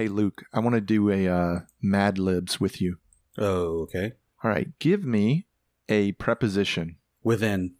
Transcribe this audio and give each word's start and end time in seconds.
Hey, 0.00 0.08
Luke, 0.08 0.44
I 0.50 0.60
want 0.60 0.76
to 0.76 0.80
do 0.80 1.10
a 1.10 1.28
uh, 1.28 1.60
Mad 1.82 2.18
Libs 2.18 2.58
with 2.58 2.80
you. 2.80 2.96
Oh, 3.36 3.80
okay. 3.82 4.12
All 4.42 4.50
right, 4.50 4.68
give 4.78 5.04
me 5.04 5.46
a 5.90 6.12
preposition. 6.12 6.96
Within. 7.22 7.74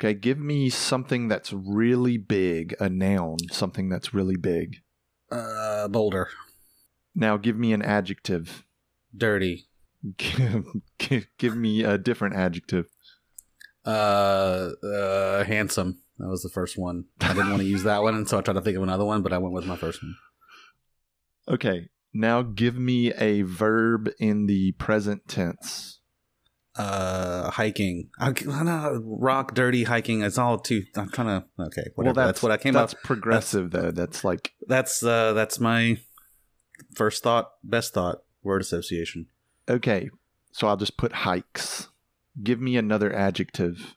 Okay, 0.00 0.14
give 0.14 0.38
me 0.38 0.70
something 0.70 1.28
that's 1.28 1.52
really 1.52 2.16
big, 2.16 2.74
a 2.80 2.88
noun, 2.88 3.36
something 3.52 3.90
that's 3.90 4.14
really 4.14 4.36
big. 4.38 4.76
Uh, 5.30 5.88
boulder. 5.88 6.30
Now 7.14 7.36
give 7.36 7.58
me 7.58 7.74
an 7.74 7.82
adjective. 7.82 8.64
Dirty. 9.14 9.68
Give, 10.16 10.64
give, 10.98 11.26
give 11.36 11.54
me 11.54 11.84
a 11.84 11.98
different 11.98 12.34
adjective. 12.34 12.86
Uh, 13.84 14.70
uh, 14.82 15.44
handsome. 15.44 16.00
That 16.16 16.28
was 16.28 16.42
the 16.42 16.48
first 16.48 16.78
one. 16.78 17.04
I 17.20 17.34
didn't 17.34 17.50
want 17.50 17.60
to 17.60 17.68
use 17.68 17.82
that 17.82 18.02
one, 18.02 18.14
and 18.14 18.26
so 18.26 18.38
I 18.38 18.40
tried 18.40 18.54
to 18.54 18.62
think 18.62 18.78
of 18.78 18.82
another 18.82 19.04
one, 19.04 19.20
but 19.20 19.34
I 19.34 19.38
went 19.38 19.52
with 19.52 19.66
my 19.66 19.76
first 19.76 20.02
one. 20.02 20.16
Okay, 21.48 21.88
now 22.12 22.42
give 22.42 22.76
me 22.76 23.12
a 23.14 23.42
verb 23.42 24.10
in 24.18 24.46
the 24.46 24.72
present 24.72 25.28
tense. 25.28 26.00
Uh, 26.76 27.50
hiking. 27.50 28.08
I, 28.20 28.32
know, 28.62 29.02
rock, 29.04 29.54
dirty, 29.54 29.84
hiking. 29.84 30.22
It's 30.22 30.38
all 30.38 30.58
too. 30.58 30.84
I'm 30.94 31.10
trying 31.10 31.40
to. 31.40 31.46
Okay, 31.58 31.84
whatever. 31.96 32.26
that's, 32.26 32.42
what 32.42 32.52
I 32.52 32.56
came 32.56 32.76
up. 32.76 32.90
That's 32.90 33.02
progressive, 33.02 33.72
though. 33.72 33.90
That's 33.90 34.22
like 34.22 34.52
That's 34.68 35.02
uh, 35.02 35.32
that's 35.32 35.58
my 35.58 35.98
first 36.94 37.22
thought, 37.22 37.50
best 37.64 37.94
thought, 37.94 38.18
word 38.42 38.60
association. 38.60 39.26
okay. 39.68 40.10
So 40.52 40.66
I'll 40.66 40.76
just 40.76 40.96
put 40.96 41.12
hikes. 41.12 41.88
Give 42.42 42.60
me 42.60 42.76
another 42.76 43.14
adjective. 43.14 43.94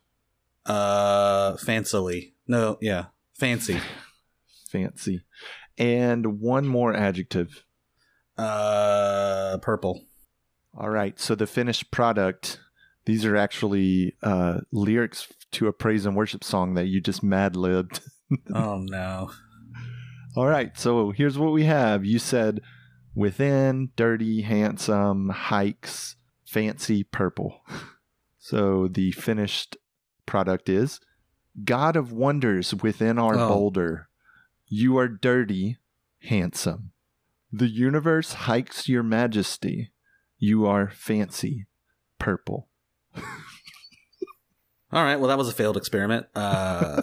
Uh, 0.66 1.54
fancily. 1.54 2.34
No, 2.48 2.78
yeah, 2.82 3.06
fancy. 3.34 3.80
Fancy. 4.70 5.24
And 5.78 6.40
one 6.40 6.68
more 6.68 6.94
adjective. 6.94 7.64
Uh, 8.38 9.58
purple. 9.62 10.04
All 10.78 10.90
right. 10.90 11.20
So 11.20 11.36
the 11.36 11.48
finished 11.48 11.92
product, 11.92 12.60
these 13.06 13.26
are 13.26 13.36
actually 13.36 14.16
uh, 14.24 14.62
lyrics 14.72 15.28
to 15.54 15.68
a 15.68 15.74
praise 15.74 16.06
and 16.06 16.16
worship 16.16 16.44
song 16.44 16.76
that 16.76 16.88
you 16.88 17.02
just 17.02 17.24
mad 17.24 17.56
libbed. 17.56 18.00
oh 18.54 18.78
no. 18.80 19.32
All 20.36 20.48
right. 20.48 20.78
So 20.78 21.12
here's 21.12 21.38
what 21.38 21.52
we 21.52 21.66
have. 21.66 22.06
You 22.06 22.20
said 22.20 22.62
within, 23.14 23.90
dirty, 23.98 24.42
handsome, 24.44 25.30
hikes, 25.30 26.16
fancy, 26.46 27.04
purple. 27.04 27.62
So 28.44 28.88
the 28.88 29.12
finished 29.12 29.78
product 30.26 30.68
is 30.68 31.00
God 31.64 31.96
of 31.96 32.12
wonders 32.12 32.74
within 32.74 33.20
our 33.20 33.36
Oh. 33.38 33.48
boulder. 33.50 34.10
You 34.74 34.98
are 35.00 35.10
dirty, 35.10 35.80
handsome. 36.22 36.94
The 37.52 37.68
universe 37.68 38.32
hikes 38.32 38.88
your 38.88 39.04
majesty. 39.04 39.92
You 40.38 40.66
are 40.66 40.90
fancy, 40.90 41.66
purple. 42.18 42.70
All 43.18 45.04
right. 45.04 45.18
Well, 45.18 45.28
that 45.28 45.38
was 45.38 45.50
a 45.50 45.54
failed 45.54 45.76
experiment. 45.76 46.28
Uh, 46.34 47.02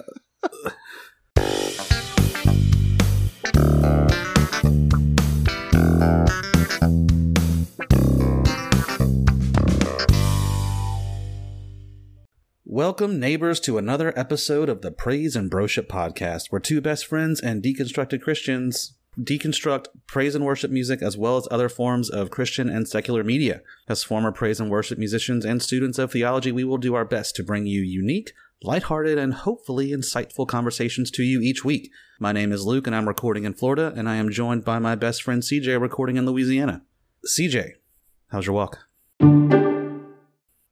Welcome, 12.79 13.19
neighbors, 13.19 13.59
to 13.63 13.77
another 13.77 14.17
episode 14.17 14.69
of 14.69 14.83
the 14.83 14.93
Praise 14.93 15.35
and 15.35 15.51
Broship 15.51 15.89
podcast, 15.89 16.53
where 16.53 16.61
two 16.61 16.81
best 16.81 17.07
friends 17.07 17.41
and 17.41 17.61
deconstructed 17.61 18.23
Christians 18.23 18.95
deconstruct 19.21 19.87
praise 20.07 20.37
and 20.37 20.45
worship 20.45 20.71
music 20.71 21.03
as 21.03 21.19
well 21.19 21.37
as 21.37 21.49
other 21.51 21.69
forms 21.69 22.09
of 22.09 22.31
Christian 22.31 22.69
and 22.69 22.87
secular 22.87 23.25
media. 23.25 23.63
As 23.89 24.05
former 24.05 24.31
praise 24.31 24.61
and 24.61 24.71
worship 24.71 24.97
musicians 24.97 25.45
and 25.45 25.61
students 25.61 25.99
of 25.99 26.13
theology, 26.13 26.53
we 26.53 26.63
will 26.63 26.79
do 26.79 26.95
our 26.95 27.05
best 27.05 27.35
to 27.35 27.43
bring 27.43 27.67
you 27.67 27.83
unique, 27.83 28.33
lighthearted, 28.63 29.19
and 29.19 29.35
hopefully 29.35 29.91
insightful 29.91 30.47
conversations 30.47 31.11
to 31.11 31.25
you 31.25 31.41
each 31.41 31.65
week. 31.65 31.91
My 32.21 32.31
name 32.31 32.53
is 32.53 32.65
Luke, 32.65 32.87
and 32.87 32.95
I'm 32.95 33.09
recording 33.09 33.43
in 33.43 33.55
Florida, 33.55 33.93
and 33.97 34.09
I 34.09 34.15
am 34.15 34.31
joined 34.31 34.65
by 34.65 34.79
my 34.79 34.95
best 34.95 35.25
friend 35.25 35.43
CJ, 35.43 35.81
recording 35.81 36.17
in 36.17 36.27
Louisiana. 36.27 36.83
CJ, 37.27 37.73
how's 38.29 38.47
your 38.47 38.55
walk? 38.55 38.87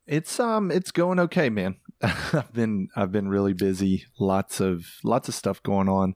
It's 0.07 0.39
um 0.39 0.71
it's 0.71 0.93
going 0.93 1.19
okay, 1.19 1.51
man. 1.51 1.75
I've 2.03 2.53
been 2.53 2.89
I've 2.97 3.13
been 3.13 3.29
really 3.29 3.53
busy. 3.55 4.05
Lots 4.19 4.61
of 4.61 4.85
lots 5.03 5.29
of 5.29 5.35
stuff 5.35 5.63
going 5.63 5.89
on. 5.89 6.15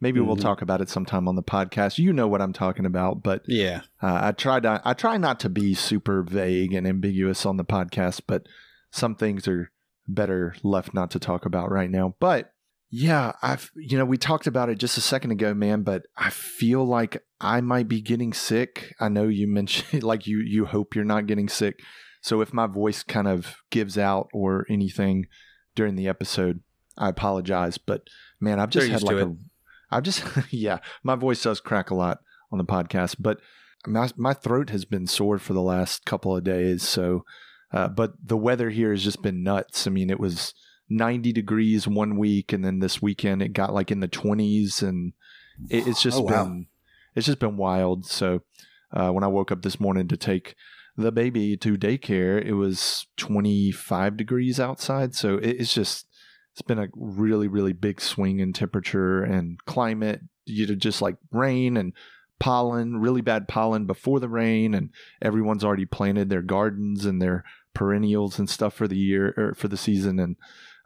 Maybe 0.00 0.20
we'll 0.20 0.36
Mhm. 0.36 0.42
talk 0.42 0.60
about 0.60 0.80
it 0.82 0.90
sometime 0.90 1.28
on 1.28 1.34
the 1.36 1.42
podcast. 1.42 1.98
You 1.98 2.12
know 2.12 2.28
what 2.28 2.42
I'm 2.42 2.52
talking 2.52 2.84
about, 2.84 3.22
but 3.22 3.42
Yeah. 3.46 3.82
uh, 4.02 4.18
I 4.24 4.32
try 4.32 4.60
to 4.60 4.82
I 4.84 4.92
try 4.92 5.16
not 5.16 5.40
to 5.40 5.48
be 5.48 5.72
super 5.74 6.22
vague 6.22 6.74
and 6.74 6.86
ambiguous 6.86 7.46
on 7.46 7.56
the 7.56 7.64
podcast, 7.64 8.22
but 8.26 8.46
some 8.90 9.14
things 9.14 9.48
are 9.48 9.70
better 10.06 10.54
left 10.62 10.92
not 10.92 11.10
to 11.12 11.18
talk 11.18 11.46
about 11.46 11.70
right 11.70 11.90
now. 11.90 12.14
But 12.20 12.52
yeah, 12.90 13.32
I've 13.42 13.70
you 13.76 13.96
know 13.96 14.04
we 14.04 14.18
talked 14.18 14.46
about 14.46 14.68
it 14.68 14.76
just 14.78 14.98
a 14.98 15.00
second 15.00 15.30
ago, 15.30 15.54
man. 15.54 15.82
But 15.82 16.02
I 16.18 16.28
feel 16.30 16.84
like 16.84 17.24
I 17.40 17.62
might 17.62 17.88
be 17.88 18.02
getting 18.02 18.34
sick. 18.34 18.94
I 19.00 19.08
know 19.08 19.26
you 19.28 19.46
mentioned 19.48 20.02
like 20.02 20.26
you 20.26 20.40
you 20.40 20.66
hope 20.66 20.94
you're 20.94 21.04
not 21.04 21.26
getting 21.26 21.48
sick. 21.48 21.80
So 22.24 22.40
if 22.40 22.54
my 22.54 22.66
voice 22.66 23.02
kind 23.02 23.28
of 23.28 23.56
gives 23.68 23.98
out 23.98 24.30
or 24.32 24.64
anything 24.70 25.26
during 25.74 25.94
the 25.94 26.08
episode, 26.08 26.60
I 26.96 27.10
apologize. 27.10 27.76
But 27.76 28.08
man, 28.40 28.58
I've 28.58 28.70
just 28.70 28.86
They're 28.86 28.94
had 28.94 29.02
like 29.02 29.16
a 29.16 29.36
I've 29.90 30.04
just 30.04 30.24
yeah, 30.50 30.78
my 31.02 31.16
voice 31.16 31.42
does 31.42 31.60
crack 31.60 31.90
a 31.90 31.94
lot 31.94 32.20
on 32.50 32.56
the 32.56 32.64
podcast, 32.64 33.16
but 33.18 33.40
my 33.86 34.08
my 34.16 34.32
throat 34.32 34.70
has 34.70 34.86
been 34.86 35.06
sore 35.06 35.36
for 35.36 35.52
the 35.52 35.60
last 35.60 36.06
couple 36.06 36.34
of 36.34 36.44
days. 36.44 36.82
So, 36.82 37.26
uh, 37.74 37.88
but 37.88 38.14
the 38.24 38.38
weather 38.38 38.70
here 38.70 38.92
has 38.92 39.04
just 39.04 39.20
been 39.20 39.42
nuts. 39.42 39.86
I 39.86 39.90
mean, 39.90 40.08
it 40.08 40.18
was 40.18 40.54
90 40.88 41.30
degrees 41.30 41.86
one 41.86 42.16
week, 42.16 42.54
and 42.54 42.64
then 42.64 42.78
this 42.78 43.02
weekend 43.02 43.42
it 43.42 43.52
got 43.52 43.74
like 43.74 43.90
in 43.90 44.00
the 44.00 44.08
20s, 44.08 44.80
and 44.82 45.12
it, 45.68 45.86
it's 45.88 46.00
just 46.00 46.16
Oh, 46.16 46.22
wow. 46.22 46.44
been 46.44 46.68
it's 47.14 47.26
just 47.26 47.38
been 47.38 47.58
wild. 47.58 48.06
So, 48.06 48.40
uh, 48.94 49.10
when 49.10 49.24
I 49.24 49.26
woke 49.28 49.52
up 49.52 49.60
this 49.60 49.78
morning 49.78 50.08
to 50.08 50.16
take 50.16 50.54
the 50.96 51.12
baby 51.12 51.56
to 51.56 51.76
daycare, 51.76 52.42
it 52.44 52.54
was 52.54 53.06
25 53.16 54.16
degrees 54.16 54.60
outside. 54.60 55.14
So 55.14 55.36
it's 55.36 55.74
just 55.74 56.06
it's 56.52 56.62
been 56.62 56.78
a 56.78 56.88
really 56.94 57.48
really 57.48 57.72
big 57.72 58.00
swing 58.00 58.38
in 58.38 58.52
temperature 58.52 59.22
and 59.22 59.58
climate. 59.64 60.20
You 60.46 60.66
know, 60.66 60.74
just 60.74 61.00
like 61.02 61.16
rain 61.32 61.76
and 61.76 61.94
pollen, 62.38 62.98
really 62.98 63.22
bad 63.22 63.48
pollen 63.48 63.86
before 63.86 64.20
the 64.20 64.28
rain, 64.28 64.74
and 64.74 64.90
everyone's 65.22 65.64
already 65.64 65.86
planted 65.86 66.28
their 66.28 66.42
gardens 66.42 67.04
and 67.04 67.20
their 67.20 67.44
perennials 67.74 68.38
and 68.38 68.48
stuff 68.48 68.74
for 68.74 68.86
the 68.86 68.96
year 68.96 69.34
or 69.36 69.54
for 69.54 69.68
the 69.68 69.76
season. 69.76 70.20
And 70.20 70.36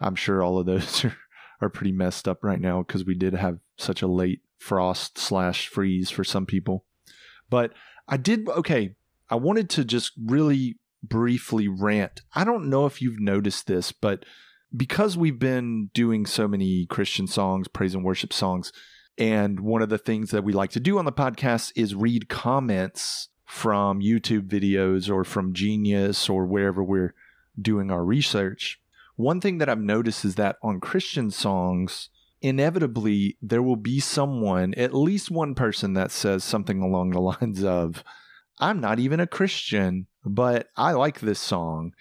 I'm 0.00 0.14
sure 0.14 0.42
all 0.42 0.58
of 0.58 0.66
those 0.66 1.04
are, 1.04 1.16
are 1.60 1.68
pretty 1.68 1.92
messed 1.92 2.28
up 2.28 2.42
right 2.42 2.60
now 2.60 2.82
because 2.82 3.04
we 3.04 3.14
did 3.14 3.34
have 3.34 3.58
such 3.76 4.00
a 4.02 4.06
late 4.06 4.40
frost 4.58 5.18
slash 5.18 5.68
freeze 5.68 6.10
for 6.10 6.24
some 6.24 6.46
people. 6.46 6.84
But 7.50 7.72
I 8.06 8.16
did 8.16 8.48
okay. 8.48 8.94
I 9.30 9.36
wanted 9.36 9.68
to 9.70 9.84
just 9.84 10.12
really 10.22 10.78
briefly 11.02 11.68
rant. 11.68 12.22
I 12.34 12.44
don't 12.44 12.68
know 12.68 12.86
if 12.86 13.00
you've 13.02 13.20
noticed 13.20 13.66
this, 13.66 13.92
but 13.92 14.24
because 14.76 15.16
we've 15.16 15.38
been 15.38 15.90
doing 15.94 16.26
so 16.26 16.48
many 16.48 16.86
Christian 16.86 17.26
songs, 17.26 17.68
praise 17.68 17.94
and 17.94 18.04
worship 18.04 18.32
songs, 18.32 18.72
and 19.16 19.60
one 19.60 19.82
of 19.82 19.88
the 19.88 19.98
things 19.98 20.30
that 20.30 20.44
we 20.44 20.52
like 20.52 20.70
to 20.70 20.80
do 20.80 20.98
on 20.98 21.04
the 21.04 21.12
podcast 21.12 21.72
is 21.74 21.94
read 21.94 22.28
comments 22.28 23.28
from 23.44 24.00
YouTube 24.00 24.46
videos 24.48 25.10
or 25.10 25.24
from 25.24 25.54
Genius 25.54 26.28
or 26.28 26.46
wherever 26.46 26.84
we're 26.84 27.14
doing 27.60 27.90
our 27.90 28.04
research. 28.04 28.80
One 29.16 29.40
thing 29.40 29.58
that 29.58 29.68
I've 29.68 29.80
noticed 29.80 30.24
is 30.24 30.36
that 30.36 30.56
on 30.62 30.80
Christian 30.80 31.30
songs, 31.30 32.10
inevitably 32.40 33.36
there 33.42 33.62
will 33.62 33.76
be 33.76 33.98
someone, 33.98 34.74
at 34.74 34.94
least 34.94 35.30
one 35.30 35.54
person, 35.54 35.94
that 35.94 36.12
says 36.12 36.44
something 36.44 36.80
along 36.80 37.10
the 37.10 37.20
lines 37.40 37.64
of, 37.64 38.04
I'm 38.60 38.80
not 38.80 38.98
even 38.98 39.20
a 39.20 39.26
Christian, 39.26 40.06
but 40.24 40.68
I 40.76 40.92
like 40.92 41.20
this 41.20 41.40
song. 41.40 41.92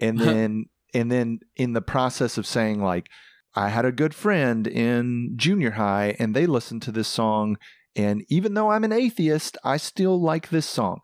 And 0.00 0.18
then 0.20 0.66
and 0.92 1.10
then 1.10 1.40
in 1.56 1.72
the 1.72 1.82
process 1.82 2.38
of 2.38 2.46
saying 2.46 2.82
like 2.82 3.08
I 3.54 3.68
had 3.68 3.84
a 3.84 3.92
good 3.92 4.14
friend 4.14 4.66
in 4.66 5.34
junior 5.36 5.72
high 5.72 6.16
and 6.18 6.34
they 6.34 6.46
listened 6.46 6.82
to 6.82 6.92
this 6.92 7.08
song 7.08 7.56
and 7.96 8.24
even 8.28 8.54
though 8.54 8.70
I'm 8.70 8.84
an 8.84 8.92
atheist, 8.92 9.56
I 9.62 9.76
still 9.76 10.20
like 10.20 10.48
this 10.48 10.66
song. 10.66 11.00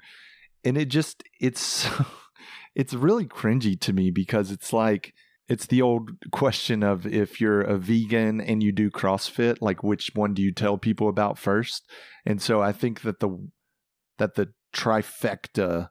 And 0.64 0.76
it 0.76 0.86
just 0.86 1.22
it's 1.40 1.88
it's 2.74 2.94
really 2.94 3.26
cringy 3.26 3.78
to 3.80 3.92
me 3.92 4.10
because 4.10 4.50
it's 4.50 4.72
like 4.72 5.14
it's 5.48 5.66
the 5.66 5.82
old 5.82 6.12
question 6.30 6.82
of 6.82 7.06
if 7.06 7.40
you're 7.40 7.60
a 7.60 7.76
vegan 7.76 8.40
and 8.40 8.62
you 8.62 8.72
do 8.72 8.90
CrossFit, 8.90 9.56
like 9.60 9.82
which 9.82 10.12
one 10.14 10.34
do 10.34 10.42
you 10.42 10.52
tell 10.52 10.78
people 10.78 11.08
about 11.08 11.38
first? 11.38 11.88
And 12.24 12.40
so 12.40 12.60
I 12.60 12.72
think 12.72 13.02
that 13.02 13.20
the 13.20 13.48
that 14.18 14.34
the 14.34 14.52
trifecta 14.72 15.90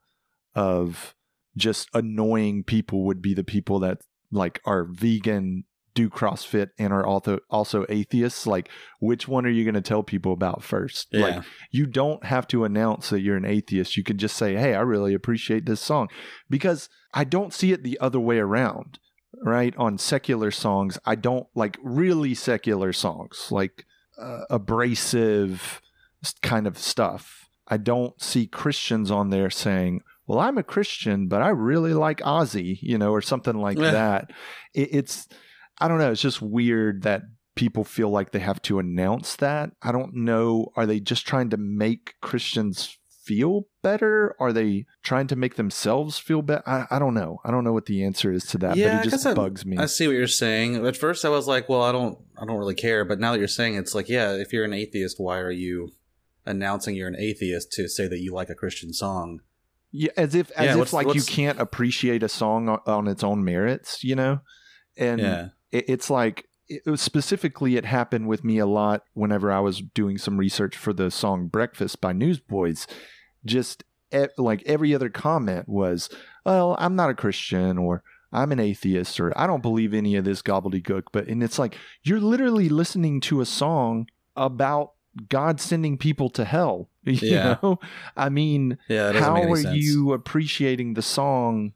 of 0.56 1.16
just 1.56 1.90
annoying 1.94 2.64
people 2.64 3.06
would 3.06 3.22
be 3.22 3.34
the 3.34 3.44
people 3.44 3.80
that 3.80 4.00
like 4.32 4.62
are 4.66 4.84
vegan 4.84 5.66
do 6.00 6.10
CrossFit 6.10 6.70
and 6.78 6.94
are 6.94 7.06
also 7.06 7.40
also 7.50 7.86
atheists. 7.90 8.48
Like, 8.48 8.70
which 9.00 9.28
one 9.28 9.46
are 9.46 9.50
you 9.50 9.64
going 9.64 9.76
to 9.76 9.82
tell 9.82 10.04
people 10.04 10.32
about 10.32 10.64
first? 10.64 11.08
Yeah. 11.12 11.22
Like, 11.22 11.44
you 11.72 11.86
don't 11.86 12.24
have 12.24 12.48
to 12.48 12.64
announce 12.64 13.10
that 13.10 13.22
you're 13.22 13.36
an 13.36 13.46
atheist. 13.46 13.98
You 13.98 14.04
can 14.04 14.18
just 14.18 14.38
say, 14.38 14.56
"Hey, 14.56 14.76
I 14.76 14.82
really 14.82 15.14
appreciate 15.14 15.66
this 15.66 15.82
song," 15.82 16.08
because 16.50 16.90
I 17.14 17.24
don't 17.24 17.54
see 17.54 17.72
it 17.72 17.84
the 17.84 18.00
other 18.00 18.20
way 18.20 18.40
around. 18.40 19.00
Right 19.44 19.76
on 19.78 19.98
secular 19.98 20.52
songs, 20.52 20.98
I 21.06 21.16
don't 21.16 21.48
like 21.54 21.78
really 21.84 22.34
secular 22.34 22.92
songs, 22.94 23.50
like 23.52 23.86
uh, 24.20 24.42
abrasive 24.50 25.82
kind 26.42 26.66
of 26.66 26.78
stuff. 26.78 27.49
I 27.70 27.78
don't 27.78 28.20
see 28.22 28.48
Christians 28.48 29.12
on 29.12 29.30
there 29.30 29.50
saying, 29.50 30.02
"Well, 30.28 30.40
I'm 30.40 30.58
a 30.58 30.64
Christian, 30.64 31.28
but 31.28 31.42
I 31.42 31.50
really 31.50 31.94
like 31.94 32.20
Ozzy," 32.22 32.78
you 32.82 32.98
know, 32.98 33.12
or 33.12 33.22
something 33.22 33.56
like 33.58 33.78
Yeah. 33.78 33.92
that. 33.92 34.32
It, 34.74 34.90
it's, 34.92 35.28
I 35.80 35.88
don't 35.88 36.00
know. 36.00 36.12
It's 36.12 36.22
just 36.22 36.42
weird 36.42 37.04
that 37.04 37.22
people 37.56 37.84
feel 37.84 38.10
like 38.10 38.32
they 38.32 38.40
have 38.40 38.62
to 38.64 38.80
announce 38.80 39.36
that. 39.38 39.72
I 39.82 39.92
don't 39.92 40.14
know. 40.16 40.72
Are 40.76 40.86
they 40.86 41.00
just 41.00 41.28
trying 41.28 41.50
to 41.52 41.58
make 41.58 42.14
Christians 42.22 42.98
feel 43.24 43.68
better? 43.84 44.36
Are 44.40 44.52
they 44.54 44.86
trying 45.04 45.28
to 45.28 45.36
make 45.36 45.56
themselves 45.56 46.18
feel 46.18 46.42
better? 46.42 46.64
I, 46.68 46.86
I 46.90 47.00
don't 47.00 47.14
know. 47.14 47.40
I 47.46 47.52
don't 47.52 47.64
know 47.64 47.74
what 47.74 47.86
the 47.86 48.04
answer 48.04 48.32
is 48.32 48.46
to 48.48 48.58
that, 48.60 48.76
Yeah, 48.78 48.98
but 48.98 49.08
it 49.08 49.10
just 49.12 49.26
I- 49.28 49.34
bugs 49.34 49.66
me. 49.66 49.78
I 49.78 49.86
see 49.88 50.08
what 50.08 50.16
you're 50.16 50.26
saying. 50.28 50.86
At 50.86 50.98
first, 50.98 51.26
I 51.26 51.30
was 51.30 51.48
like, 51.48 51.70
"Well, 51.70 51.84
I 51.84 51.92
don't, 51.92 52.18
I 52.42 52.46
don't 52.46 52.58
really 52.58 52.76
care." 52.76 53.04
But 53.06 53.20
now 53.20 53.34
that 53.34 53.40
you're 53.40 53.48
saying, 53.48 53.76
it, 53.76 53.80
it's 53.80 53.94
like, 53.94 54.10
yeah, 54.10 54.32
if 54.34 54.52
you're 54.54 54.66
an 54.66 54.74
atheist, 54.74 55.20
why 55.20 55.38
are 55.40 55.52
you 55.52 55.92
announcing 56.46 56.96
you're 56.96 57.08
an 57.08 57.16
atheist 57.18 57.72
to 57.74 57.88
say 57.88 58.08
that 58.08 58.20
you 58.20 58.34
like 58.34 58.50
a 58.50 58.56
Christian 58.56 58.94
song? 58.94 59.42
Yeah, 59.92 60.12
as 60.18 60.36
if 60.36 60.52
as 60.52 60.66
Yeah, 60.66 60.72
if 60.74 60.78
what's- 60.78 60.94
like 60.94 61.14
you 61.16 61.22
can't 61.24 61.60
appreciate 61.60 62.22
a 62.24 62.30
song 62.30 62.70
on, 62.70 62.80
on 62.86 63.08
its 63.08 63.24
own 63.24 63.44
merits, 63.44 64.04
you 64.04 64.16
know. 64.16 64.42
And 64.98 65.20
yeah, 65.20 65.48
it, 65.72 65.86
it's 65.90 66.10
like 66.10 66.48
it 66.68 66.86
was 66.86 67.02
specifically 67.02 67.76
it 67.78 67.86
happened 67.86 68.28
with 68.28 68.44
me 68.44 68.60
a 68.60 68.68
lot 68.68 69.04
whenever 69.14 69.52
I 69.52 69.60
was 69.60 69.82
doing 69.82 70.18
some 70.20 70.38
research 70.38 70.78
for 70.78 70.94
the 70.94 71.10
song 71.10 71.48
"Breakfast" 71.48 72.00
by 72.02 72.14
Newsboys. 72.14 72.86
Just 73.46 73.84
e- 74.14 74.26
like 74.38 74.62
every 74.68 74.94
other 74.94 75.10
comment 75.10 75.68
was, 75.68 76.10
"Well, 76.46 76.76
I'm 76.80 76.96
not 76.96 77.10
a 77.10 77.16
Christian," 77.16 77.78
or 77.80 78.04
"I'm 78.32 78.52
an 78.52 78.60
atheist," 78.60 79.20
or 79.20 79.36
"I 79.36 79.48
don't 79.48 79.64
believe 79.64 79.94
any 79.96 80.16
of 80.16 80.26
this 80.26 80.44
gobbledygook." 80.44 81.04
But 81.12 81.28
and 81.28 81.42
it's 81.42 81.58
like 81.58 81.76
you're 82.04 82.20
literally 82.20 82.70
listening 82.70 83.22
to 83.22 83.42
a 83.42 83.46
song 83.48 84.08
about 84.36 84.92
God 85.28 85.60
sending 85.60 85.98
people 85.98 86.30
to 86.32 86.46
hell. 86.46 86.90
You 87.06 87.18
Yeah. 87.22 87.58
know, 87.64 87.80
I 88.16 88.30
mean, 88.30 88.78
yeah. 88.88 89.14
How 89.14 89.42
are 89.42 89.56
sense. 89.56 89.76
you 89.76 90.14
appreciating 90.14 90.94
the 90.94 91.02
song 91.02 91.74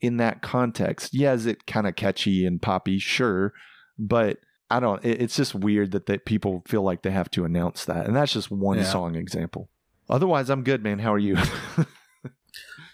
in 0.00 0.18
that 0.18 0.42
context? 0.42 1.14
Yeah, 1.14 1.32
is 1.32 1.46
it 1.46 1.66
kind 1.66 1.86
of 1.86 1.96
catchy 1.96 2.44
and 2.44 2.60
poppy? 2.60 2.98
Sure, 2.98 3.54
but 3.98 4.38
I 4.70 4.80
don't. 4.80 5.02
It, 5.04 5.22
it's 5.22 5.36
just 5.36 5.54
weird 5.54 5.92
that 5.92 6.06
that 6.06 6.26
people 6.26 6.62
feel 6.66 6.82
like 6.82 7.02
they 7.02 7.10
have 7.10 7.30
to 7.30 7.44
announce 7.44 7.84
that, 7.86 8.06
and 8.06 8.14
that's 8.14 8.32
just 8.32 8.50
one 8.50 8.78
Yeah. 8.78 8.84
song 8.84 9.14
example. 9.16 9.70
Otherwise, 10.10 10.50
I'm 10.50 10.62
good, 10.62 10.82
man. 10.82 10.98
How 10.98 11.14
are 11.14 11.18
you? 11.18 11.36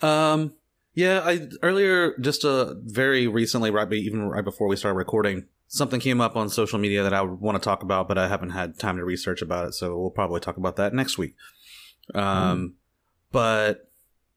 Um, 0.00 0.54
yeah, 0.94 1.20
I 1.24 1.48
earlier, 1.62 2.16
just 2.18 2.44
uh, 2.44 2.74
very 2.84 3.26
recently, 3.26 3.70
right, 3.70 3.90
even 3.92 4.22
right 4.24 4.44
before 4.44 4.68
we 4.68 4.76
started 4.76 4.96
recording, 4.96 5.46
something 5.72 6.00
came 6.00 6.20
up 6.20 6.36
on 6.36 6.50
social 6.50 6.78
media 6.78 7.02
that 7.02 7.14
I 7.14 7.22
want 7.22 7.56
to 7.56 7.64
talk 7.64 7.82
about, 7.82 8.06
but 8.06 8.18
I 8.18 8.28
haven't 8.28 8.50
had 8.50 8.78
time 8.78 8.98
to 8.98 9.04
research 9.04 9.40
about 9.40 9.68
it, 9.68 9.72
so 9.72 9.98
we'll 9.98 10.10
probably 10.10 10.38
talk 10.38 10.58
about 10.58 10.76
that 10.76 10.92
next 10.92 11.16
week. 11.16 11.34
Um, 12.14 12.74
but 13.30 13.90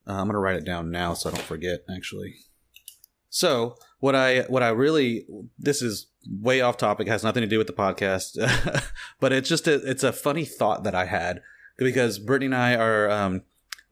uh, 0.08 0.14
I'm 0.14 0.28
gonna 0.28 0.40
write 0.40 0.56
it 0.56 0.64
down 0.66 0.92
now 0.92 1.14
so 1.14 1.30
I 1.30 1.34
don't 1.34 1.44
forget. 1.44 1.82
Actually, 1.94 2.36
so 3.30 3.76
what 4.00 4.16
I 4.16 4.42
what 4.44 4.64
I 4.64 4.70
really 4.70 5.28
this 5.60 5.82
is 5.82 6.08
way 6.30 6.62
off 6.62 6.78
topic, 6.78 7.10
has 7.10 7.24
nothing 7.24 7.42
to 7.42 7.48
do 7.48 7.58
with 7.58 7.68
the 7.68 7.74
podcast, 7.74 8.38
but 9.20 9.34
it's 9.34 9.50
just 9.50 9.68
a, 9.68 9.74
it's 9.90 10.04
a 10.04 10.14
funny 10.14 10.46
thought 10.46 10.86
that 10.86 10.96
I 10.96 11.04
had 11.04 11.42
because 11.76 12.18
Brittany 12.18 12.46
and 12.46 12.56
I 12.56 12.76
are 12.76 13.12
um, 13.12 13.42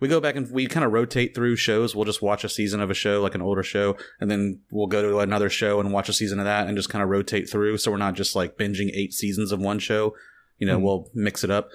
we 0.03 0.09
go 0.09 0.19
back 0.19 0.35
and 0.35 0.51
we 0.51 0.67
kind 0.67 0.85
of 0.85 0.91
rotate 0.91 1.33
through 1.33 1.55
shows. 1.55 1.95
We'll 1.95 2.05
just 2.05 2.21
watch 2.21 2.43
a 2.43 2.49
season 2.49 2.79
of 2.81 2.89
a 2.91 2.93
show, 2.93 3.21
like 3.21 3.35
an 3.35 3.41
older 3.41 3.63
show, 3.63 3.95
and 4.19 4.29
then 4.29 4.59
we'll 4.71 4.87
go 4.87 5.01
to 5.01 5.19
another 5.19 5.49
show 5.49 5.79
and 5.79 5.91
watch 5.93 6.09
a 6.09 6.13
season 6.13 6.39
of 6.39 6.45
that 6.45 6.67
and 6.67 6.75
just 6.77 6.89
kind 6.89 7.01
of 7.01 7.09
rotate 7.09 7.49
through. 7.49 7.77
So 7.77 7.89
we're 7.89 7.97
not 7.97 8.13
just 8.15 8.35
like 8.35 8.57
binging 8.57 8.91
eight 8.93 9.13
seasons 9.13 9.51
of 9.51 9.59
one 9.59 9.79
show. 9.79 10.13
You 10.59 10.67
know, 10.67 10.77
Mhm. 10.77 10.81
we'll 10.83 11.09
mix 11.13 11.43
it 11.43 11.49
up. 11.49 11.69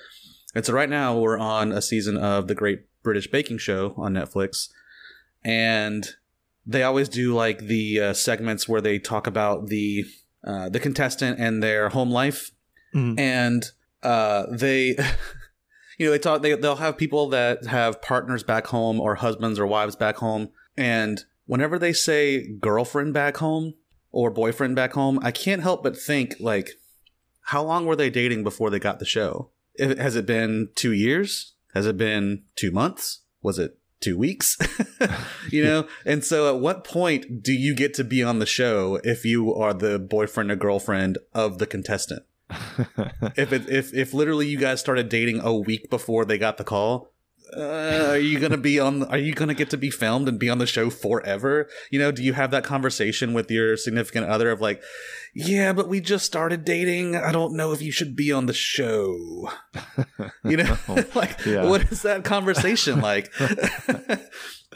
And 0.54 0.64
so 0.64 0.72
right 0.72 0.88
now 0.88 1.18
we're 1.18 1.38
on 1.38 1.72
a 1.72 1.80
season 1.82 2.16
of 2.16 2.48
the 2.48 2.54
Great 2.54 2.80
British 3.02 3.26
Baking 3.30 3.58
Show 3.58 3.94
on 3.96 4.14
Netflix. 4.14 4.68
And 5.44 6.06
they 6.66 6.82
always 6.82 7.08
do 7.08 7.34
like 7.34 7.58
the 7.60 8.00
uh, 8.00 8.12
segments 8.12 8.68
where 8.68 8.80
they 8.80 8.98
talk 8.98 9.26
about 9.26 9.68
the 9.68 10.04
uh, 10.44 10.68
the 10.68 10.80
contestant 10.80 11.38
and 11.40 11.62
their 11.62 11.88
home 11.88 12.10
life 12.10 12.52
Mhm. 12.94 13.18
and 13.18 13.64
uh, 14.02 14.44
they 14.50 14.96
you 15.98 16.06
know 16.06 16.12
they 16.12 16.18
talk 16.18 16.42
they, 16.42 16.54
they'll 16.54 16.76
have 16.76 16.96
people 16.96 17.28
that 17.28 17.66
have 17.66 18.00
partners 18.00 18.42
back 18.42 18.68
home 18.68 19.00
or 19.00 19.16
husbands 19.16 19.58
or 19.58 19.66
wives 19.66 19.96
back 19.96 20.16
home. 20.16 20.50
And 20.76 21.24
whenever 21.46 21.78
they 21.78 21.92
say 21.92 22.46
girlfriend 22.60 23.12
back 23.12 23.38
home 23.38 23.74
or 24.10 24.30
boyfriend 24.30 24.74
back 24.74 24.94
home 24.94 25.18
i 25.22 25.30
can't 25.30 25.60
help 25.60 25.82
but 25.82 25.94
think 25.94 26.34
like 26.40 26.78
how 27.48 27.62
long 27.62 27.86
were 27.86 27.96
they 27.96 28.10
dating 28.10 28.44
before 28.44 28.68
they 28.68 28.78
got 28.78 28.98
the 28.98 29.06
show? 29.06 29.48
Has 29.78 30.16
it 30.16 30.26
been 30.26 30.68
two 30.74 30.92
years? 30.92 31.54
Has 31.72 31.86
it 31.86 31.96
been 31.96 32.42
two 32.56 32.70
months? 32.70 33.20
Was 33.40 33.58
it 33.58 33.78
two 34.00 34.18
weeks? 34.18 34.58
You 35.50 35.64
know? 35.64 35.88
And 36.04 36.22
so 36.22 36.54
at 36.54 36.60
what 36.60 36.84
point 36.84 37.42
do 37.42 37.54
you 37.54 37.74
get 37.74 37.94
to 37.94 38.04
be 38.04 38.22
on 38.22 38.38
the 38.38 38.44
show 38.44 39.00
if 39.02 39.24
you 39.24 39.54
are 39.54 39.72
the 39.72 39.98
boyfriend 39.98 40.50
or 40.50 40.56
girlfriend 40.56 41.16
of 41.32 41.56
the 41.56 41.66
contestant 41.66 42.24
if 43.36 43.52
it 43.52 43.68
if 43.68 43.92
if 43.94 44.14
literally 44.14 44.46
you 44.48 44.58
guys 44.58 44.80
started 44.80 45.08
dating 45.08 45.40
a 45.40 45.54
week 45.54 45.90
before 45.90 46.24
they 46.24 46.38
got 46.38 46.56
the 46.56 46.64
call 46.64 47.10
uh, 47.56 48.08
are 48.10 48.18
you 48.18 48.38
gonna 48.38 48.58
be 48.58 48.78
on 48.78 49.04
are 49.04 49.16
you 49.18 49.32
gonna 49.32 49.54
get 49.54 49.70
to 49.70 49.76
be 49.78 49.90
filmed 49.90 50.28
and 50.28 50.38
be 50.38 50.50
on 50.50 50.58
the 50.58 50.66
show 50.66 50.90
forever? 50.90 51.66
You 51.90 51.98
know 51.98 52.12
do 52.12 52.22
you 52.22 52.34
have 52.34 52.50
that 52.50 52.62
conversation 52.62 53.32
with 53.32 53.50
your 53.50 53.76
significant 53.78 54.26
other 54.26 54.50
of 54.50 54.60
like 54.60 54.82
yeah 55.34 55.72
but 55.72 55.88
we 55.88 56.00
just 56.02 56.26
started 56.26 56.64
dating. 56.66 57.16
I 57.16 57.32
don't 57.32 57.56
know 57.56 57.72
if 57.72 57.80
you 57.80 57.90
should 57.90 58.14
be 58.14 58.30
on 58.32 58.44
the 58.46 58.52
show. 58.52 59.50
You 60.44 60.58
know 60.58 60.76
like 61.14 61.42
Yeah. 61.46 61.64
what 61.66 61.90
is 61.90 62.02
that 62.02 62.22
conversation 62.24 63.00
like? 63.00 63.32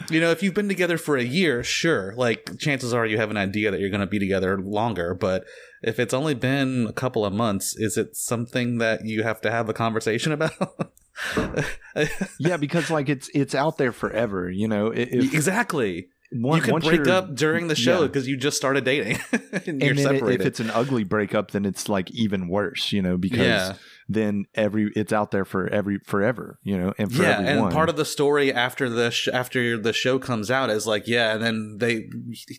You 0.09 0.19
know 0.19 0.31
if 0.31 0.41
you've 0.41 0.55
been 0.55 0.67
together 0.67 0.97
for 0.97 1.17
a 1.17 1.23
year 1.23 1.63
sure 1.63 2.15
like 2.17 2.57
chances 2.57 2.95
are 2.95 3.05
you 3.05 3.17
have 3.17 3.29
an 3.29 3.37
idea 3.37 3.69
that 3.69 3.79
you're 3.79 3.91
going 3.91 4.01
to 4.01 4.07
be 4.07 4.17
together 4.17 4.57
longer 4.59 5.13
but 5.13 5.43
if 5.83 5.99
it's 5.99 6.13
only 6.13 6.33
been 6.33 6.87
a 6.87 6.93
couple 6.93 7.25
of 7.25 7.33
months 7.33 7.75
is 7.75 7.97
it 7.97 8.15
something 8.15 8.77
that 8.77 9.05
you 9.05 9.23
have 9.23 9.41
to 9.41 9.51
have 9.51 9.69
a 9.69 9.73
conversation 9.73 10.31
about 10.31 10.93
yeah, 12.39 12.57
because 12.57 12.89
like 12.89 13.09
it's 13.09 13.29
it's 13.33 13.53
out 13.53 13.77
there 13.77 13.91
forever. 13.91 14.49
You 14.49 14.67
know, 14.67 14.87
if 14.87 15.33
exactly 15.33 16.07
one, 16.31 16.63
you 16.65 16.71
once 16.71 16.85
break 16.85 17.07
up 17.07 17.35
during 17.35 17.67
the 17.67 17.75
show 17.75 18.01
yeah. 18.01 18.07
because 18.07 18.27
you 18.27 18.35
just 18.35 18.57
started 18.57 18.83
dating 18.83 19.19
and 19.31 19.81
you're 19.81 19.91
and 19.91 19.97
then 19.97 19.97
separated 19.97 20.41
if 20.41 20.47
it's 20.47 20.59
an 20.59 20.71
ugly 20.71 21.03
breakup, 21.03 21.51
then 21.51 21.65
it's 21.65 21.87
like 21.87 22.09
even 22.11 22.47
worse. 22.47 22.91
You 22.91 23.01
know, 23.01 23.17
because 23.17 23.39
yeah 23.39 23.73
then 24.07 24.45
every 24.55 24.91
it's 24.95 25.13
out 25.13 25.31
there 25.31 25.45
for 25.45 25.67
every 25.67 25.99
forever. 25.99 26.59
You 26.63 26.77
know, 26.77 26.93
and 26.97 27.13
for 27.13 27.23
yeah, 27.23 27.39
everyone. 27.39 27.65
and 27.65 27.73
part 27.73 27.89
of 27.89 27.95
the 27.95 28.05
story 28.05 28.53
after 28.53 28.89
the 28.89 29.11
sh- 29.11 29.29
after 29.29 29.77
the 29.77 29.93
show 29.93 30.19
comes 30.19 30.51
out 30.51 30.69
is 30.69 30.87
like, 30.87 31.07
yeah, 31.07 31.33
and 31.33 31.43
then 31.43 31.77
they 31.79 32.09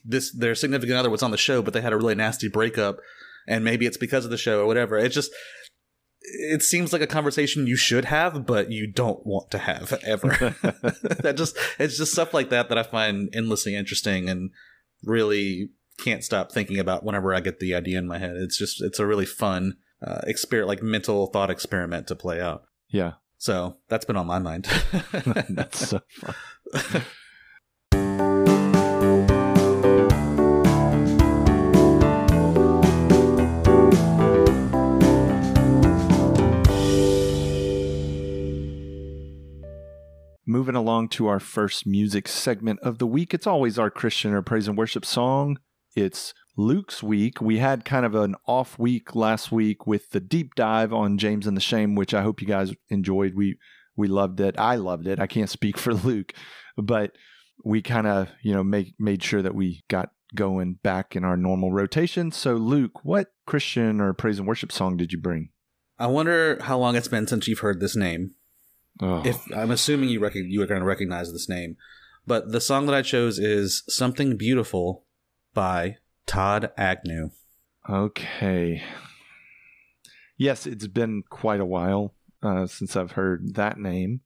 this 0.05 0.33
their 0.33 0.55
significant 0.55 0.99
other 0.99 1.11
was 1.11 1.23
on 1.23 1.31
the 1.31 1.37
show, 1.37 1.63
but 1.63 1.75
they 1.75 1.81
had 1.81 1.93
a 1.93 1.97
really 1.97 2.15
nasty 2.15 2.49
breakup, 2.49 2.99
and 3.47 3.65
maybe 3.65 3.87
it's 3.87 3.97
because 3.97 4.25
of 4.25 4.31
the 4.31 4.39
show 4.39 4.61
or 4.61 4.67
whatever. 4.67 4.97
It 4.97 5.11
just 5.11 5.31
it 6.25 6.63
seems 6.63 6.93
like 6.93 7.03
a 7.03 7.07
conversation 7.07 7.67
you 7.67 7.77
should 7.77 8.07
have, 8.07 8.47
but 8.47 8.71
you 8.71 8.91
don't 8.91 9.27
want 9.27 9.51
to 9.51 9.59
have 9.59 9.93
ever. 10.05 10.29
that 11.23 11.35
just 11.37 11.57
it's 11.79 11.99
just 11.99 12.13
stuff 12.13 12.33
like 12.33 12.51
that 12.51 12.69
that 12.69 12.79
I 12.79 12.83
find 12.83 13.29
endlessly 13.35 13.77
interesting 13.77 14.29
and 14.29 14.51
really 15.05 15.71
can't 15.99 16.25
stop 16.25 16.51
thinking 16.51 16.79
about 16.79 17.05
whenever 17.05 17.35
I 17.35 17.41
get 17.41 17.61
the 17.61 17.75
idea 17.75 17.99
in 17.99 18.07
my 18.07 18.19
head. 18.19 18.37
It's 18.37 18.59
just 18.59 18.83
it's 18.83 18.99
a 18.99 19.07
really 19.07 19.27
fun 19.27 19.77
uh, 20.07 20.21
experiment, 20.27 20.69
like 20.69 20.83
mental 20.83 21.27
thought 21.29 21.51
experiment 21.51 22.07
to 22.09 22.15
play 22.15 22.41
out. 22.41 22.65
yeah, 22.91 23.13
So 23.39 23.79
that's 23.89 24.05
been 24.05 24.17
on 24.17 24.27
my 24.27 24.39
mind. 24.39 24.65
that's 25.51 25.89
so 25.89 26.01
fun. 26.11 27.03
Moving 40.47 40.75
along 40.77 41.09
to 41.11 41.27
our 41.27 41.41
first 41.41 41.87
music 41.87 42.29
segment 42.29 42.79
of 42.81 42.99
the 42.99 43.07
week. 43.07 43.33
It's 43.33 43.47
always 43.47 43.79
our 43.79 43.91
Christian 43.91 44.35
or 44.35 44.43
praise 44.43 44.69
and 44.69 44.77
worship 44.77 45.05
song. 45.07 45.59
It's 45.97 46.35
Luke's 46.57 47.03
week. 47.03 47.41
We 47.41 47.59
had 47.59 47.85
kind 47.85 48.07
of 48.07 48.15
an 48.15 48.37
off 48.47 48.79
week 48.79 49.15
last 49.15 49.51
week 49.51 49.87
with 49.87 50.11
the 50.11 50.21
deep 50.21 50.55
dive 50.55 50.93
on 50.93 51.19
James 51.19 51.47
and 51.47 51.57
the 51.57 51.61
Shame, 51.61 51.95
which 51.95 52.15
I 52.15 52.23
hope 52.23 52.41
you 52.41 52.47
guys 52.47 52.73
enjoyed. 52.89 53.35
We 53.35 53.59
we 53.97 54.09
loved 54.09 54.41
it. 54.41 54.55
I 54.59 54.77
loved 54.77 55.07
it. 55.07 55.19
I 55.21 55.27
can't 55.27 55.51
speak 55.51 55.77
for 55.85 55.95
Luke, 55.95 56.33
but 56.77 57.13
we 57.65 57.83
kind 57.83 58.07
of 58.07 58.29
you 58.43 58.53
know 58.55 58.65
make 58.65 58.95
made 58.99 59.23
sure 59.23 59.43
that 59.43 59.55
we 59.55 59.85
got 59.89 60.11
going 60.35 60.75
back 60.83 61.15
in 61.15 61.25
our 61.25 61.37
normal 61.37 61.73
rotation. 61.73 62.31
So, 62.33 62.55
Luke, 62.55 63.05
what 63.05 63.33
Christian 63.47 64.01
or 64.01 64.13
praise 64.13 64.39
and 64.39 64.49
worship 64.49 64.73
song 64.73 64.97
did 64.97 65.13
you 65.13 65.19
bring? 65.21 65.51
I 65.99 66.09
wonder 66.09 66.59
how 66.63 66.77
long 66.79 66.97
it's 66.97 67.07
been 67.07 67.29
since 67.29 67.47
you've 67.47 67.61
heard 67.61 67.79
this 67.81 67.95
name. 67.95 68.33
Oh, 69.01 69.23
If 69.25 69.45
I'm 69.55 69.71
assuming 69.71 70.09
you 70.09 70.21
rec- 70.21 70.35
you 70.35 70.61
are 70.63 70.67
going 70.67 70.81
to 70.81 70.87
recognize 70.87 71.33
this 71.33 71.49
name, 71.49 71.77
but 72.27 72.51
the 72.51 72.61
song 72.61 72.87
that 72.87 72.95
I 72.95 73.03
chose 73.03 73.39
is 73.39 73.83
"Something 73.89 74.37
Beautiful" 74.37 75.05
by 75.53 75.97
Todd 76.27 76.71
Agnew. 76.77 77.31
okay. 77.89 78.83
Yes, 80.37 80.67
it's 80.67 80.87
been 80.87 81.23
quite 81.29 81.61
a 81.61 81.67
while 81.67 82.15
uh, 82.43 82.67
since 82.67 82.97
I've 82.97 83.13
heard 83.13 83.55
that 83.55 83.79
name 83.79 84.21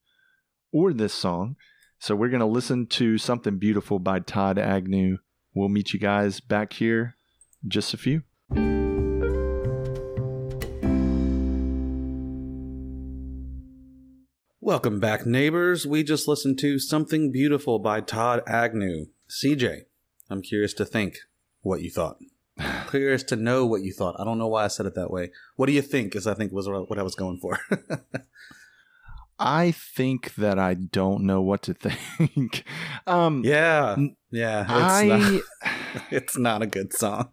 or 0.73 0.93
this 0.93 1.13
song. 1.13 1.57
So, 1.99 2.15
we're 2.15 2.29
going 2.29 2.41
to 2.41 2.47
listen 2.47 2.87
to 2.87 3.19
Something 3.19 3.59
Beautiful 3.59 3.99
by 3.99 4.21
Todd 4.21 4.59
Agnew. 4.59 5.19
We'll 5.53 5.69
meet 5.69 5.93
you 5.93 5.99
guys 5.99 6.39
back 6.39 6.73
here 6.75 7.17
in 7.65 7.71
just 7.71 7.93
a 7.93 7.97
few. 7.97 8.23
Welcome 14.61 15.01
back, 15.01 15.27
neighbors. 15.27 15.87
We 15.87 16.05
just 16.05 16.29
listened 16.29 16.59
to 16.61 16.79
"Something 16.79 17.33
Beautiful" 17.33 17.81
by 17.81 18.01
Todd 18.01 18.43
Agnew. 18.47 19.07
CJ, 19.29 19.87
I'm 20.31 20.43
curious 20.43 20.73
to 20.75 20.85
think 20.85 21.17
what 21.63 21.83
you 21.83 21.91
thought. 21.91 22.19
curious 22.91 23.23
to 23.25 23.37
know 23.37 23.65
what 23.67 23.83
you 23.83 23.93
thought. 23.93 24.17
I 24.19 24.25
don't 24.25 24.39
know 24.39 24.49
why 24.49 24.65
I 24.65 24.69
said 24.69 24.87
it 24.87 24.95
that 24.95 25.11
way. 25.11 25.31
What 25.57 25.67
do 25.67 25.73
you 25.73 25.83
think? 25.83 26.17
Is 26.17 26.27
I 26.27 26.35
think 26.35 26.53
was 26.53 26.69
what 26.69 26.99
I 26.99 27.03
was 27.03 27.15
going 27.15 27.39
for. 27.39 27.59
I 29.41 29.71
think 29.71 30.35
that 30.35 30.59
I 30.59 30.75
don't 30.75 31.23
know 31.23 31.41
what 31.41 31.63
to 31.63 31.75
think. 31.75 32.65
um, 33.07 33.43
yeah, 33.45 33.97
yeah. 34.33 34.63
It's, 34.63 34.71
I 34.73 35.07
not, 35.07 35.43
it's 36.11 36.37
not 36.39 36.63
a 36.63 36.67
good 36.67 36.93
song. 36.93 37.31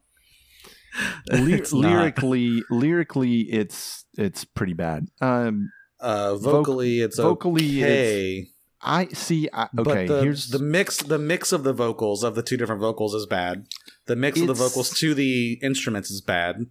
ly- 1.31 1.53
It's 1.53 1.73
not. 1.73 1.81
lyrically, 1.91 2.61
lyrically, 2.69 3.39
it's 3.51 4.05
it's 4.17 4.45
pretty 4.45 4.73
bad. 4.73 5.07
Um, 5.19 5.71
Uh, 5.99 6.35
vocally, 6.35 6.99
it's 7.01 7.17
vocally, 7.17 7.81
okay. 7.83 8.47
I 8.85 9.07
see. 9.07 9.49
I, 9.51 9.63
okay, 9.63 9.69
but 9.75 10.07
the, 10.07 10.21
here's 10.21 10.49
the 10.49 10.59
mix. 10.59 10.97
The 11.01 11.17
mix 11.17 11.51
of 11.51 11.63
the 11.63 11.73
vocals 11.73 12.23
of 12.23 12.35
the 12.35 12.43
two 12.43 12.55
different 12.55 12.81
vocals 12.81 13.13
is 13.15 13.25
bad. 13.25 13.65
The 14.05 14.15
mix 14.15 14.39
of 14.39 14.47
the 14.47 14.53
vocals 14.53 14.91
to 14.99 15.13
the 15.13 15.59
instruments 15.61 16.11
is 16.11 16.21
bad. 16.21 16.67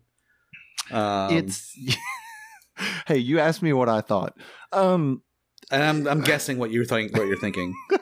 Um, 0.91 1.37
it's. 1.37 1.77
hey, 3.07 3.19
you 3.19 3.41
asked 3.41 3.63
me 3.63 3.73
what 3.73 3.89
I 3.89 4.01
thought. 4.01 4.37
Um. 4.73 5.23
and 5.71 5.83
I'm 5.83 6.07
I'm 6.07 6.21
guessing 6.21 6.59
what 6.59 6.71
you're 6.71 6.85
think 6.85 7.17
what 7.17 7.27
you're 7.27 7.37
thinking. 7.37 7.75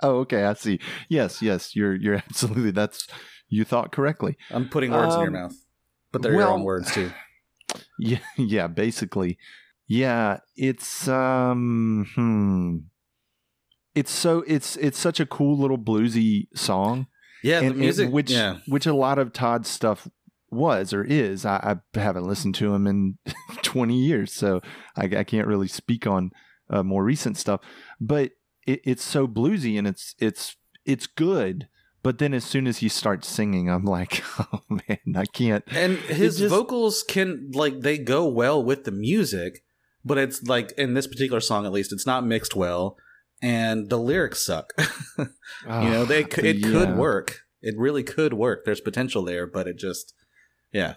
Oh, 0.00 0.20
okay. 0.20 0.44
I 0.44 0.54
see. 0.54 0.80
Yes, 1.10 1.42
yes. 1.42 1.76
You're 1.76 1.94
you're 1.94 2.14
absolutely. 2.30 2.70
That's 2.70 3.06
you 3.48 3.64
thought 3.64 3.92
correctly. 3.92 4.36
I'm 4.50 4.68
putting 4.68 4.90
words 4.90 5.14
in 5.14 5.20
your 5.20 5.28
Um, 5.28 5.34
mouth, 5.34 5.54
but 6.10 6.22
they're 6.22 6.32
your 6.32 6.48
own 6.48 6.62
words 6.62 6.92
too. 6.92 7.10
Yeah, 7.98 8.18
yeah. 8.38 8.66
Basically, 8.66 9.38
yeah. 9.86 10.38
It's 10.56 11.06
um. 11.06 12.06
Hmm. 12.14 12.76
It's 13.94 14.10
so 14.10 14.44
it's 14.46 14.76
it's 14.76 14.98
such 14.98 15.20
a 15.20 15.26
cool 15.26 15.58
little 15.58 15.78
bluesy 15.78 16.48
song. 16.54 17.06
Yeah, 17.42 17.60
the 17.60 17.66
and, 17.66 17.74
and 17.74 17.80
music. 17.80 18.10
which 18.10 18.30
yeah, 18.30 18.58
which 18.66 18.86
a 18.86 18.94
lot 18.94 19.18
of 19.18 19.32
Todd's 19.32 19.68
stuff 19.68 20.08
was 20.50 20.92
or 20.92 21.04
is. 21.04 21.44
I, 21.44 21.76
I 21.94 21.98
haven't 21.98 22.26
listened 22.26 22.54
to 22.56 22.74
him 22.74 22.86
in 22.86 23.18
20 23.62 23.96
years, 23.96 24.32
so 24.32 24.60
I, 24.96 25.04
I 25.04 25.24
can't 25.24 25.46
really 25.46 25.68
speak 25.68 26.06
on 26.06 26.30
uh, 26.70 26.82
more 26.82 27.04
recent 27.04 27.36
stuff. 27.36 27.60
But 28.00 28.32
it, 28.66 28.80
it's 28.84 29.04
so 29.04 29.26
bluesy 29.26 29.78
and 29.78 29.86
it's 29.86 30.14
it's 30.18 30.56
it's 30.84 31.06
good. 31.06 31.68
But 32.02 32.18
then 32.18 32.34
as 32.34 32.44
soon 32.44 32.66
as 32.66 32.78
he 32.78 32.90
starts 32.90 33.26
singing, 33.26 33.70
I'm 33.70 33.84
like, 33.86 34.22
oh 34.38 34.60
man, 34.68 35.16
I 35.16 35.24
can't. 35.24 35.64
and 35.68 35.96
his 35.98 36.38
just- 36.38 36.54
vocals 36.54 37.02
can 37.02 37.50
like 37.54 37.80
they 37.80 37.98
go 37.98 38.26
well 38.26 38.62
with 38.62 38.84
the 38.84 38.92
music, 38.92 39.64
but 40.04 40.18
it's 40.18 40.42
like 40.42 40.72
in 40.72 40.94
this 40.94 41.06
particular 41.06 41.40
song 41.40 41.64
at 41.66 41.72
least, 41.72 41.92
it's 41.92 42.06
not 42.06 42.26
mixed 42.26 42.54
well, 42.54 42.96
and 43.44 43.90
the 43.90 43.98
lyrics 43.98 44.44
suck. 44.44 44.72
you 45.18 45.26
know, 45.66 46.06
they 46.06 46.22
c- 46.22 46.48
it 46.48 46.62
could 46.62 46.96
work. 46.96 47.40
It 47.60 47.74
really 47.76 48.02
could 48.02 48.32
work. 48.32 48.64
There's 48.64 48.80
potential 48.80 49.22
there, 49.22 49.46
but 49.46 49.68
it 49.68 49.76
just, 49.78 50.14
yeah. 50.72 50.94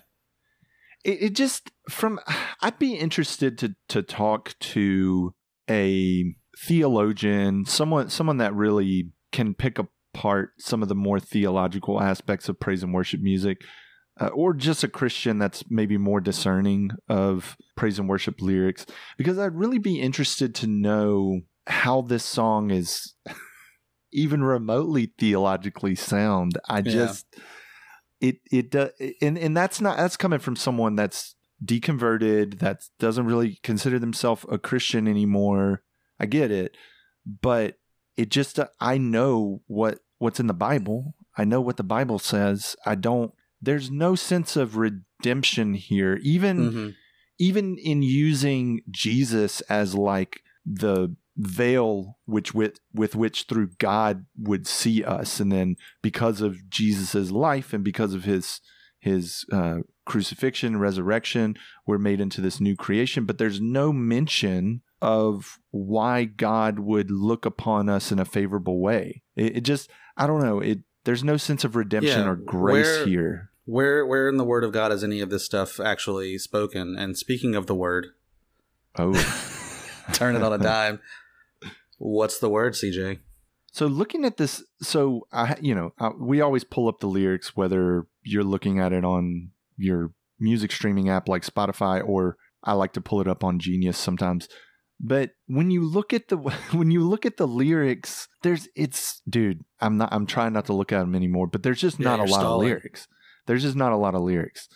it, 1.04 1.22
it 1.22 1.34
just 1.34 1.72
from 1.90 2.20
i'd 2.62 2.80
be 2.80 2.96
interested 2.96 3.58
to 3.58 3.76
to 3.90 4.02
talk 4.02 4.56
to 4.60 5.34
a 5.70 6.36
theologian 6.58 7.66
someone 7.66 8.10
someone 8.10 8.38
that 8.38 8.54
really 8.54 9.12
can 9.32 9.54
pick 9.54 9.78
apart 9.78 10.52
some 10.58 10.82
of 10.82 10.90
the 10.90 10.96
more 10.96 11.20
theological 11.20 12.02
aspects 12.02 12.50
of 12.50 12.60
praise 12.60 12.82
and 12.82 12.94
worship 12.94 13.22
music 13.22 13.62
uh, 14.20 14.28
or 14.28 14.54
just 14.54 14.84
a 14.84 14.88
christian 14.88 15.38
that's 15.38 15.64
maybe 15.70 15.98
more 15.98 16.20
discerning 16.20 16.90
of 17.08 17.56
praise 17.76 18.00
and 18.00 18.10
worship 18.10 18.42
lyrics 18.42 18.86
because 19.18 19.38
i'd 19.38 19.54
really 19.54 19.78
be 19.78 20.00
interested 20.02 20.56
to 20.56 20.66
know 20.66 21.42
how 21.68 22.02
this 22.02 22.24
song 22.24 22.72
is 22.72 23.14
even 24.12 24.44
remotely 24.44 25.14
theologically 25.20 25.96
sound 25.96 26.58
i 26.68 26.78
Yeah. 26.78 26.84
just 26.92 27.26
it 28.22 28.38
it 28.52 28.72
does 28.72 28.92
and 29.22 29.38
and 29.38 29.56
that's 29.56 29.80
not 29.82 29.98
that's 29.98 30.18
coming 30.18 30.40
from 30.40 30.56
someone 30.56 30.96
that's 30.96 31.36
deconverted 31.64 32.60
that 32.60 32.84
doesn't 33.00 33.26
really 33.26 33.60
consider 33.64 34.00
themselves 34.00 34.46
a 34.50 34.58
christian 34.58 35.08
anymore 35.08 35.84
i 36.20 36.26
get 36.26 36.52
it 36.52 36.76
but 37.42 37.78
it 38.16 38.30
just 38.30 38.60
uh, 38.60 38.68
i 38.80 38.98
know 38.98 39.62
what 39.68 40.00
what's 40.20 40.40
in 40.40 40.48
the 40.48 40.54
bible 40.54 41.14
i 41.38 41.44
know 41.44 41.60
what 41.62 41.78
the 41.78 41.84
bible 41.84 42.20
says 42.20 42.76
i 42.86 42.96
don't 42.96 43.34
there's 43.62 43.90
no 43.92 44.16
sense 44.16 44.56
of 44.56 44.78
redemption 44.78 45.74
here 45.74 46.20
even 46.24 46.72
Mhm. 46.72 46.94
even 47.40 47.78
in 47.78 48.02
using 48.02 48.82
Jesus 48.90 49.62
as 49.62 49.94
like 49.94 50.42
the 50.66 51.16
veil 51.38 52.18
which 52.26 52.54
with 52.54 52.80
with 52.94 53.16
which 53.16 53.46
through 53.48 53.70
God 53.78 54.26
would 54.38 54.68
see 54.68 55.04
us. 55.04 55.40
And 55.40 55.52
then 55.52 55.76
because 56.02 56.42
of 56.42 56.70
Jesus's 56.70 57.32
life 57.32 57.74
and 57.74 57.84
because 57.84 58.14
of 58.14 58.24
his 58.24 58.60
his 59.00 59.46
uh, 59.52 59.78
crucifixion 60.06 60.74
and 60.74 60.82
resurrection 60.82 61.56
we're 61.86 62.00
made 62.00 62.20
into 62.20 62.42
this 62.42 62.60
new 62.60 62.76
creation. 62.76 63.26
But 63.26 63.38
there's 63.38 63.62
no 63.62 63.94
mention 63.94 64.82
of 65.02 65.60
why 65.70 66.24
God 66.24 66.80
would 66.80 67.12
look 67.12 67.46
upon 67.46 67.88
us 67.88 68.12
in 68.12 68.18
a 68.18 68.26
favorable 68.26 68.82
way. 68.82 69.22
It, 69.36 69.58
it 69.58 69.62
just 69.62 69.90
I 70.18 70.26
don't 70.26 70.42
know. 70.42 70.60
It 70.60 70.80
there's 71.04 71.24
no 71.24 71.38
sense 71.38 71.64
of 71.64 71.76
redemption 71.76 72.22
Yeah, 72.22 72.30
or 72.30 72.36
grace 72.36 72.86
where- 72.98 73.06
here. 73.06 73.50
Where 73.66 74.06
where 74.06 74.30
in 74.30 74.38
the 74.38 74.46
Word 74.46 74.64
of 74.64 74.72
God 74.72 74.94
is 74.94 75.04
any 75.04 75.20
of 75.20 75.30
this 75.30 75.44
stuff 75.44 75.78
actually 75.80 76.38
spoken? 76.38 76.96
And 76.98 77.18
speaking 77.18 77.54
of 77.54 77.68
the 77.68 77.76
Word, 77.76 78.08
oh. 78.98 79.14
turn 80.14 80.38
it 80.38 80.42
on 80.42 80.54
a 80.54 80.58
dime. 80.58 81.00
What's 81.98 82.40
the 82.40 82.50
word, 82.50 82.74
CJ? 82.74 83.20
So 83.72 83.86
looking 83.86 84.26
at 84.26 84.38
this, 84.38 84.64
so 84.82 85.28
I, 85.32 85.56
you 85.62 85.76
know, 85.76 85.92
uh, 86.00 86.12
we 86.20 86.42
always 86.42 86.64
pull 86.64 86.88
up 86.88 87.00
the 87.00 87.08
lyrics 87.08 87.56
whether 87.56 88.08
you're 88.24 88.44
looking 88.44 88.80
at 88.80 88.94
it 88.94 89.04
on 89.06 89.52
your 89.78 90.12
music 90.40 90.72
streaming 90.72 91.10
app 91.10 91.28
like 91.28 91.44
Spotify, 91.46 92.02
or 92.08 92.38
I 92.64 92.74
like 92.74 92.94
to 92.94 93.02
pull 93.02 93.22
it 93.22 93.28
up 93.28 93.44
on 93.44 93.60
Genius 93.60 93.98
sometimes. 93.98 94.48
But 95.00 95.32
when 95.46 95.70
you 95.70 95.84
look 95.88 96.12
at 96.14 96.30
the 96.30 96.38
when 96.72 96.90
you 96.92 97.08
look 97.08 97.26
at 97.26 97.38
the 97.38 97.48
lyrics, 97.48 98.28
there's 98.42 98.68
it's 98.76 99.22
dude. 99.30 99.64
I'm 99.80 99.98
not. 99.98 100.10
I'm 100.12 100.26
trying 100.26 100.54
not 100.54 100.66
to 100.68 100.74
look 100.74 100.92
at 100.92 101.00
them 101.00 101.14
anymore, 101.14 101.48
but 101.48 101.62
there's 101.62 101.82
just 101.82 102.00
Yeah, 102.00 102.06
not 102.06 102.20
a 102.20 102.24
lot 102.24 102.40
stalling. 102.42 102.68
of 102.68 102.78
lyrics. 102.78 103.08
There's 103.46 103.64
just 103.64 103.76
not 103.76 103.92
a 103.92 103.98
lot 103.98 104.16
of 104.16 104.22
lyrics. 104.22 104.68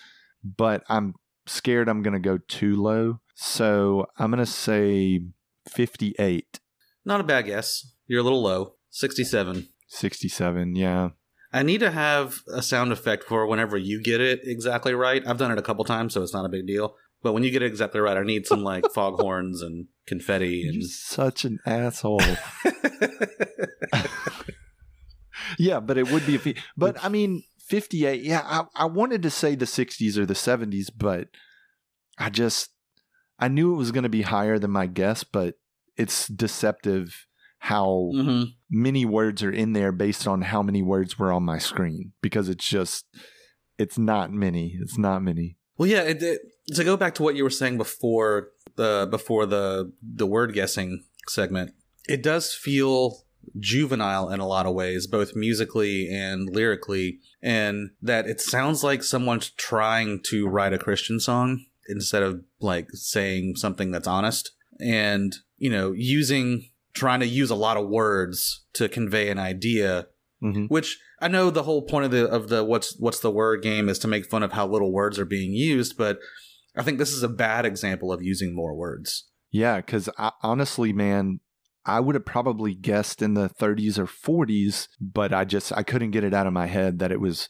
But 0.43 0.83
I'm 0.89 1.15
scared 1.47 1.89
I'm 1.89 2.03
gonna 2.03 2.19
go 2.19 2.37
too 2.47 2.75
low, 2.75 3.19
so 3.33 4.05
I'm 4.17 4.29
gonna 4.29 4.45
say 4.45 5.21
58, 5.69 6.59
Not 7.05 7.21
a 7.21 7.23
bad 7.23 7.45
guess. 7.45 7.93
You're 8.07 8.21
a 8.21 8.23
little 8.23 8.41
low. 8.41 8.75
67. 8.91 9.69
67. 9.87 10.75
Yeah. 10.75 11.09
I 11.53 11.63
need 11.63 11.79
to 11.79 11.91
have 11.91 12.41
a 12.53 12.61
sound 12.61 12.91
effect 12.91 13.25
for 13.25 13.45
whenever 13.45 13.77
you 13.77 14.01
get 14.01 14.21
it 14.21 14.41
exactly 14.43 14.93
right. 14.93 15.25
I've 15.27 15.37
done 15.37 15.51
it 15.51 15.57
a 15.57 15.63
couple 15.63 15.83
times, 15.83 16.13
so 16.13 16.21
it's 16.21 16.33
not 16.33 16.45
a 16.45 16.49
big 16.49 16.65
deal. 16.65 16.95
But 17.21 17.33
when 17.33 17.43
you 17.43 17.51
get 17.51 17.61
it 17.61 17.67
exactly 17.67 17.99
right, 17.99 18.17
I 18.17 18.23
need 18.23 18.47
some 18.47 18.63
like 18.63 18.85
foghorns 18.93 19.61
and 19.61 19.87
confetti 20.07 20.61
You're 20.63 20.73
and 20.73 20.83
such 20.85 21.45
an 21.45 21.59
asshole. 21.65 22.21
yeah, 25.57 25.79
but 25.79 25.97
it 25.97 26.09
would 26.11 26.25
be 26.25 26.35
a 26.35 26.39
fee. 26.39 26.55
But 26.77 27.03
I 27.03 27.09
mean, 27.09 27.43
58. 27.67 28.23
Yeah, 28.23 28.41
I, 28.45 28.63
I 28.75 28.85
wanted 28.85 29.23
to 29.23 29.29
say 29.29 29.55
the 29.55 29.65
60s 29.65 30.17
or 30.17 30.25
the 30.25 30.33
70s, 30.33 30.89
but 30.95 31.29
I 32.17 32.29
just, 32.29 32.69
I 33.39 33.47
knew 33.47 33.73
it 33.73 33.77
was 33.77 33.91
going 33.91 34.03
to 34.03 34.09
be 34.09 34.23
higher 34.23 34.57
than 34.59 34.71
my 34.71 34.87
guess, 34.87 35.23
but 35.23 35.55
it's 35.97 36.27
deceptive 36.27 37.27
how 37.59 38.11
hmm 38.13 38.43
many 38.73 39.05
words 39.05 39.43
are 39.43 39.51
in 39.51 39.73
there 39.73 39.91
based 39.91 40.25
on 40.25 40.41
how 40.43 40.63
many 40.63 40.81
words 40.81 41.19
were 41.19 41.31
on 41.31 41.43
my 41.43 41.57
screen 41.57 42.13
because 42.21 42.47
it's 42.47 42.65
just, 42.65 43.05
it's 43.77 43.97
not 43.97 44.31
many. 44.31 44.77
It's 44.81 44.97
not 44.97 45.21
many. 45.21 45.57
Well, 45.77 45.89
yeah. 45.89 46.03
It, 46.03 46.23
it, 46.23 46.39
to 46.75 46.83
go 46.85 46.95
back 46.95 47.13
to 47.15 47.23
what 47.23 47.35
you 47.35 47.43
were 47.43 47.49
saying 47.49 47.77
before 47.77 48.51
the 48.75 49.07
before 49.11 49.45
the 49.45 49.91
the 50.01 50.25
word 50.25 50.53
guessing 50.53 51.03
segment, 51.27 51.73
it 52.07 52.23
does 52.23 52.53
feel 52.53 53.25
juvenile 53.59 54.29
in 54.29 54.39
a 54.39 54.47
lot 54.47 54.65
of 54.65 54.73
ways, 54.73 55.07
both 55.07 55.35
musically 55.35 56.07
and 56.09 56.49
lyrically, 56.49 57.19
and 57.41 57.91
that 58.01 58.27
it 58.27 58.39
sounds 58.39 58.83
like 58.83 59.03
someone's 59.03 59.49
trying 59.49 60.21
to 60.27 60.47
write 60.47 60.73
a 60.73 60.79
Christian 60.79 61.19
song 61.19 61.65
instead 61.89 62.23
of 62.23 62.43
like 62.59 62.87
saying 62.93 63.55
something 63.57 63.91
that's 63.91 64.07
honest. 64.07 64.51
And, 64.79 65.35
you 65.61 65.69
know, 65.69 65.91
using 65.91 66.65
trying 66.93 67.19
to 67.21 67.27
use 67.27 67.49
a 67.51 67.55
lot 67.55 67.77
of 67.77 67.87
words 67.87 68.65
to 68.73 68.89
convey 68.89 69.29
an 69.29 69.39
idea 69.39 70.07
Mhm. 70.43 70.67
which 70.69 70.97
I 71.19 71.27
know 71.27 71.51
the 71.51 71.61
whole 71.63 71.83
point 71.83 72.05
of 72.05 72.11
the 72.11 72.27
of 72.27 72.49
the 72.49 72.63
what's 72.63 72.97
what's 72.97 73.19
the 73.19 73.29
word 73.29 73.61
game 73.61 73.87
is 73.87 73.99
to 73.99 74.07
make 74.07 74.25
fun 74.25 74.41
of 74.41 74.53
how 74.53 74.65
little 74.67 74.91
words 74.91 75.19
are 75.19 75.25
being 75.37 75.53
used, 75.53 75.95
but 75.97 76.17
I 76.75 76.81
think 76.81 76.97
this 76.97 77.11
is 77.13 77.21
a 77.21 77.29
bad 77.29 77.63
example 77.63 78.11
of 78.11 78.23
using 78.23 78.55
more 78.55 78.73
words. 78.75 79.25
Yeah, 79.51 79.77
because 79.77 80.09
honestly, 80.41 80.93
man, 80.93 81.41
I 81.85 81.99
would 81.99 82.15
have 82.15 82.25
probably 82.25 82.73
guessed 82.73 83.21
in 83.21 83.35
the 83.35 83.49
30s 83.49 83.99
or 83.99 84.07
40s, 84.07 84.87
but 84.99 85.31
I 85.31 85.45
just 85.45 85.71
I 85.77 85.83
couldn't 85.83 86.09
get 86.11 86.23
it 86.23 86.33
out 86.33 86.47
of 86.47 86.53
my 86.53 86.65
head 86.65 86.97
that 86.99 87.11
it 87.11 87.21
was 87.21 87.47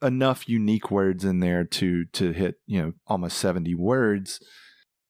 enough 0.00 0.48
unique 0.48 0.90
words 0.92 1.24
in 1.24 1.40
there 1.40 1.64
to 1.64 2.04
to 2.12 2.30
hit 2.32 2.60
you 2.66 2.80
know 2.80 2.92
almost 3.08 3.38
70 3.38 3.74
words. 3.74 4.38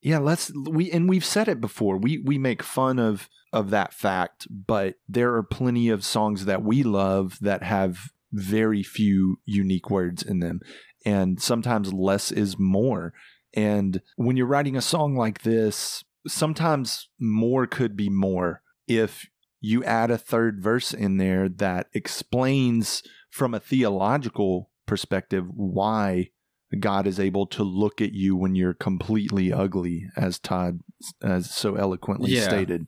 Yeah, 0.05 0.19
let's 0.19 0.51
we 0.53 0.91
and 0.91 1.09
we've 1.09 1.25
said 1.25 1.47
it 1.47 1.59
before. 1.59 1.97
We 1.97 2.19
we 2.19 2.37
make 2.37 2.61
fun 2.61 2.99
of 2.99 3.27
of 3.51 3.71
that 3.71 3.91
fact, 3.91 4.45
but 4.51 4.97
there 5.09 5.33
are 5.33 5.41
plenty 5.41 5.89
of 5.89 6.05
songs 6.05 6.45
that 6.45 6.61
we 6.61 6.83
love 6.83 7.39
that 7.41 7.63
have 7.63 8.11
very 8.31 8.83
few 8.83 9.39
unique 9.45 9.89
words 9.89 10.21
in 10.21 10.41
them, 10.41 10.59
and 11.07 11.41
sometimes 11.41 11.91
less 11.91 12.31
is 12.31 12.59
more. 12.59 13.13
And 13.55 13.99
when 14.15 14.37
you're 14.37 14.45
writing 14.45 14.77
a 14.77 14.81
song 14.81 15.15
like 15.15 15.41
this, 15.41 16.03
sometimes 16.27 17.09
more 17.19 17.65
could 17.65 17.97
be 17.97 18.09
more 18.09 18.61
if 18.87 19.25
you 19.59 19.83
add 19.85 20.11
a 20.11 20.19
third 20.19 20.61
verse 20.61 20.93
in 20.93 21.17
there 21.17 21.49
that 21.49 21.87
explains 21.95 23.01
from 23.31 23.55
a 23.55 23.59
theological 23.59 24.69
perspective 24.85 25.47
why 25.49 26.29
God 26.79 27.07
is 27.07 27.19
able 27.19 27.45
to 27.47 27.63
look 27.63 28.01
at 28.01 28.13
you 28.13 28.35
when 28.35 28.55
you're 28.55 28.73
completely 28.73 29.53
ugly, 29.53 30.07
as 30.17 30.39
Todd 30.39 30.79
as 31.21 31.49
so 31.49 31.75
eloquently 31.75 32.31
Yeah. 32.31 32.47
stated. 32.47 32.87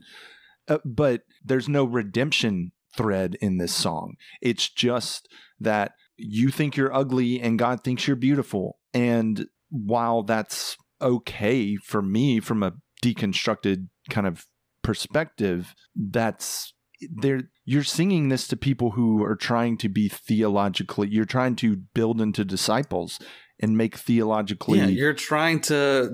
Uh, 0.67 0.79
but 0.83 1.21
there's 1.43 1.69
no 1.69 1.85
redemption 1.85 2.71
thread 2.95 3.37
in 3.41 3.57
this 3.57 3.73
song. 3.73 4.15
It's 4.41 4.67
just 4.69 5.29
that 5.59 5.93
you 6.17 6.49
think 6.49 6.75
you're 6.75 6.93
ugly 6.93 7.39
and 7.39 7.59
God 7.59 7.83
thinks 7.83 8.07
you're 8.07 8.15
beautiful. 8.15 8.79
And 8.93 9.47
while 9.69 10.23
that's 10.23 10.75
okay 11.01 11.75
for 11.75 12.01
me 12.01 12.39
from 12.39 12.63
a 12.63 12.73
deconstructed 13.03 13.87
kind 14.09 14.25
of 14.25 14.47
perspective, 14.81 15.75
that's 15.95 16.73
there 17.15 17.43
you're 17.63 17.83
singing 17.83 18.29
this 18.29 18.47
to 18.47 18.57
people 18.57 18.91
who 18.91 19.23
are 19.23 19.35
trying 19.35 19.77
to 19.77 19.87
be 19.87 20.09
theologically 20.09 21.07
you're 21.09 21.25
trying 21.25 21.55
to 21.55 21.75
build 21.75 22.19
into 22.19 22.43
disciples 22.43 23.19
and 23.59 23.77
make 23.77 23.97
theologically 23.97 24.79
Yeah, 24.79 24.87
you're 24.87 25.13
trying 25.13 25.61
to 25.61 26.11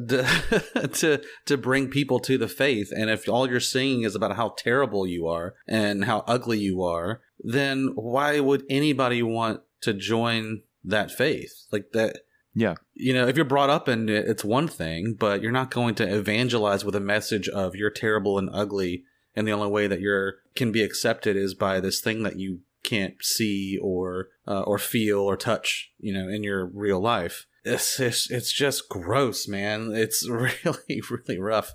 to 0.93 1.21
to 1.45 1.57
bring 1.57 1.89
people 1.89 2.19
to 2.21 2.38
the 2.38 2.47
faith, 2.47 2.91
and 2.95 3.09
if 3.09 3.27
all 3.27 3.50
you're 3.50 3.59
singing 3.59 4.03
is 4.03 4.15
about 4.15 4.35
how 4.35 4.55
terrible 4.57 5.05
you 5.05 5.27
are 5.27 5.55
and 5.67 6.05
how 6.05 6.23
ugly 6.27 6.59
you 6.59 6.83
are, 6.83 7.21
then 7.39 7.91
why 7.95 8.39
would 8.39 8.63
anybody 8.69 9.21
want 9.21 9.62
to 9.81 9.93
join 9.93 10.62
that 10.83 11.12
faith? 11.12 11.65
Like 11.71 11.91
that, 11.93 12.19
yeah 12.53 12.75
you 12.95 13.13
know, 13.13 13.27
if 13.27 13.35
you're 13.35 13.45
brought 13.45 13.69
up 13.69 13.89
in 13.89 14.09
it, 14.09 14.27
it's 14.27 14.43
one 14.43 14.67
thing, 14.67 15.15
but 15.17 15.41
you're 15.41 15.51
not 15.51 15.71
going 15.71 15.95
to 15.95 16.15
evangelize 16.15 16.85
with 16.85 16.95
a 16.95 17.00
message 17.00 17.50
of 17.50 17.75
you're 17.75 17.89
terrible 17.89 18.38
and 18.38 18.50
ugly, 18.53 19.03
and 19.35 19.47
the 19.47 19.51
only 19.51 19.69
way 19.69 19.88
that 19.88 20.00
you're 20.01 20.35
can 20.55 20.71
be 20.71 20.83
accepted 20.83 21.35
is 21.35 21.53
by 21.53 21.79
this 21.79 22.00
thing 22.00 22.23
that 22.23 22.39
you 22.39 22.59
can't 22.83 23.15
see 23.21 23.77
or 23.81 24.29
uh, 24.47 24.61
or 24.61 24.77
feel 24.77 25.19
or 25.19 25.37
touch, 25.37 25.91
you 25.99 26.13
know, 26.13 26.27
in 26.27 26.43
your 26.43 26.65
real 26.65 26.99
life. 26.99 27.45
It's, 27.63 27.99
it's 27.99 28.29
it's 28.29 28.51
just 28.51 28.89
gross, 28.89 29.47
man. 29.47 29.91
It's 29.93 30.27
really 30.29 31.01
really 31.09 31.39
rough. 31.39 31.71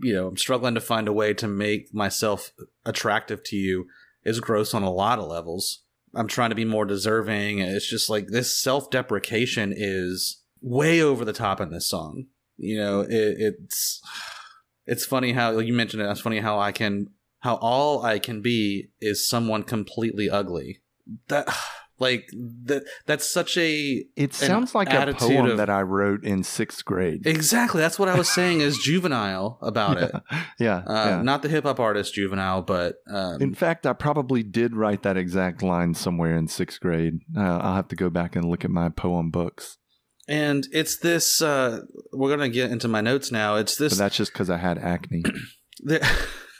You 0.00 0.14
know, 0.14 0.28
I'm 0.28 0.36
struggling 0.36 0.74
to 0.74 0.80
find 0.80 1.06
a 1.06 1.12
way 1.12 1.34
to 1.34 1.46
make 1.46 1.92
myself 1.94 2.52
attractive 2.84 3.42
to 3.44 3.56
you. 3.56 3.86
Is 4.24 4.38
gross 4.38 4.72
on 4.72 4.84
a 4.84 4.92
lot 4.92 5.18
of 5.18 5.26
levels. 5.26 5.82
I'm 6.14 6.28
trying 6.28 6.50
to 6.50 6.56
be 6.56 6.64
more 6.64 6.84
deserving. 6.84 7.58
It's 7.58 7.88
just 7.88 8.08
like 8.08 8.28
this 8.28 8.56
self 8.56 8.90
deprecation 8.90 9.72
is 9.76 10.42
way 10.60 11.02
over 11.02 11.24
the 11.24 11.32
top 11.32 11.60
in 11.60 11.70
this 11.70 11.88
song. 11.88 12.26
You 12.56 12.78
know, 12.78 13.00
it, 13.00 13.36
it's 13.38 14.00
it's 14.86 15.04
funny 15.04 15.32
how 15.32 15.58
you 15.58 15.72
mentioned 15.72 16.02
it. 16.02 16.10
It's 16.10 16.20
funny 16.20 16.40
how 16.40 16.58
I 16.58 16.72
can 16.72 17.08
how 17.42 17.56
all 17.56 18.04
I 18.04 18.18
can 18.18 18.40
be 18.42 18.88
is 19.00 19.28
someone 19.28 19.62
completely 19.62 20.28
ugly. 20.30 20.80
That 21.28 21.46
like 21.98 22.26
that 22.64 22.82
that's 23.06 23.30
such 23.32 23.56
a 23.56 24.04
it 24.16 24.34
sounds 24.34 24.74
like 24.74 24.92
a 24.92 25.12
poem 25.14 25.46
of- 25.46 25.56
that 25.58 25.70
i 25.70 25.80
wrote 25.80 26.24
in 26.24 26.42
sixth 26.42 26.84
grade 26.84 27.24
exactly 27.26 27.80
that's 27.80 27.96
what 27.96 28.08
I 28.08 28.16
was 28.18 28.28
saying 28.28 28.60
as 28.60 28.76
juvenile 28.82 29.58
about 29.62 29.98
it. 29.98 30.10
yeah, 30.58 30.78
Uh, 30.84 31.04
yeah. 31.10 31.22
Not 31.22 31.42
the 31.42 31.48
hip 31.48 31.62
hop 31.62 31.78
artist 31.78 32.14
juvenile, 32.14 32.62
but 32.62 32.96
um, 33.08 33.40
in 33.40 33.54
fact 33.54 33.86
i 33.86 33.92
probably 33.92 34.42
did 34.42 34.74
write 34.74 35.02
that 35.04 35.16
exact 35.16 35.62
line 35.62 35.94
somewhere 35.94 36.34
in 36.34 36.48
sixth 36.48 36.80
grade 36.80 37.20
uh, 37.36 37.40
i'll 37.58 37.76
have 37.76 37.88
to 37.88 37.96
go 37.96 38.10
back 38.10 38.34
and 38.34 38.46
look 38.46 38.64
at 38.64 38.70
my 38.70 38.88
poem 38.88 39.30
books 39.30 39.78
and 40.26 40.66
it's 40.72 40.96
this. 40.98 41.42
Uh, 41.42 41.80
we're 42.12 42.30
gonna 42.30 42.48
get 42.48 42.70
into 42.70 42.88
my 42.88 43.00
notes 43.00 43.30
now. 43.30 43.56
It's 43.56 43.76
this. 43.76 43.92
but 43.92 43.98
that's 43.98 44.16
just 44.16 44.32
because 44.32 44.50
i 44.50 44.56
had 44.56 44.78
acne 44.78 45.22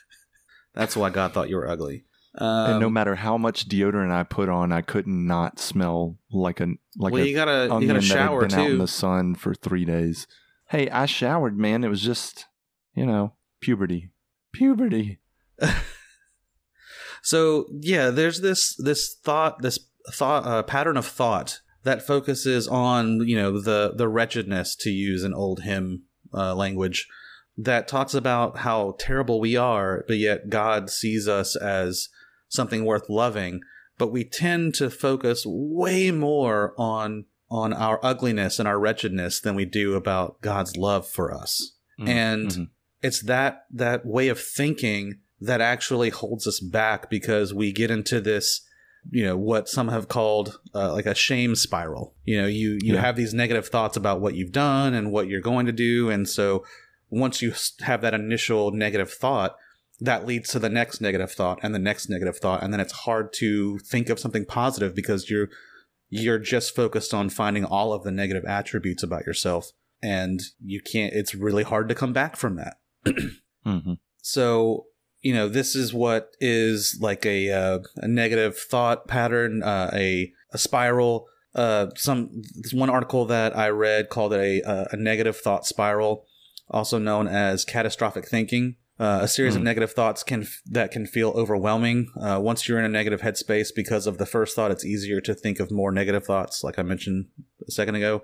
that's 0.74 0.96
why 0.96 1.10
God 1.10 1.32
thought 1.32 1.48
you 1.48 1.56
were 1.56 1.68
ugly. 1.68 2.04
Um, 2.38 2.70
and 2.70 2.80
no 2.80 2.88
matter 2.88 3.14
how 3.14 3.36
much 3.36 3.68
deodorant 3.68 4.10
i 4.10 4.22
put 4.22 4.48
on 4.48 4.72
i 4.72 4.80
couldn't 4.80 5.26
not 5.26 5.58
smell 5.58 6.16
like 6.30 6.60
a 6.60 6.68
like 6.96 7.12
well, 7.12 7.22
a 7.22 7.26
you 7.26 7.34
gotta 7.34 7.64
you 7.64 7.68
gotta 7.68 7.86
that 7.86 7.94
had 7.96 8.04
shower 8.04 8.46
been 8.46 8.58
out 8.58 8.70
in 8.70 8.78
the 8.78 8.88
sun 8.88 9.34
for 9.34 9.52
three 9.54 9.84
days. 9.84 10.26
Hey, 10.70 10.88
I 10.88 11.04
showered, 11.04 11.58
man. 11.58 11.84
It 11.84 11.88
was 11.88 12.00
just, 12.00 12.46
you 12.94 13.04
know, 13.04 13.34
puberty. 13.60 14.12
Puberty. 14.54 15.18
So 17.22 17.66
yeah, 17.80 18.10
there's 18.10 18.40
this 18.40 18.74
this 18.76 19.14
thought 19.22 19.62
this 19.62 19.78
thought 20.10 20.44
uh, 20.44 20.62
pattern 20.64 20.96
of 20.96 21.06
thought 21.06 21.60
that 21.84 22.06
focuses 22.06 22.66
on 22.68 23.26
you 23.26 23.36
know 23.36 23.60
the 23.60 23.94
the 23.96 24.08
wretchedness 24.08 24.76
to 24.76 24.90
use 24.90 25.22
an 25.22 25.32
old 25.32 25.62
hymn 25.62 26.02
uh, 26.34 26.54
language 26.54 27.08
that 27.64 27.88
talks 27.88 28.14
about 28.14 28.58
how 28.58 28.96
terrible 28.98 29.40
we 29.40 29.56
are, 29.56 30.04
but 30.06 30.16
yet 30.18 30.48
God 30.48 30.90
sees 30.90 31.28
us 31.28 31.56
as 31.56 32.08
something 32.48 32.84
worth 32.84 33.08
loving. 33.08 33.60
But 33.98 34.08
we 34.12 34.24
tend 34.24 34.74
to 34.76 34.90
focus 34.90 35.44
way 35.46 36.10
more 36.10 36.74
on 36.78 37.26
on 37.50 37.72
our 37.74 38.00
ugliness 38.02 38.58
and 38.58 38.66
our 38.66 38.78
wretchedness 38.78 39.40
than 39.40 39.54
we 39.54 39.66
do 39.66 39.94
about 39.94 40.40
God's 40.40 40.76
love 40.76 41.06
for 41.06 41.32
us 41.34 41.76
Mm, 42.00 42.08
and 42.08 42.48
mhm. 42.48 42.68
it's 43.02 43.20
that 43.24 43.66
that 43.70 44.06
way 44.06 44.28
of 44.28 44.40
thinking 44.40 45.18
that 45.42 45.60
actually 45.60 46.08
holds 46.08 46.46
us 46.46 46.58
back 46.60 47.10
because 47.10 47.52
we 47.52 47.70
get 47.70 47.90
into 47.90 48.18
this 48.22 48.62
you 49.10 49.22
know 49.24 49.36
what 49.36 49.68
some 49.68 49.88
have 49.88 50.08
called 50.08 50.58
uh, 50.74 50.90
like 50.94 51.04
a 51.04 51.14
shame 51.14 51.54
spiral 51.54 52.14
you 52.24 52.40
know 52.40 52.46
you 52.46 52.78
you 52.82 52.94
Yeah. 52.94 53.00
have 53.02 53.16
these 53.16 53.34
negative 53.34 53.68
thoughts 53.68 53.96
about 53.98 54.22
what 54.22 54.34
you've 54.34 54.52
done 54.52 54.94
and 54.94 55.12
what 55.12 55.28
you're 55.28 55.42
going 55.42 55.66
to 55.66 55.72
do 55.72 56.08
and 56.08 56.26
so 56.26 56.64
once 57.12 57.42
you 57.42 57.52
have 57.82 58.00
that 58.00 58.14
initial 58.14 58.70
negative 58.72 59.12
thought 59.12 59.54
that 60.00 60.26
leads 60.26 60.48
to 60.50 60.58
the 60.58 60.68
next 60.70 61.00
negative 61.00 61.30
thought 61.30 61.58
and 61.62 61.74
the 61.74 61.78
next 61.78 62.08
negative 62.08 62.38
thought 62.38 62.62
and 62.62 62.72
then 62.72 62.80
it's 62.80 62.92
hard 63.06 63.32
to 63.32 63.78
think 63.80 64.08
of 64.08 64.18
something 64.18 64.44
positive 64.46 64.94
because 64.96 65.28
you're 65.30 65.48
you're 66.08 66.38
just 66.38 66.74
focused 66.74 67.12
on 67.14 67.28
finding 67.30 67.64
all 67.64 67.92
of 67.92 68.02
the 68.02 68.10
negative 68.10 68.44
attributes 68.46 69.02
about 69.02 69.26
yourself 69.26 69.70
and 70.02 70.40
you 70.64 70.80
can't 70.80 71.12
it's 71.12 71.34
really 71.34 71.62
hard 71.62 71.88
to 71.88 71.94
come 71.94 72.12
back 72.12 72.34
from 72.36 72.56
that. 72.56 72.76
Mhm. 73.64 73.98
so 74.20 74.86
you 75.20 75.32
know 75.32 75.46
this 75.48 75.76
is 75.76 75.94
what 75.94 76.30
is 76.40 76.98
like 77.00 77.24
a 77.24 77.48
uh, 77.50 77.78
a 77.96 78.08
negative 78.08 78.56
thought 78.58 79.06
pattern 79.06 79.62
uh, 79.62 79.90
a 79.92 80.32
a 80.52 80.58
spiral. 80.58 81.26
Uh 81.54 81.88
some 81.96 82.42
this 82.62 82.72
one 82.72 82.88
article 82.90 83.26
that 83.26 83.54
i 83.56 83.68
read 83.68 84.08
called 84.08 84.32
it 84.32 84.40
a 84.40 84.68
uh, 84.68 84.86
a 84.90 84.96
negative 84.96 85.36
thought 85.36 85.66
spiral 85.66 86.24
also 86.72 86.98
known 86.98 87.28
as 87.28 87.64
catastrophic 87.64 88.26
thinking 88.28 88.76
uh, 89.00 89.20
a 89.22 89.28
series 89.28 89.54
of 89.54 89.60
Hmm. 89.62 89.66
negative 89.66 89.92
thoughts 89.92 90.22
can 90.22 90.46
that 90.66 90.90
can 90.90 91.06
feel 91.06 91.30
overwhelming 91.30 92.08
uh, 92.20 92.38
once 92.40 92.68
you're 92.68 92.78
in 92.78 92.84
a 92.84 92.88
negative 92.88 93.20
headspace 93.20 93.68
because 93.74 94.06
of 94.06 94.18
the 94.18 94.26
first 94.26 94.54
thought 94.54 94.70
it's 94.70 94.84
easier 94.84 95.20
to 95.20 95.34
think 95.34 95.60
of 95.60 95.70
more 95.70 95.90
negative 95.92 96.24
thoughts 96.24 96.62
like 96.62 96.78
i 96.78 96.82
mentioned 96.82 97.26
a 97.66 97.70
second 97.70 97.94
ago 97.94 98.22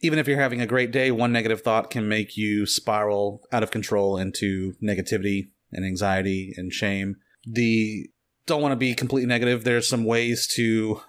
even 0.00 0.18
if 0.18 0.28
you're 0.28 0.40
having 0.40 0.60
a 0.60 0.66
great 0.66 0.92
day, 0.92 1.10
one 1.10 1.32
negative 1.32 1.62
thought 1.62 1.90
can 1.90 2.08
make 2.08 2.36
you 2.36 2.66
spiral 2.66 3.42
out 3.50 3.64
of 3.64 3.72
control 3.72 4.16
into 4.16 4.74
negativity 4.80 5.50
and 5.72 5.84
anxiety 5.84 6.54
and 6.56 6.72
shame. 6.72 7.16
The 7.44 8.08
don't 8.46 8.62
want 8.62 8.72
to 8.72 8.76
be 8.76 8.94
completely 8.94 9.26
negative. 9.26 9.64
There's 9.64 9.88
some 9.88 10.04
ways 10.04 10.46
to 10.54 11.00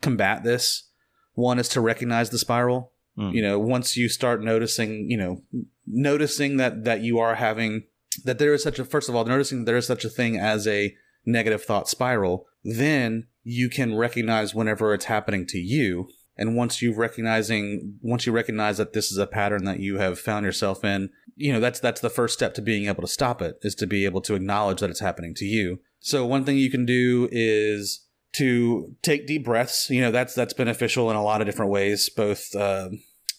combat 0.00 0.44
this. 0.44 0.88
One 1.34 1.58
is 1.58 1.68
to 1.70 1.80
recognize 1.80 2.30
the 2.30 2.38
spiral. 2.38 2.92
Mm. 3.18 3.34
You 3.34 3.42
know, 3.42 3.58
once 3.58 3.96
you 3.96 4.08
start 4.08 4.44
noticing, 4.44 5.10
you 5.10 5.16
know, 5.16 5.42
noticing 5.86 6.56
that 6.56 6.84
that 6.84 7.00
you 7.00 7.18
are 7.18 7.36
having 7.36 7.84
that 8.24 8.38
there 8.38 8.54
is 8.54 8.62
such 8.62 8.78
a 8.78 8.84
first 8.84 9.08
of 9.08 9.14
all, 9.14 9.24
noticing 9.24 9.64
there 9.64 9.76
is 9.76 9.86
such 9.86 10.04
a 10.04 10.10
thing 10.10 10.38
as 10.38 10.66
a 10.66 10.94
negative 11.26 11.64
thought 11.64 11.88
spiral, 11.88 12.46
then 12.64 13.26
you 13.42 13.68
can 13.68 13.96
recognize 13.96 14.54
whenever 14.54 14.94
it's 14.94 15.06
happening 15.06 15.46
to 15.46 15.58
you. 15.58 16.08
And 16.36 16.54
once 16.54 16.82
you 16.82 16.92
recognizing, 16.94 17.98
once 18.02 18.26
you 18.26 18.32
recognize 18.32 18.76
that 18.76 18.92
this 18.92 19.10
is 19.10 19.18
a 19.18 19.26
pattern 19.26 19.64
that 19.64 19.80
you 19.80 19.98
have 19.98 20.18
found 20.18 20.44
yourself 20.44 20.84
in, 20.84 21.10
you 21.34 21.52
know, 21.52 21.60
that's, 21.60 21.80
that's 21.80 22.00
the 22.00 22.10
first 22.10 22.34
step 22.34 22.54
to 22.54 22.62
being 22.62 22.86
able 22.86 23.02
to 23.02 23.08
stop 23.08 23.40
it 23.40 23.56
is 23.62 23.74
to 23.76 23.86
be 23.86 24.04
able 24.04 24.20
to 24.22 24.34
acknowledge 24.34 24.80
that 24.80 24.90
it's 24.90 25.00
happening 25.00 25.34
to 25.36 25.44
you. 25.46 25.80
So 25.98 26.26
one 26.26 26.44
thing 26.44 26.58
you 26.58 26.70
can 26.70 26.84
do 26.84 27.28
is 27.32 28.06
to 28.34 28.94
take 29.02 29.26
deep 29.26 29.44
breaths. 29.44 29.88
You 29.88 30.02
know, 30.02 30.10
that's, 30.10 30.34
that's 30.34 30.52
beneficial 30.52 31.10
in 31.10 31.16
a 31.16 31.22
lot 31.22 31.40
of 31.40 31.46
different 31.46 31.70
ways, 31.70 32.10
both, 32.10 32.54
uh, 32.54 32.90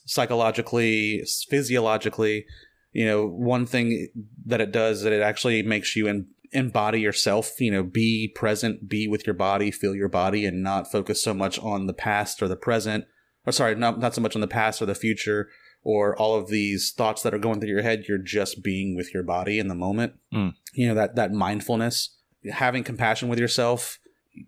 psychologically, 0.08 1.24
physiologically. 1.50 2.46
You 2.92 3.06
know, 3.06 3.28
one 3.28 3.68
thing 3.68 4.08
that 4.46 4.62
it 4.62 4.72
does 4.72 5.04
that 5.04 5.14
it 5.14 5.22
actually 5.22 5.62
makes 5.62 5.96
you 5.96 6.08
in, 6.08 6.28
embody 6.52 7.00
yourself, 7.02 7.60
you 7.60 7.70
know, 7.70 7.84
be 7.84 8.32
present, 8.34 8.90
be 8.90 9.08
with 9.08 9.28
your 9.28 9.36
body, 9.36 9.70
feel 9.70 9.94
your 9.94 10.10
body, 10.10 10.46
and 10.46 10.64
not 10.64 10.92
focus 10.92 11.22
so 11.22 11.34
much 11.34 11.60
on 11.60 11.86
the 11.86 11.94
past 11.94 12.42
or 12.42 12.48
the 12.48 12.56
present, 12.56 13.06
or 13.46 13.52
sorry, 13.52 13.76
not, 13.76 14.00
not 14.00 14.16
so 14.16 14.22
much 14.22 14.36
on 14.36 14.42
the 14.42 14.48
past 14.48 14.82
or 14.82 14.86
the 14.86 14.96
future 14.96 15.50
or 15.84 16.18
all 16.18 16.36
of 16.36 16.50
these 16.50 16.92
thoughts 16.92 17.22
that 17.22 17.34
are 17.34 17.40
going 17.40 17.60
through 17.60 17.70
your 17.70 17.82
head. 17.82 18.06
You're 18.08 18.18
just 18.18 18.64
being 18.64 18.96
with 18.96 19.14
your 19.14 19.24
body 19.24 19.60
in 19.60 19.68
the 19.68 19.76
moment. 19.76 20.14
Mm. 20.34 20.54
You 20.74 20.88
know, 20.88 20.96
that, 20.96 21.16
that 21.16 21.32
mindfulness, 21.32 22.16
having 22.52 22.84
compassion 22.84 23.30
with 23.30 23.40
yourself, 23.40 24.00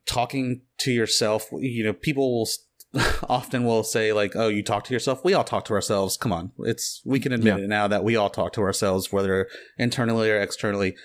talking 0.06 0.62
to 0.80 0.91
yourself. 0.91 1.50
You 1.54 1.84
know, 1.84 1.93
people 1.93 2.38
will 2.38 2.48
often 3.30 3.63
will 3.65 3.84
say 3.84 4.13
like, 4.13 4.36
"Oh, 4.36 4.47
you 4.47 4.63
talk 4.63 4.84
to 4.86 4.93
yourself." 4.93 5.23
We 5.23 5.34
all 5.34 5.43
talk 5.43 5.65
to 5.65 5.73
ourselves. 5.73 6.17
Come 6.17 6.32
on, 6.34 6.52
it's 6.60 7.02
we 7.06 7.19
can 7.19 7.32
admit 7.32 7.58
Yeah. 7.58 7.63
it 7.65 7.67
now 7.67 7.88
that 7.88 8.04
we 8.04 8.15
all 8.15 8.30
talk 8.30 8.54
to 8.54 8.62
ourselves, 8.62 9.12
whether 9.12 9.47
internally 9.78 10.30
or 10.32 10.39
externally. 10.39 10.95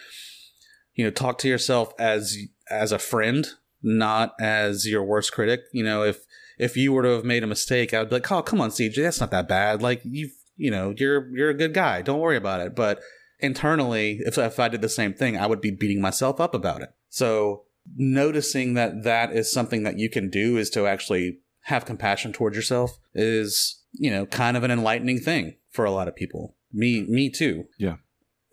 You 0.95 1.05
know 1.05 1.11
talk 1.11 1.39
to 1.39 1.49
yourself 1.49 1.93
as 1.99 2.37
as 2.71 2.93
a 2.93 2.99
friend 3.01 3.49
not 3.83 4.35
as 4.41 4.87
your 4.87 5.03
worst 5.05 5.33
critic. 5.33 5.61
You 5.73 5.85
know 5.85 6.05
if 6.05 6.21
if 6.59 6.77
you 6.77 6.93
were 6.93 7.03
to 7.03 7.09
have 7.11 7.25
made 7.25 7.43
a 7.43 7.49
mistake 7.49 7.93
i 7.93 7.99
would 7.99 8.11
be 8.11 8.15
like 8.17 8.31
oh 8.31 8.41
come 8.41 8.61
on 8.61 8.71
cj 8.71 8.95
that's 8.95 9.21
not 9.21 9.33
that 9.33 9.49
bad. 9.49 9.83
Like 9.83 10.01
you've 10.05 10.31
you 10.57 10.71
know 10.71 10.95
you're 10.97 11.29
you're 11.37 11.51
a 11.51 11.55
good 11.55 11.75
guy. 11.75 12.01
Don't 12.01 12.21
worry 12.21 12.37
about 12.37 12.61
it. 12.61 12.75
But 12.77 13.01
internally 13.41 14.21
if, 14.25 14.39
if 14.39 14.61
i 14.61 14.69
did 14.69 14.81
the 14.81 14.89
same 14.89 15.13
thing 15.13 15.37
i 15.37 15.47
would 15.47 15.61
be 15.61 15.73
beating 15.73 16.01
myself 16.01 16.41
up 16.41 16.55
about 16.55 16.81
it. 16.81 16.91
So 17.09 17.65
noticing 17.97 18.75
that 18.75 19.03
that 19.03 19.33
is 19.33 19.53
something 19.53 19.83
that 19.83 19.99
you 19.99 20.09
can 20.09 20.31
do 20.31 20.57
is 20.57 20.71
to 20.71 20.87
actually 20.87 21.39
have 21.65 21.85
compassion 21.85 22.33
towards 22.33 22.57
yourself 22.57 22.99
is 23.15 23.83
you 23.93 24.11
know 24.11 24.27
kind 24.27 24.57
of 24.57 24.65
an 24.65 24.71
enlightening 24.71 25.19
thing 25.19 25.57
for 25.71 25.85
a 25.85 25.91
lot 25.91 26.09
of 26.09 26.17
people. 26.17 26.57
Me 26.73 27.03
me 27.03 27.31
too. 27.31 27.67
Yeah. 27.79 27.97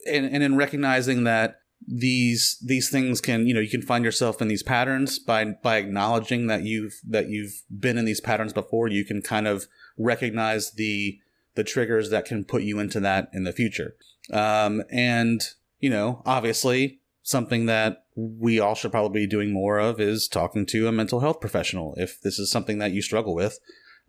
and 0.08 0.26
and 0.26 0.43
in 0.43 0.56
recognizing 0.56 1.24
that 1.26 1.58
these 1.88 2.58
these 2.65 2.89
things 2.89 3.21
can 3.21 3.47
you 3.47 3.54
know 3.54 3.60
you 3.60 3.69
can 3.69 3.82
find 3.82 4.06
yourself 4.06 4.41
in 4.41 4.47
these 4.47 4.63
patterns 4.63 5.17
by 5.19 5.45
by 5.45 5.78
acknowledging 5.78 6.47
that 6.47 6.63
you've 6.63 7.00
that 7.08 7.28
you've 7.30 7.63
been 7.80 7.97
in 7.97 8.06
these 8.06 8.21
patterns 8.21 8.54
before 8.54 8.88
you 8.88 9.04
can 9.04 9.21
kind 9.21 9.47
of 9.47 9.65
recognize 9.97 10.74
the 10.74 11.17
the 11.56 11.63
triggers 11.63 12.12
that 12.12 12.24
can 12.26 12.45
put 12.45 12.62
you 12.62 12.80
into 12.80 13.00
that 13.00 13.30
in 13.34 13.43
the 13.43 13.52
future. 13.52 13.95
Um 14.32 14.84
and 14.91 15.41
you 15.80 15.89
know 15.89 16.21
obviously 16.26 17.00
something 17.23 17.65
that 17.67 18.05
we 18.15 18.60
all 18.60 18.75
should 18.75 18.91
probably 18.91 19.21
be 19.21 19.27
doing 19.27 19.51
more 19.51 19.79
of 19.79 19.99
is 19.99 20.27
talking 20.27 20.65
to 20.67 20.88
a 20.88 20.91
mental 20.91 21.19
health 21.19 21.39
professional. 21.39 21.93
If 21.97 22.21
this 22.21 22.39
is 22.39 22.51
something 22.51 22.79
that 22.79 22.91
you 22.91 23.01
struggle 23.01 23.36
with 23.36 23.60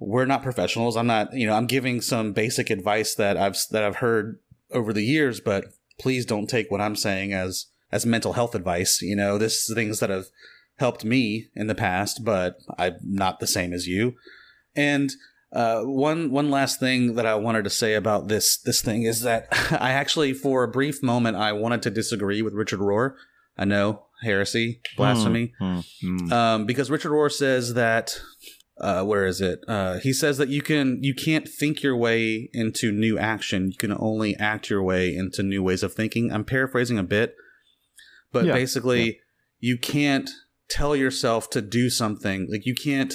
we're 0.03 0.27
not 0.27 0.43
professionals. 0.43 0.97
I'm 0.97 1.07
not 1.07 1.33
you 1.33 1.47
know 1.47 1.55
i'm 1.55 1.67
giving 1.67 2.01
some 2.01 2.33
basic 2.33 2.71
advice 2.71 3.15
that 3.15 3.37
i've 3.37 3.57
that 3.71 3.85
i've 3.85 3.97
heard 3.97 4.39
over 4.71 4.93
the 4.93 5.05
years 5.05 5.41
but 5.41 5.67
please 5.99 6.27
don't 6.27 6.49
take 6.49 6.71
what 6.71 6.81
i'm 6.81 6.97
saying 6.97 7.33
as 7.33 7.67
as 7.91 8.07
mental 8.07 8.33
health 8.33 8.55
advice. 8.55 9.01
You 9.03 9.17
know 9.17 9.39
this 9.39 9.69
is 9.69 9.75
things 9.75 10.01
that 10.01 10.11
have 10.11 10.27
helped 10.79 11.05
me 11.05 11.49
in 11.55 11.67
the 11.67 11.75
past 11.75 12.25
but 12.25 12.59
i'm 12.79 12.97
not 13.03 13.41
the 13.41 13.47
same 13.47 13.73
as 13.73 13.87
you. 13.87 14.15
And 14.75 15.13
uh, 15.53 15.83
one 15.83 16.31
one 16.31 16.51
last 16.51 16.81
thing 16.81 17.15
that 17.15 17.27
I 17.27 17.35
wanted 17.35 17.65
to 17.65 17.71
say 17.71 17.95
about 17.95 18.29
this 18.29 18.59
this 18.59 18.81
thing 18.83 19.03
is 19.03 19.21
that 19.23 19.49
I 19.81 19.93
actually, 19.93 20.33
for 20.33 20.65
a 20.65 20.69
brief 20.69 21.03
moment, 21.03 21.37
I 21.37 21.53
wanted 21.53 21.83
to 21.83 21.91
disagree 21.91 22.43
with 22.43 22.55
Richard 22.55 22.81
Rohr. 22.81 23.15
I 23.57 23.65
know 23.67 24.07
heresy, 24.23 24.81
blasphemy, 24.97 25.53
Mm, 25.61 25.85
mm. 26.05 26.33
um, 26.33 26.67
because 26.67 26.91
Richard 26.91 27.11
Rohr 27.11 27.31
says 27.31 27.75
that 27.75 28.19
uh, 28.81 29.05
where 29.05 29.27
is 29.27 29.41
it? 29.41 29.61
Uh, 29.69 29.99
he 29.99 30.13
says 30.13 30.39
that 30.39 30.49
you 30.49 30.63
can 30.63 30.99
you 31.03 31.15
can't 31.15 31.47
think 31.49 31.83
your 31.83 31.97
way 31.97 32.49
into 32.55 32.91
new 32.91 33.19
action. 33.19 33.69
You 33.71 33.77
can 33.77 33.93
only 33.99 34.35
act 34.37 34.71
your 34.71 34.83
way 34.83 35.15
into 35.15 35.43
new 35.43 35.63
ways 35.63 35.83
of 35.83 35.93
thinking. 35.93 36.33
I'm 36.33 36.45
paraphrasing 36.45 36.99
a 36.99 37.03
bit, 37.05 37.35
but 38.33 38.47
Yeah, 38.47 38.55
basically, 38.55 39.21
you 39.61 39.77
can't 39.77 40.31
tell 40.69 40.97
yourself 40.97 41.51
to 41.51 41.61
do 41.61 41.91
something. 41.91 42.49
Like 42.51 42.65
you 42.65 42.75
can't 42.75 43.15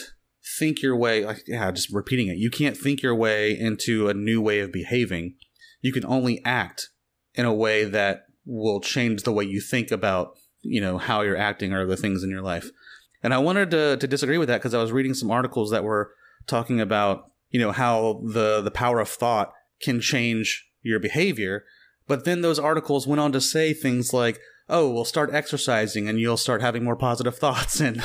think 0.57 0.81
your 0.81 0.95
way. 0.95 1.25
Like 1.25 1.43
yeah, 1.47 1.71
just 1.71 1.91
repeating 1.91 2.27
it. 2.27 2.38
You 2.38 2.49
can't 2.49 2.77
think 2.77 3.01
your 3.01 3.15
way 3.15 3.57
into 3.57 4.10
a 4.10 4.13
new 4.13 4.41
way 4.41 4.60
of 4.60 4.71
behaving. 4.71 5.36
You 5.81 5.93
can 5.93 6.05
only 6.05 6.41
act 6.45 6.89
in 7.36 7.45
a 7.45 7.53
way 7.53 7.83
that 7.86 8.25
will 8.45 8.79
change 8.79 9.23
the 9.23 9.33
way 9.33 9.43
you 9.43 9.62
think 9.62 9.91
about 9.91 10.38
you 10.62 10.81
know 10.81 10.97
how 10.97 11.21
you're 11.21 11.38
acting 11.38 11.73
or 11.73 11.86
the 11.86 11.97
things 11.97 12.23
in 12.23 12.29
your 12.29 12.41
life. 12.41 12.69
And 13.23 13.33
I 13.33 13.39
wanted 13.39 13.71
to, 13.71 13.97
to 13.97 14.07
disagree 14.07 14.38
with 14.38 14.47
that 14.47 14.60
because 14.60 14.73
I 14.73 14.81
was 14.81 14.91
reading 14.91 15.13
some 15.13 15.31
articles 15.31 15.71
that 15.71 15.83
were 15.83 16.12
talking 16.45 16.79
about, 16.79 17.31
you 17.49 17.60
know, 17.60 17.71
how 17.71 18.21
the, 18.23 18.62
the 18.62 18.71
power 18.71 18.99
of 18.99 19.10
thought 19.10 19.51
can 19.81 19.99
change 19.99 20.65
your 20.81 20.99
behavior. 20.99 21.65
But 22.07 22.25
then 22.25 22.41
those 22.41 22.60
articles 22.60 23.07
went 23.07 23.19
on 23.19 23.31
to 23.33 23.41
say 23.41 23.73
things 23.73 24.13
like, 24.13 24.39
oh, 24.69 24.89
well, 24.89 25.06
start 25.06 25.34
exercising 25.34 26.10
and 26.10 26.19
you'll 26.19 26.38
start 26.38 26.62
having 26.62 26.84
more 26.84 26.95
positive 26.95 27.36
thoughts 27.39 27.80
and, 27.80 28.03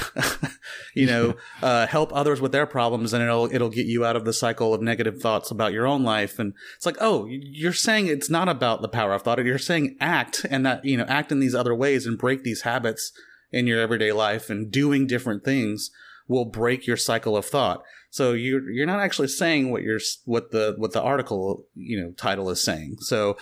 you 0.94 1.07
know, 1.07 1.35
uh, 1.62 1.87
help 1.87 2.12
others 2.14 2.40
with 2.40 2.53
their 2.53 2.66
problems 2.66 3.12
and 3.12 3.22
it'll, 3.22 3.53
it'll 3.53 3.70
get 3.70 3.87
you 3.87 4.05
out 4.05 4.16
of 4.16 4.25
the 4.25 4.33
cycle 4.33 4.72
of 4.72 4.81
negative 4.81 5.20
thoughts 5.20 5.51
about 5.51 5.72
your 5.72 5.87
own 5.87 6.03
life. 6.03 6.38
And 6.38 6.55
it's 6.77 6.87
like, 6.87 6.96
oh, 7.01 7.27
you're 7.29 7.72
saying 7.72 8.07
it's 8.07 8.31
not 8.31 8.48
about 8.48 8.83
the 8.83 8.88
power 8.88 9.12
of 9.12 9.22
thought. 9.22 9.44
You're 9.44 9.59
saying 9.59 9.96
act 10.01 10.46
and 10.48 10.64
that, 10.64 10.85
you 10.85 10.96
know, 10.96 11.07
act 11.09 11.33
in 11.33 11.40
these 11.40 11.55
other 11.55 11.75
ways 11.75 12.07
and 12.07 12.18
break 12.18 12.42
these 12.44 12.62
habits 12.62 13.12
in 13.51 13.66
your 13.66 13.81
everyday 13.81 14.12
life 14.12 14.48
and 14.48 14.70
doing 14.70 15.07
different 15.07 15.44
things 15.44 15.90
will 16.29 16.44
break 16.44 16.87
your 16.87 16.96
cycle 16.96 17.37
of 17.37 17.44
thought. 17.44 17.83
So 18.11 18.33
you're 18.33 18.70
you're 18.70 18.87
not 18.87 19.01
actually 19.01 19.29
saying 19.29 19.70
what 19.70 19.83
you're 19.83 20.01
what 20.25 20.51
the 20.51 20.75
what 20.77 20.92
the 20.92 21.03
article 21.03 21.64
you 21.75 22.01
know 22.01 22.12
title 22.12 22.51
is 22.51 22.62
saying. 22.62 22.96
So 23.01 23.37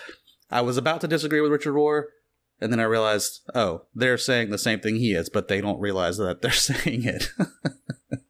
I 0.51 0.61
was 0.61 0.77
about 0.77 1.01
to 1.03 1.09
disagree 1.09 1.41
with 1.41 1.53
Richard 1.53 1.75
Rohr, 1.75 2.05
and 2.61 2.73
then 2.73 2.81
I 2.81 2.85
realized, 2.85 3.41
oh, 3.55 3.83
they're 3.95 4.19
saying 4.19 4.51
the 4.51 4.59
same 4.59 4.81
thing 4.81 4.97
he 4.97 5.13
is, 5.15 5.29
but 5.31 5.49
they 5.49 5.61
don't 5.61 5.81
realize 5.81 6.17
that 6.19 6.43
they're 6.43 6.51
saying 6.71 7.05
it. 7.05 7.29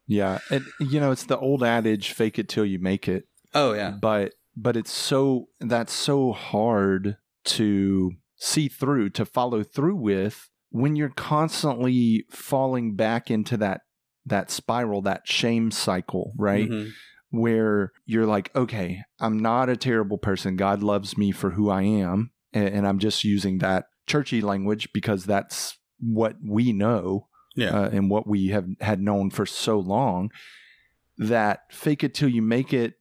Yeah, 0.06 0.38
and 0.50 0.64
you 0.80 0.98
know 1.00 1.12
it's 1.12 1.24
the 1.24 1.38
old 1.38 1.62
adage, 1.62 2.12
"Fake 2.12 2.38
it 2.38 2.48
till 2.48 2.64
you 2.64 2.78
make 2.78 3.06
it." 3.08 3.24
oh 3.54 3.72
yeah, 3.74 3.90
But 4.00 4.34
but 4.56 4.76
it's 4.76 4.92
so 4.92 5.48
that's 5.60 5.92
so 5.92 6.32
hard 6.32 7.16
to 7.44 8.12
see 8.36 8.68
through, 8.68 9.10
to 9.10 9.24
follow 9.24 9.62
through 9.62 9.96
with 9.96 10.48
when 10.70 10.96
you're 10.96 11.08
constantly 11.10 12.24
falling 12.30 12.94
back 12.96 13.30
into 13.30 13.56
that 13.58 13.82
that 14.26 14.50
spiral, 14.50 15.02
that 15.02 15.22
shame 15.26 15.70
cycle, 15.70 16.32
right? 16.36 16.68
Mhm. 16.68 16.90
where 17.32 17.92
you're 18.06 18.26
like, 18.26 18.50
okay, 18.56 19.02
I'm 19.20 19.38
not 19.38 19.68
a 19.68 19.76
terrible 19.76 20.18
person. 20.18 20.56
God 20.56 20.82
loves 20.82 21.16
me 21.16 21.30
for 21.30 21.50
who 21.50 21.70
I 21.70 21.82
am. 21.82 22.32
And 22.52 22.86
I'm 22.88 22.98
just 22.98 23.22
using 23.22 23.58
that 23.58 23.84
churchy 24.10 24.40
language 24.40 24.92
because 24.92 25.24
that's 25.24 25.78
what 26.00 26.36
we 26.44 26.72
know 26.72 27.28
yeah, 27.54 27.70
uh, 27.70 27.88
and 27.90 28.10
what 28.10 28.26
we 28.26 28.48
have 28.48 28.66
had 28.80 29.00
known 29.00 29.30
for 29.30 29.46
so 29.46 29.78
long. 29.78 30.30
That 31.18 31.60
fake 31.70 32.02
it 32.02 32.14
till 32.14 32.28
you 32.28 32.42
make 32.42 32.72
it, 32.72 32.94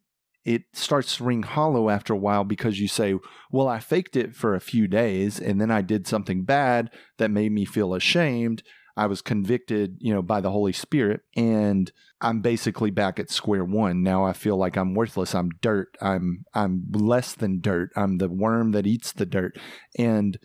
it 0.44 0.64
starts 0.74 1.18
to 1.18 1.24
ring 1.24 1.44
hollow 1.44 1.90
after 1.90 2.14
a 2.14 2.18
while 2.18 2.44
because 2.44 2.80
you 2.80 2.88
say, 2.88 3.16
well, 3.52 3.68
I 3.68 3.80
faked 3.80 4.16
it 4.16 4.36
for 4.36 4.56
a 4.56 4.62
few 4.62 4.88
days 4.88 5.40
and 5.40 5.62
then 5.62 5.72
I 5.72 5.82
did 5.82 6.06
something 6.06 6.44
bad 6.44 6.92
that 7.18 7.32
made 7.32 7.52
me 7.52 7.66
feel 7.66 7.94
ashamed. 7.94 8.64
I 8.98 9.06
was 9.06 9.22
convicted, 9.22 9.98
you 10.00 10.14
know, 10.14 10.22
by 10.22 10.42
the 10.42 10.52
Holy 10.52 10.74
Spirit, 10.74 11.22
and 11.34 11.90
I'm 12.20 12.42
basically 12.42 12.92
back 12.92 13.18
at 13.18 13.30
square 13.30 13.64
one. 13.64 14.04
Now 14.04 14.26
I 14.26 14.34
feel 14.34 14.58
like 14.58 14.76
I'm 14.76 14.94
worthless. 14.94 15.34
I'm 15.34 15.52
dirt. 15.62 15.96
I'm 16.02 16.44
I'm 16.54 16.84
less 16.92 17.34
than 17.34 17.62
dirt. 17.62 17.92
I'm 17.96 18.18
the 18.18 18.28
worm 18.28 18.74
that 18.74 18.86
eats 18.86 19.14
the 19.14 19.26
dirt. 19.26 19.58
And 19.98 20.38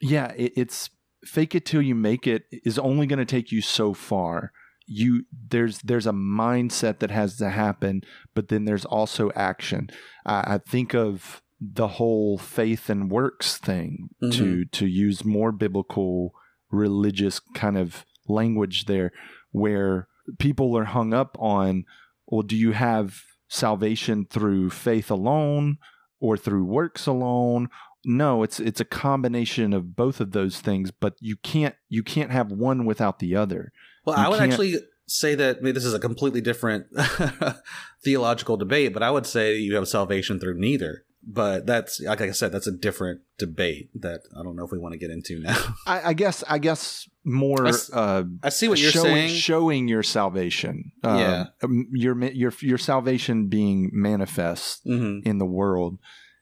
yeah, 0.00 0.32
it, 0.36 0.52
it's 0.56 0.90
fake 1.24 1.54
it 1.54 1.64
till 1.64 1.82
you 1.82 1.94
make 1.94 2.26
it 2.26 2.44
is 2.50 2.78
only 2.78 3.06
going 3.06 3.18
to 3.18 3.24
take 3.24 3.52
you 3.52 3.60
so 3.60 3.94
far. 3.94 4.52
You 4.86 5.24
there's 5.50 5.80
there's 5.80 6.06
a 6.06 6.12
mindset 6.12 7.00
that 7.00 7.10
has 7.10 7.36
to 7.38 7.50
happen, 7.50 8.02
but 8.34 8.48
then 8.48 8.64
there's 8.66 8.84
also 8.84 9.32
action. 9.34 9.90
I, 10.24 10.54
I 10.54 10.58
think 10.58 10.94
of 10.94 11.42
the 11.60 11.88
whole 11.88 12.38
faith 12.38 12.88
and 12.90 13.10
works 13.10 13.56
thing 13.58 14.10
to 14.20 14.26
mm-hmm. 14.28 14.62
to 14.72 14.86
use 14.86 15.24
more 15.24 15.52
biblical 15.52 16.32
religious 16.70 17.40
kind 17.54 17.78
of 17.78 18.04
language 18.28 18.84
there 18.84 19.12
where 19.52 20.08
people 20.38 20.76
are 20.76 20.84
hung 20.84 21.14
up 21.14 21.36
on 21.40 21.84
well 22.26 22.42
do 22.42 22.56
you 22.56 22.72
have 22.72 23.22
salvation 23.48 24.26
through 24.28 24.68
faith 24.68 25.10
alone 25.10 25.78
or 26.20 26.36
through 26.36 26.64
works 26.64 27.06
alone 27.06 27.68
no, 28.06 28.42
it's 28.42 28.58
it's 28.60 28.80
a 28.80 28.84
combination 28.86 29.72
of 29.74 29.94
both 29.96 30.20
of 30.20 30.30
those 30.32 30.60
things, 30.60 30.90
but 30.90 31.14
you 31.20 31.36
can't 31.36 31.74
you 31.90 32.02
can't 32.02 32.30
have 32.30 32.50
one 32.52 32.86
without 32.86 33.18
the 33.18 33.36
other. 33.36 33.72
Well, 34.04 34.16
You 34.16 34.24
I 34.24 34.28
would 34.28 34.38
can't- 34.38 34.52
actually 34.52 34.76
say 35.08 35.34
that 35.34 35.58
I 35.58 35.60
mean, 35.60 35.74
this 35.74 35.84
is 35.84 35.92
a 35.94 35.98
completely 36.00 36.40
different 36.40 36.86
theological 38.04 38.56
debate, 38.56 38.92
but 38.92 39.02
I 39.02 39.10
would 39.10 39.26
say 39.26 39.56
you 39.56 39.74
have 39.76 39.88
salvation 39.88 40.38
through 40.40 40.58
neither. 40.58 41.04
But 41.28 41.66
that's 41.66 42.00
like 42.00 42.20
I 42.20 42.30
said, 42.30 42.52
that's 42.52 42.68
a 42.68 42.72
different 42.72 43.22
debate 43.36 43.90
that 44.00 44.20
I 44.38 44.44
don't 44.44 44.54
know 44.54 44.64
if 44.64 44.70
we 44.70 44.78
want 44.78 44.92
to 44.92 44.98
get 44.98 45.10
into 45.10 45.40
now. 45.40 45.56
I, 45.86 46.10
I 46.10 46.12
guess 46.12 46.44
I 46.48 46.58
guess 46.58 47.08
more 47.24 47.66
I 47.66 47.72
uh, 47.92 48.24
I 48.44 48.48
see 48.50 48.68
what 48.68 48.78
you're 48.78 48.92
showing, 48.92 49.06
saying. 49.14 49.28
showing 49.30 49.88
your 49.88 50.04
salvation. 50.04 50.92
Uh, 51.02 51.16
Yeah. 51.18 51.44
um, 51.64 51.88
your 51.92 52.16
your 52.26 52.52
your 52.60 52.78
salvation 52.78 53.48
being 53.48 53.90
manifest 53.92 54.82
hmm 54.84 55.18
in 55.24 55.38
the 55.38 55.46
world. 55.46 55.98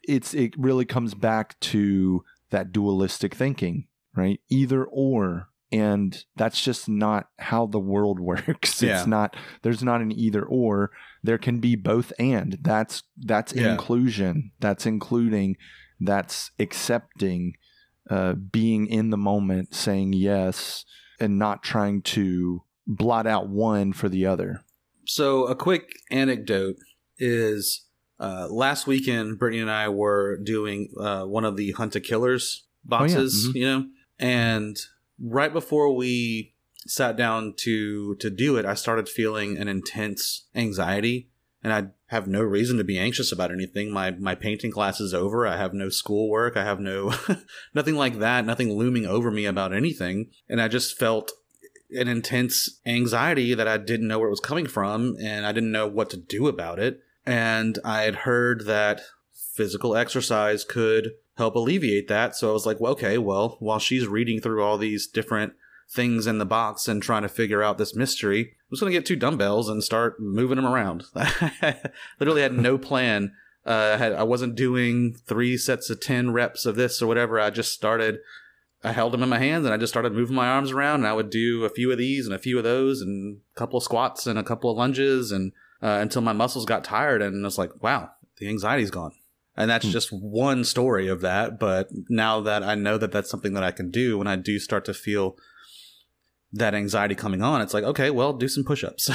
It's 0.09 0.35
it 0.35 0.55
really 0.59 0.85
comes 0.85 1.15
back 1.15 1.59
to 1.61 2.25
that 2.51 2.73
dualistic 2.73 3.35
thinking, 3.35 3.87
right? 4.15 4.41
Either 4.49 4.85
or. 4.85 5.49
And 5.73 6.25
that's 6.37 6.63
just 6.63 6.89
not 6.89 7.29
how 7.39 7.67
the 7.67 7.81
world 7.81 8.21
works. 8.31 8.81
Yeah. 8.83 8.99
It's 8.99 9.07
not 9.07 9.37
there's 9.63 9.83
not 9.83 10.01
an 10.01 10.13
either 10.13 10.45
or. 10.45 10.91
There 11.23 11.39
can 11.39 11.59
be 11.59 11.75
both 11.75 12.13
and. 12.19 12.59
That's 12.61 13.03
that's 13.19 13.53
Yeah. 13.53 13.73
inclusion. 13.73 14.53
That's 14.61 14.87
including 14.87 15.57
that's 16.01 16.51
accepting 16.61 17.55
uh, 18.11 18.35
being 18.35 18.87
in 18.87 19.11
the 19.11 19.17
moment, 19.17 19.75
saying 19.75 20.13
yes, 20.13 20.85
and 21.19 21.39
not 21.39 21.63
trying 21.63 22.03
to 22.03 22.63
blot 22.87 23.27
out 23.27 23.49
one 23.49 23.93
for 23.95 24.09
the 24.11 24.27
other. 24.27 24.61
So, 25.07 25.47
a 25.47 25.55
quick 25.55 25.91
anecdote 26.11 26.77
is 27.19 27.84
uh, 28.21 28.49
last 28.51 28.87
weekend, 28.87 29.39
Brittany 29.39 29.61
and 29.61 29.71
I 29.71 29.89
were 29.89 30.37
doing 30.37 30.89
uh, 30.99 31.25
one 31.25 31.45
of 31.45 31.57
the 31.57 31.73
Hunt 31.73 31.97
a 31.97 32.01
Killers 32.01 32.65
boxes, 32.85 33.49
Mhm. 33.49 33.55
you 33.55 33.65
know, 33.65 33.87
and 34.19 34.77
right 35.21 35.53
before 35.53 35.95
we 35.95 36.53
sat 36.87 37.17
down 37.17 37.55
to 37.59 38.15
to 38.17 38.31
do 38.31 38.57
it, 38.57 38.65
I 38.67 38.75
started 38.75 39.09
feeling 39.09 39.57
an 39.57 39.69
intense 39.69 40.45
anxiety, 40.55 41.29
and 41.63 41.73
I 41.73 41.89
have 42.09 42.29
no 42.29 42.43
reason 42.43 42.77
to 42.77 42.85
be 42.85 42.99
anxious 42.99 43.33
about 43.33 43.51
anything. 43.51 43.91
My 43.91 44.11
my 44.13 44.35
painting 44.35 44.71
class 44.71 45.01
is 45.01 45.15
over. 45.15 45.47
I 45.47 45.57
have 45.57 45.73
no 45.75 45.89
schoolwork. 45.89 46.57
I 46.57 46.65
have 46.65 46.79
no 46.81 47.15
nothing 47.75 47.97
like 47.97 48.19
that. 48.19 48.45
Nothing 48.45 48.73
looming 48.75 49.07
over 49.07 49.31
me 49.31 49.47
about 49.47 49.73
anything, 49.73 50.31
and 50.49 50.61
I 50.61 50.69
just 50.69 50.99
felt 50.99 51.33
an 51.91 52.09
intense 52.09 52.81
anxiety 52.87 53.55
that 53.55 53.69
I 53.69 53.77
didn't 53.79 54.09
know 54.09 54.19
where 54.19 54.29
it 54.29 54.31
was 54.31 54.41
coming 54.41 54.67
from 54.67 55.17
and 55.23 55.47
I 55.47 55.53
didn't 55.53 55.71
know 55.71 55.87
what 55.87 56.11
to 56.11 56.17
do 56.17 56.49
about 56.49 56.79
it. 56.81 57.01
And 57.27 57.79
I 57.85 58.03
had 58.03 58.17
heard 58.17 58.67
that 58.67 59.01
physical 59.33 59.97
exercise 59.97 60.65
could 60.65 61.13
help 61.37 61.55
alleviate 61.55 62.09
that. 62.09 62.37
So 62.37 62.51
I 62.51 62.53
was 62.53 62.67
like, 62.67 62.81
well, 62.81 62.93
okay, 62.93 63.19
well, 63.19 63.57
while 63.61 63.79
she's 63.79 64.07
reading 64.07 64.41
through 64.41 64.63
all 64.63 64.79
these 64.79 65.07
different 65.07 65.55
things 65.89 66.27
in 66.27 66.39
the 66.39 66.47
box 66.47 66.89
and 66.89 67.03
trying 67.03 67.23
to 67.23 67.29
figure 67.29 67.63
out 67.63 67.79
this 67.79 67.95
mystery, 67.95 68.41
I'm 68.41 68.71
just 68.71 68.81
going 68.81 68.93
to 68.93 68.99
get 68.99 69.07
two 69.07 69.17
dumbbells 69.17 69.69
and 69.69 69.83
start 69.83 70.21
moving 70.21 70.57
them 70.57 70.67
around. 70.67 71.05
Literally 72.21 72.43
had 72.43 72.53
no 72.53 72.79
plan. 72.79 73.33
Uh, 73.67 73.93
I, 73.95 73.97
had, 73.97 74.13
I 74.13 74.23
wasn't 74.25 74.57
doing 74.57 75.15
three 75.27 75.57
sets 75.57 75.89
of 75.89 76.01
10 76.01 76.33
reps 76.33 76.67
of 76.67 76.77
this 76.77 77.01
or 77.01 77.07
whatever. 77.07 77.41
I 77.41 77.51
just 77.51 77.73
started 77.73 78.19
I 78.85 78.93
held 78.93 79.15
them 79.15 79.23
in 79.23 79.31
my 79.31 79.39
hands 79.39 79.65
and 79.65 79.73
I 79.73 79.79
just 79.79 79.93
started 79.93 80.13
moving 80.13 80.37
my 80.37 80.47
arms 80.47 80.71
around 80.71 80.97
and 80.97 81.07
I 81.07 81.15
would 81.15 81.31
do 81.31 81.65
a 81.65 81.71
few 81.71 81.91
of 81.91 81.97
these 81.97 82.27
and 82.27 82.35
a 82.35 82.39
few 82.39 82.59
of 82.59 82.65
those 82.65 83.01
and 83.01 83.39
a 83.57 83.59
couple 83.59 83.79
of 83.79 83.83
squats 83.83 84.27
and 84.27 84.39
a 84.39 84.43
couple 84.43 84.71
of 84.71 84.77
lunges 84.77 85.33
and 85.33 85.53
uh, 85.85 85.99
until 86.01 86.23
my 86.23 86.33
muscles 86.33 86.65
got 86.65 86.83
tired 86.83 87.21
and 87.23 87.45
I 87.45 87.47
was 87.47 87.59
like, 87.59 87.71
wow, 87.83 88.11
the 88.39 88.49
anxiety's 88.49 88.91
gone. 88.91 89.13
And 89.57 89.71
that's 89.71 89.85
Hmm. 89.87 89.93
just 89.93 90.09
one 90.11 90.65
story 90.65 91.07
of 91.07 91.21
that. 91.21 91.61
But 91.61 91.89
now 92.09 92.41
that 92.41 92.63
I 92.65 92.75
know 92.75 92.99
that 92.99 93.13
that's 93.13 93.31
something 93.31 93.53
that 93.55 93.63
I 93.63 93.71
can 93.71 93.91
do 93.91 94.19
when 94.19 94.27
I 94.27 94.37
do 94.37 94.59
start 94.59 94.85
to 94.87 94.95
feel 94.95 95.37
that 96.53 96.75
anxiety 96.75 97.15
coming 97.15 97.43
on, 97.43 97.61
it's 97.61 97.75
like, 97.75 97.85
okay, 97.85 98.11
well, 98.11 98.33
do 98.33 98.49
some 98.49 98.65
push-ups, 98.65 99.11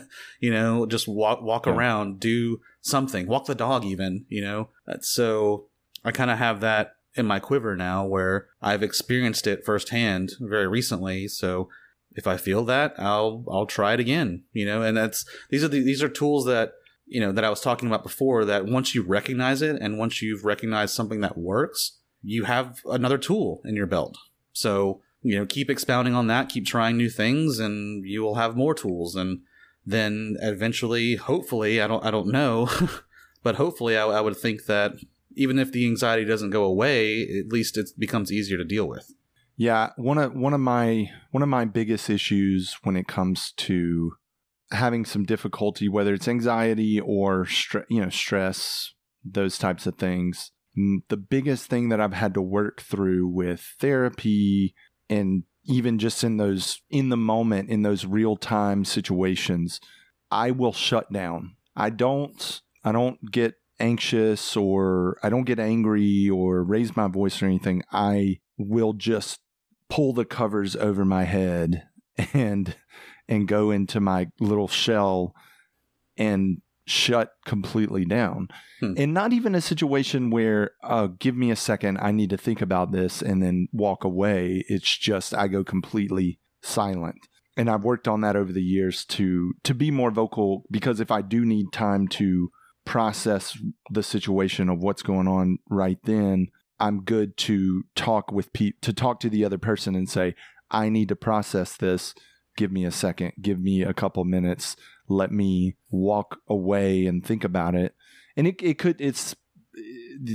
you 0.40 0.50
know, 0.52 0.86
just 0.86 1.06
walk, 1.08 1.42
walk 1.42 1.66
Yeah. 1.66 1.72
around, 1.74 2.20
do 2.20 2.60
something, 2.80 3.26
walk 3.26 3.46
the 3.46 3.54
dog 3.54 3.84
even, 3.84 4.24
you 4.28 4.40
know, 4.42 4.70
so 5.00 5.66
I 6.04 6.12
kind 6.12 6.30
of 6.30 6.38
have 6.38 6.60
that 6.60 6.92
in 7.16 7.26
my 7.26 7.38
quiver 7.40 7.74
now 7.76 8.04
where 8.06 8.48
I've 8.62 8.82
experienced 8.82 9.46
it 9.46 9.64
firsthand 9.64 10.32
very 10.40 10.66
recently. 10.68 11.26
So 11.28 11.68
if 12.14 12.26
I 12.26 12.36
feel 12.36 12.64
that, 12.64 12.94
I'll 12.98 13.44
I'll 13.48 13.66
try 13.66 13.94
it 13.94 14.00
again. 14.00 14.44
You 14.52 14.66
know, 14.66 14.82
and 14.82 14.96
that's 14.96 15.24
these 15.50 15.64
are 15.64 15.68
the, 15.68 15.80
these 15.80 16.02
are 16.02 16.08
tools 16.08 16.46
that 16.46 16.72
you 17.06 17.20
know 17.20 17.32
that 17.32 17.44
I 17.44 17.50
was 17.50 17.60
talking 17.60 17.88
about 17.88 18.02
before. 18.02 18.44
That 18.44 18.66
once 18.66 18.94
you 18.94 19.02
recognize 19.02 19.62
it 19.62 19.80
and 19.80 19.98
once 19.98 20.22
you've 20.22 20.44
recognized 20.44 20.94
something 20.94 21.20
that 21.20 21.38
works, 21.38 21.98
you 22.22 22.44
have 22.44 22.80
another 22.86 23.18
tool 23.18 23.60
in 23.64 23.76
your 23.76 23.86
belt. 23.86 24.16
So 24.52 25.00
you 25.22 25.38
know, 25.38 25.46
keep 25.46 25.70
expounding 25.70 26.14
on 26.14 26.26
that, 26.26 26.50
keep 26.50 26.66
trying 26.66 26.96
new 26.96 27.08
things, 27.08 27.58
and 27.58 28.04
you 28.06 28.22
will 28.22 28.34
have 28.34 28.56
more 28.56 28.74
tools. 28.74 29.16
And 29.16 29.40
then 29.86 30.36
eventually, 30.40 31.16
hopefully, 31.16 31.80
I 31.80 31.86
don't 31.86 32.04
I 32.04 32.10
don't 32.10 32.28
know, 32.28 32.68
but 33.42 33.56
hopefully, 33.56 33.96
I, 33.96 34.06
I 34.06 34.20
would 34.20 34.36
think 34.36 34.66
that 34.66 34.92
even 35.34 35.58
if 35.58 35.72
the 35.72 35.86
anxiety 35.86 36.24
doesn't 36.24 36.50
go 36.50 36.64
away, 36.64 37.22
at 37.22 37.52
least 37.52 37.76
it 37.76 37.90
becomes 37.98 38.30
easier 38.30 38.58
to 38.58 38.64
deal 38.64 38.86
with. 38.86 39.12
Yeah, 39.56 39.90
one 39.96 40.18
of 40.18 40.34
one 40.34 40.52
of 40.52 40.60
my 40.60 41.10
one 41.30 41.42
of 41.42 41.48
my 41.48 41.64
biggest 41.64 42.10
issues 42.10 42.76
when 42.82 42.96
it 42.96 43.06
comes 43.06 43.52
to 43.58 44.12
having 44.72 45.04
some 45.04 45.24
difficulty, 45.24 45.88
whether 45.88 46.14
it's 46.14 46.26
anxiety 46.26 46.98
or 47.00 47.44
stre- 47.44 47.86
you 47.88 48.02
know 48.02 48.10
stress, 48.10 48.92
those 49.24 49.58
types 49.58 49.86
of 49.86 49.96
things. 49.96 50.50
The 51.08 51.16
biggest 51.16 51.66
thing 51.66 51.88
that 51.90 52.00
I've 52.00 52.14
had 52.14 52.34
to 52.34 52.42
work 52.42 52.80
through 52.80 53.28
with 53.28 53.74
therapy 53.78 54.74
and 55.08 55.44
even 55.66 56.00
just 56.00 56.24
in 56.24 56.36
those 56.36 56.80
in 56.90 57.10
the 57.10 57.16
moment 57.16 57.70
in 57.70 57.82
those 57.82 58.04
real 58.04 58.36
time 58.36 58.84
situations, 58.84 59.80
I 60.32 60.50
will 60.50 60.72
shut 60.72 61.12
down. 61.12 61.54
I 61.76 61.90
don't 61.90 62.60
I 62.84 62.90
don't 62.90 63.30
get 63.30 63.54
anxious 63.78 64.56
or 64.56 65.16
I 65.22 65.28
don't 65.28 65.44
get 65.44 65.60
angry 65.60 66.28
or 66.28 66.64
raise 66.64 66.96
my 66.96 67.06
voice 67.06 67.40
or 67.40 67.46
anything. 67.46 67.84
I 67.92 68.38
will 68.58 68.92
just 68.92 69.40
pull 69.88 70.12
the 70.12 70.24
covers 70.24 70.76
over 70.76 71.04
my 71.04 71.24
head 71.24 71.86
and 72.34 72.76
and 73.28 73.48
go 73.48 73.70
into 73.70 74.00
my 74.00 74.28
little 74.40 74.68
shell 74.68 75.34
and 76.16 76.60
shut 76.86 77.30
completely 77.46 78.04
down. 78.04 78.48
Hmm. 78.80 78.92
And 78.98 79.14
not 79.14 79.32
even 79.32 79.54
a 79.54 79.60
situation 79.60 80.30
where 80.30 80.72
uh 80.82 81.08
give 81.18 81.36
me 81.36 81.50
a 81.50 81.56
second, 81.56 81.98
I 81.98 82.12
need 82.12 82.30
to 82.30 82.36
think 82.36 82.60
about 82.60 82.92
this 82.92 83.22
and 83.22 83.42
then 83.42 83.68
walk 83.72 84.04
away. 84.04 84.64
It's 84.68 84.96
just 84.96 85.34
I 85.34 85.48
go 85.48 85.64
completely 85.64 86.38
silent. 86.62 87.16
And 87.56 87.70
I've 87.70 87.84
worked 87.84 88.08
on 88.08 88.20
that 88.22 88.36
over 88.36 88.52
the 88.52 88.62
years 88.62 89.04
to 89.06 89.54
to 89.62 89.74
be 89.74 89.90
more 89.90 90.10
vocal 90.10 90.64
because 90.70 91.00
if 91.00 91.10
I 91.10 91.22
do 91.22 91.44
need 91.44 91.72
time 91.72 92.08
to 92.08 92.50
process 92.84 93.56
the 93.90 94.02
situation 94.02 94.68
of 94.68 94.82
what's 94.82 95.02
going 95.02 95.28
on 95.28 95.58
right 95.70 95.98
then, 96.04 96.48
I'm 96.80 97.02
good 97.02 97.36
to 97.38 97.84
talk 97.94 98.32
with 98.32 98.52
pe- 98.52 98.72
to 98.82 98.92
talk 98.92 99.20
to 99.20 99.30
the 99.30 99.44
other 99.44 99.58
person 99.58 99.94
and 99.94 100.08
say, 100.08 100.34
I 100.70 100.88
need 100.88 101.08
to 101.08 101.16
process 101.16 101.76
this. 101.76 102.14
Give 102.56 102.72
me 102.72 102.84
a 102.84 102.90
second. 102.90 103.32
Give 103.40 103.60
me 103.60 103.82
a 103.82 103.94
couple 103.94 104.24
minutes. 104.24 104.76
Let 105.08 105.32
me 105.32 105.76
walk 105.90 106.40
away 106.48 107.06
and 107.06 107.24
think 107.24 107.44
about 107.44 107.74
it. 107.74 107.94
And 108.36 108.46
it 108.46 108.62
it 108.62 108.78
could 108.78 109.00
it's 109.00 109.34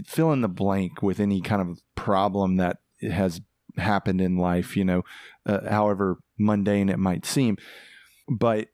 fill 0.05 0.31
in 0.31 0.41
the 0.41 0.49
blank 0.49 1.01
with 1.01 1.19
any 1.19 1.41
kind 1.41 1.61
of 1.61 1.79
problem 1.95 2.57
that 2.57 2.77
has 3.01 3.41
happened 3.77 4.21
in 4.21 4.37
life. 4.37 4.75
You 4.75 4.85
know, 4.85 5.03
uh, 5.45 5.69
however 5.69 6.17
mundane 6.37 6.89
it 6.89 6.99
might 6.99 7.25
seem, 7.25 7.57
but 8.29 8.67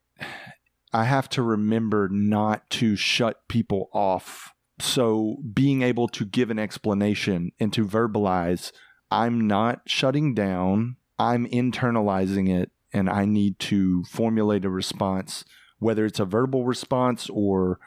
I 0.94 1.04
have 1.04 1.28
to 1.30 1.42
remember 1.42 2.08
not 2.10 2.70
to 2.72 2.96
shut 2.96 3.48
people 3.50 3.90
off. 3.92 4.54
So 4.80 5.38
being 5.54 5.82
able 5.82 6.08
to 6.10 6.26
give 6.26 6.50
an 6.50 6.60
explanation 6.60 7.52
and 7.60 7.72
to 7.74 7.86
verbalize, 7.86 8.72
I'm 9.10 9.48
not 9.48 9.82
shutting 9.88 10.34
down, 10.34 10.98
I'm 11.18 11.48
internalizing 11.48 12.50
it, 12.50 12.72
and 12.94 13.10
I 13.10 13.26
need 13.26 13.60
to 13.60 14.04
formulate 14.06 14.66
a 14.66 14.70
response, 14.70 15.46
whether 15.80 16.06
it's 16.06 16.20
a 16.20 16.26
verbal 16.26 16.66
response 16.66 17.30
or 17.30 17.80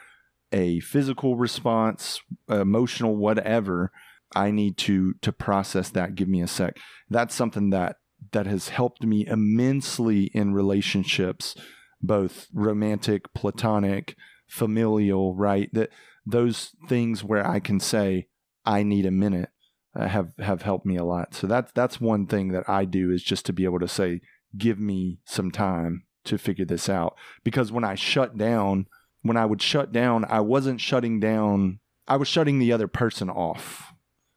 a 0.53 0.81
physical 0.81 1.37
response, 1.37 2.21
emotional, 2.49 3.17
whatever. 3.17 3.93
I 4.35 4.51
need 4.51 4.77
to 4.79 5.15
to 5.23 5.33
process 5.33 5.89
that. 5.91 6.15
Give 6.15 6.29
me 6.29 6.43
a 6.43 6.47
sec. 6.47 6.79
That's 7.09 7.35
something 7.35 7.71
that 7.71 7.97
that 8.33 8.47
has 8.47 8.69
helped 8.69 9.03
me 9.03 9.27
immensely 9.27 10.25
in 10.35 10.53
relationships 10.53 11.55
both 12.01 12.47
romantic, 12.53 13.33
platonic, 13.35 14.17
familial, 14.47 15.35
right? 15.35 15.69
That 15.73 15.91
those 16.31 16.73
things 16.89 17.25
where 17.25 17.47
I 17.47 17.61
can 17.61 17.81
say 17.81 18.29
I 18.65 18.83
need 18.83 19.07
a 19.07 19.11
minute 19.11 19.51
uh, 19.95 20.09
have 20.09 20.33
have 20.39 20.63
helped 20.63 20.87
me 20.87 20.97
a 20.97 21.05
lot. 21.05 21.35
So 21.35 21.47
that's 21.47 21.73
that's 21.73 22.01
one 22.01 22.27
thing 22.27 22.49
that 22.49 22.69
I 22.69 22.85
do 22.85 23.11
is 23.11 23.23
just 23.23 23.47
to 23.47 23.53
be 23.53 23.65
able 23.65 23.81
to 23.81 23.89
say 23.89 24.21
give 24.57 24.79
me 24.79 25.19
some 25.25 25.51
time 25.51 26.05
to 26.25 26.39
figure 26.39 26.65
this 26.65 26.89
out 26.89 27.17
because 27.45 27.73
when 27.73 27.85
I 27.85 27.95
shut 27.95 28.37
down, 28.37 28.87
when 29.23 29.37
I 29.37 29.47
would 29.47 29.63
shut 29.63 29.93
down, 29.93 30.25
I 30.27 30.41
wasn't 30.41 30.81
shutting 30.81 31.21
down, 31.21 31.81
I 32.07 32.17
was 32.17 32.29
shutting 32.29 32.59
the 32.59 32.73
other 32.73 32.89
person 32.89 33.31
off. 33.31 33.93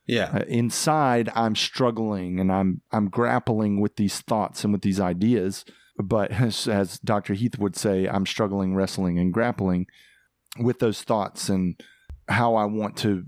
Yeah. 0.08 0.32
Uh, 0.34 0.46
inside, 0.48 1.30
I'm 1.36 1.56
struggling 1.56 2.40
and 2.40 2.52
I'm 2.52 2.82
I'm 2.92 3.10
grappling 3.10 3.82
with 3.82 3.98
these 3.98 4.22
thoughts 4.22 4.64
and 4.64 4.74
with 4.74 4.82
these 4.82 5.00
ideas. 5.00 5.66
But 5.98 6.32
as, 6.42 6.68
as 6.68 7.00
Dr. 7.00 7.34
Heath 7.34 7.60
would 7.60 7.76
say, 7.76 8.08
I'm 8.08 8.26
struggling, 8.26 8.76
wrestling, 8.76 9.20
and 9.20 9.34
grappling 9.34 9.88
with 10.60 10.80
those 10.80 11.02
thoughts 11.04 11.50
and 11.50 11.80
how 12.28 12.56
I 12.56 12.66
want 12.66 12.98
to 12.98 13.26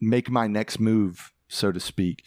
make 0.00 0.30
my 0.30 0.46
next 0.46 0.78
move, 0.80 1.32
so 1.48 1.72
to 1.72 1.80
speak. 1.80 2.22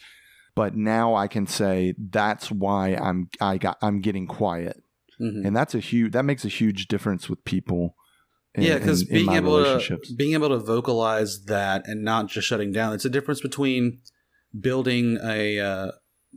But 0.54 0.74
now 0.74 1.14
I 1.14 1.28
can 1.28 1.46
say 1.46 1.94
that's 1.98 2.50
why 2.50 2.94
I'm 2.94 3.30
I 3.40 3.58
got 3.58 3.78
I'm 3.80 4.00
getting 4.00 4.26
quiet, 4.26 4.82
Mhm. 5.20 5.46
and 5.46 5.56
that's 5.56 5.74
a 5.74 5.78
huge 5.80 6.12
that 6.12 6.24
makes 6.24 6.44
a 6.44 6.48
huge 6.48 6.88
difference 6.88 7.28
with 7.28 7.44
people. 7.44 7.94
in- 8.54 8.64
yeah, 8.64 8.78
because 8.78 9.02
in- 9.02 9.08
in 9.08 9.26
being 9.26 9.36
able 9.36 9.62
to 9.62 9.98
being 10.16 10.32
able 10.32 10.48
to 10.48 10.58
vocalize 10.58 11.44
that 11.44 11.86
and 11.86 12.02
not 12.02 12.28
just 12.28 12.48
shutting 12.48 12.72
down. 12.72 12.92
It's 12.94 13.04
a 13.04 13.10
difference 13.10 13.40
between 13.40 14.00
building 14.58 15.18
a 15.22 15.60
uh, 15.60 15.90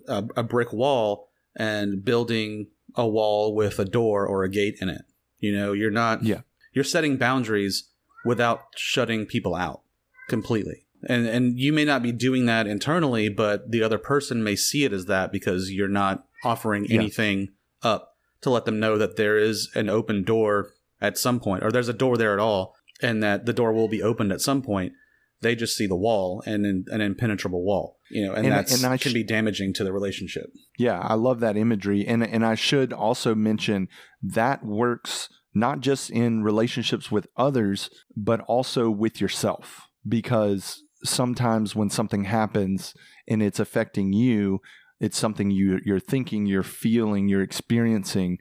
a, 0.07 0.23
a 0.37 0.43
brick 0.43 0.71
wall 0.73 1.29
and 1.55 2.03
building 2.05 2.67
a 2.95 3.07
wall 3.07 3.55
with 3.55 3.79
a 3.79 3.85
door 3.85 4.27
or 4.27 4.43
a 4.43 4.49
gate 4.49 4.75
in 4.81 4.89
it. 4.89 5.03
You 5.39 5.53
know, 5.53 5.73
you're 5.73 5.89
not. 5.89 6.23
Yeah. 6.23 6.41
You're 6.73 6.83
setting 6.83 7.17
boundaries 7.17 7.89
without 8.25 8.61
shutting 8.75 9.25
people 9.25 9.55
out 9.55 9.81
completely. 10.29 10.85
And 11.07 11.25
and 11.27 11.59
you 11.59 11.73
may 11.73 11.83
not 11.85 12.03
be 12.03 12.11
doing 12.11 12.45
that 12.45 12.67
internally, 12.67 13.27
but 13.29 13.71
the 13.71 13.81
other 13.81 13.97
person 13.97 14.43
may 14.43 14.55
see 14.55 14.83
it 14.83 14.93
as 14.93 15.05
that 15.05 15.31
because 15.31 15.71
you're 15.71 15.87
not 15.87 16.25
offering 16.43 16.85
Yeah. 16.85 16.99
anything 16.99 17.49
up 17.81 18.09
to 18.41 18.49
let 18.51 18.65
them 18.65 18.79
know 18.79 18.97
that 18.97 19.15
there 19.17 19.37
is 19.37 19.69
an 19.75 19.89
open 19.89 20.23
door 20.23 20.71
at 20.99 21.17
some 21.17 21.39
point, 21.39 21.63
or 21.63 21.71
there's 21.71 21.89
a 21.89 21.93
door 21.93 22.17
there 22.17 22.33
at 22.33 22.39
all, 22.39 22.75
and 23.01 23.23
that 23.23 23.45
the 23.47 23.53
door 23.53 23.73
will 23.73 23.87
be 23.87 24.03
opened 24.03 24.31
at 24.31 24.41
some 24.41 24.61
point. 24.61 24.93
They 25.41 25.55
just 25.55 25.75
see 25.75 25.87
the 25.87 25.95
wall 25.95 26.43
and 26.45 26.67
an, 26.67 26.85
an 26.89 27.01
impenetrable 27.01 27.63
wall, 27.63 27.97
you 28.11 28.23
know, 28.27 28.33
and, 28.33 28.45
And- 28.45 28.55
that's 28.55 28.83
and 28.83 28.91
I 28.93 28.97
can 28.97 29.11
be 29.11 29.23
damaging 29.23 29.73
to 29.73 29.83
the 29.83 29.91
relationship. 29.91 30.51
Yeah, 30.77 30.99
I 30.99 31.15
love 31.15 31.39
that 31.39 31.57
imagery. 31.57 32.05
And 32.05 32.23
and 32.23 32.45
I 32.45 32.53
should 32.53 32.93
also 32.93 33.33
mention 33.33 33.87
that 34.21 34.63
works 34.63 35.29
not 35.53 35.81
just 35.81 36.09
in 36.09 36.43
relationships 36.43 37.11
with 37.11 37.27
others, 37.35 37.89
but 38.15 38.39
also 38.41 38.89
with 38.89 39.19
yourself. 39.19 39.87
Because 40.07 40.83
sometimes 41.03 41.75
when 41.75 41.89
something 41.89 42.25
happens 42.25 42.93
and 43.27 43.41
it's 43.41 43.59
affecting 43.59 44.13
you, 44.13 44.61
it's 44.99 45.17
something 45.17 45.51
you 45.51 45.79
you're 45.83 45.99
thinking, 45.99 46.45
you're 46.45 46.63
feeling, 46.63 47.27
you're 47.27 47.41
experiencing. 47.41 48.37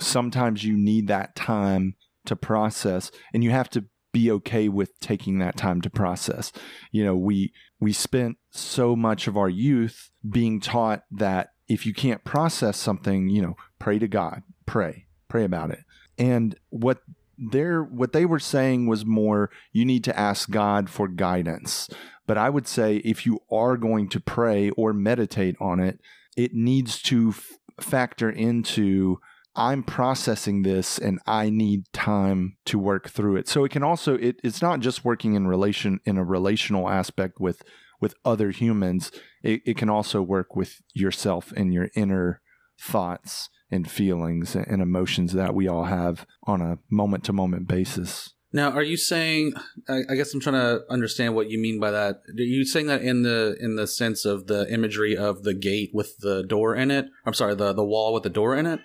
Sometimes 0.00 0.64
you 0.64 0.76
need 0.76 1.06
that 1.08 1.36
time 1.36 1.96
to 2.26 2.36
process 2.36 3.10
and 3.34 3.44
you 3.44 3.50
have 3.50 3.68
to 3.70 3.84
be 4.12 4.30
okay 4.30 4.68
with 4.68 4.98
taking 5.00 5.38
that 5.38 5.56
time 5.56 5.80
to 5.80 5.90
process. 5.90 6.52
You 6.90 7.04
know, 7.04 7.16
we 7.16 7.52
we 7.80 7.92
spent 7.92 8.36
so 8.50 8.94
much 8.94 9.26
of 9.26 9.36
our 9.36 9.48
youth 9.48 10.10
being 10.28 10.60
taught 10.60 11.04
that 11.10 11.50
if 11.68 11.86
you 11.86 11.94
can't 11.94 12.24
process 12.24 12.76
something, 12.76 13.28
you 13.28 13.42
know, 13.42 13.56
pray 13.78 13.98
to 13.98 14.08
God, 14.08 14.42
pray, 14.66 15.06
pray 15.32 15.44
about 15.44 15.70
it. 15.70 15.80
And 16.18 16.54
what 16.68 16.98
they're 17.38 17.82
what 17.82 18.12
they 18.12 18.26
were 18.26 18.38
saying 18.38 18.86
was 18.86 19.06
more 19.06 19.50
you 19.72 19.86
need 19.86 20.04
to 20.04 20.18
ask 20.18 20.50
God 20.50 20.90
for 20.90 21.08
guidance. 21.08 21.88
But 22.26 22.36
I 22.36 22.50
would 22.50 22.68
say 22.68 22.96
if 22.96 23.24
you 23.24 23.40
are 23.50 23.78
going 23.78 24.10
to 24.10 24.20
pray 24.20 24.68
or 24.70 24.92
meditate 24.92 25.56
on 25.58 25.80
it, 25.80 26.00
it 26.36 26.52
needs 26.52 27.00
to 27.04 27.30
f- 27.30 27.52
factor 27.80 28.28
into 28.28 29.20
I'm 29.56 29.82
processing 29.82 30.62
this 30.62 30.98
and 30.98 31.18
I 31.26 31.48
need 31.48 31.90
time 31.94 32.58
to 32.66 32.78
work 32.78 33.08
through 33.08 33.36
it. 33.36 33.48
So 33.48 33.64
it 33.64 33.70
can 33.70 33.82
also 33.82 34.16
it, 34.16 34.38
it's 34.44 34.60
not 34.60 34.80
just 34.80 35.02
working 35.02 35.34
in 35.34 35.46
relation 35.46 35.98
in 36.04 36.18
a 36.18 36.24
relational 36.24 36.90
aspect 36.90 37.40
with 37.40 37.62
with 38.02 38.14
other 38.22 38.50
humans. 38.50 39.10
It, 39.42 39.62
it 39.64 39.76
can 39.78 39.88
also 39.88 40.20
work 40.20 40.54
with 40.54 40.82
yourself 40.92 41.52
and 41.56 41.72
your 41.72 41.88
inner 41.94 42.42
thoughts 42.78 43.48
and 43.72 43.90
feelings 43.90 44.54
and 44.54 44.82
emotions 44.82 45.32
that 45.32 45.54
we 45.54 45.66
all 45.66 45.84
have 45.84 46.26
on 46.44 46.60
a 46.60 46.78
moment 46.90 47.24
to 47.24 47.32
moment 47.32 47.66
basis. 47.66 48.34
Now, 48.52 48.70
are 48.72 48.82
you 48.82 48.98
saying? 48.98 49.54
I, 49.88 50.00
I 50.10 50.14
guess 50.14 50.34
I'm 50.34 50.40
trying 50.40 50.60
to 50.60 50.82
understand 50.90 51.34
what 51.34 51.48
you 51.48 51.58
mean 51.58 51.80
by 51.80 51.90
that. 51.90 52.16
Are 52.28 52.42
you 52.42 52.66
saying 52.66 52.86
that 52.86 53.00
in 53.00 53.22
the 53.22 53.56
in 53.58 53.76
the 53.76 53.86
sense 53.86 54.26
of 54.26 54.46
the 54.46 54.70
imagery 54.70 55.16
of 55.16 55.42
the 55.42 55.54
gate 55.54 55.90
with 55.94 56.18
the 56.18 56.42
door 56.42 56.74
in 56.76 56.90
it? 56.90 57.06
I'm 57.24 57.32
sorry, 57.32 57.54
the 57.54 57.72
the 57.72 57.84
wall 57.84 58.12
with 58.12 58.24
the 58.24 58.30
door 58.30 58.54
in 58.54 58.66
it, 58.66 58.80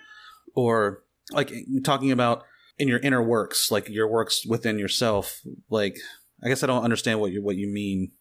or 0.54 1.02
like 1.32 1.52
talking 1.84 2.10
about 2.10 2.44
in 2.78 2.88
your 2.88 3.00
inner 3.00 3.22
works, 3.22 3.70
like 3.70 3.90
your 3.90 4.08
works 4.08 4.46
within 4.46 4.78
yourself. 4.78 5.42
Like, 5.68 5.98
I 6.42 6.48
guess 6.48 6.62
I 6.62 6.66
don't 6.66 6.84
understand 6.84 7.20
what 7.20 7.32
you 7.32 7.42
what 7.42 7.56
you 7.56 7.68
mean. 7.68 8.12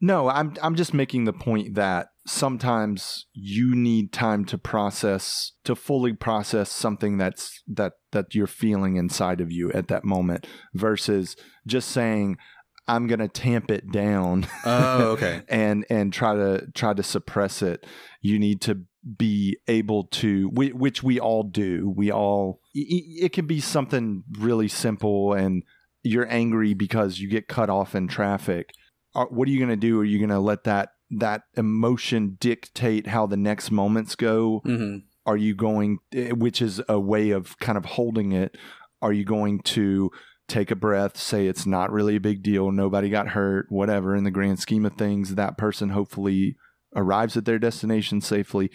No, 0.00 0.30
I'm 0.30 0.54
I'm 0.62 0.74
just 0.74 0.94
making 0.94 1.24
the 1.24 1.34
point 1.34 1.74
that 1.74 2.08
sometimes 2.26 3.26
you 3.32 3.74
need 3.74 4.12
time 4.12 4.44
to 4.46 4.56
process 4.56 5.52
to 5.64 5.76
fully 5.76 6.12
process 6.12 6.70
something 6.70 7.18
that's 7.18 7.62
that 7.66 7.94
that 8.12 8.34
you're 8.34 8.46
feeling 8.46 8.96
inside 8.96 9.40
of 9.40 9.52
you 9.52 9.70
at 9.72 9.88
that 9.88 10.04
moment 10.04 10.46
versus 10.72 11.36
just 11.66 11.90
saying 11.90 12.38
I'm 12.86 13.06
going 13.06 13.20
to 13.20 13.28
tamp 13.28 13.70
it 13.70 13.90
down 13.90 14.46
Oh, 14.64 15.12
okay. 15.12 15.42
and 15.48 15.84
and 15.90 16.12
try 16.12 16.34
to 16.34 16.66
try 16.74 16.94
to 16.94 17.02
suppress 17.02 17.62
it. 17.62 17.86
You 18.20 18.38
need 18.38 18.60
to 18.62 18.82
be 19.18 19.58
able 19.68 20.04
to 20.04 20.48
which 20.52 21.02
we 21.02 21.20
all 21.20 21.42
do. 21.42 21.92
We 21.94 22.10
all 22.10 22.60
it 22.74 23.32
can 23.32 23.46
be 23.46 23.60
something 23.60 24.24
really 24.38 24.68
simple 24.68 25.34
and 25.34 25.62
you're 26.02 26.30
angry 26.30 26.74
because 26.74 27.18
you 27.18 27.28
get 27.28 27.48
cut 27.48 27.68
off 27.68 27.94
in 27.94 28.08
traffic. 28.08 28.70
What 29.14 29.46
are 29.46 29.50
you 29.50 29.58
going 29.58 29.70
to 29.70 29.76
do? 29.76 30.00
Are 30.00 30.04
you 30.04 30.18
going 30.18 30.30
to 30.30 30.40
let 30.40 30.64
that 30.64 30.90
that 31.10 31.42
emotion 31.56 32.36
dictate 32.40 33.06
how 33.08 33.26
the 33.26 33.36
next 33.36 33.70
moments 33.70 34.14
go? 34.14 34.60
hmm 34.64 34.98
are 35.26 35.36
you 35.36 35.54
going 35.54 35.98
which 36.32 36.60
is 36.60 36.82
a 36.88 37.00
way 37.00 37.30
of 37.30 37.58
kind 37.58 37.78
of 37.78 37.84
holding 37.84 38.32
it. 38.32 38.56
Are 39.00 39.12
you 39.12 39.24
going 39.24 39.60
to 39.60 40.10
take 40.48 40.70
a 40.70 40.76
breath 40.76 41.16
say 41.16 41.46
it's 41.46 41.64
not 41.64 41.90
really 41.90 42.16
a 42.16 42.20
big 42.20 42.42
deal 42.42 42.70
nobody 42.70 43.08
got 43.08 43.28
hurt 43.28 43.66
whatever 43.70 44.14
in 44.14 44.24
the 44.24 44.30
grand 44.30 44.58
scheme 44.58 44.84
of 44.84 44.92
things 44.92 45.34
that 45.34 45.56
person 45.56 45.88
hopefully 45.88 46.54
arrives 46.94 47.34
at 47.34 47.46
their 47.46 47.58
destination 47.58 48.20
safely 48.20 48.70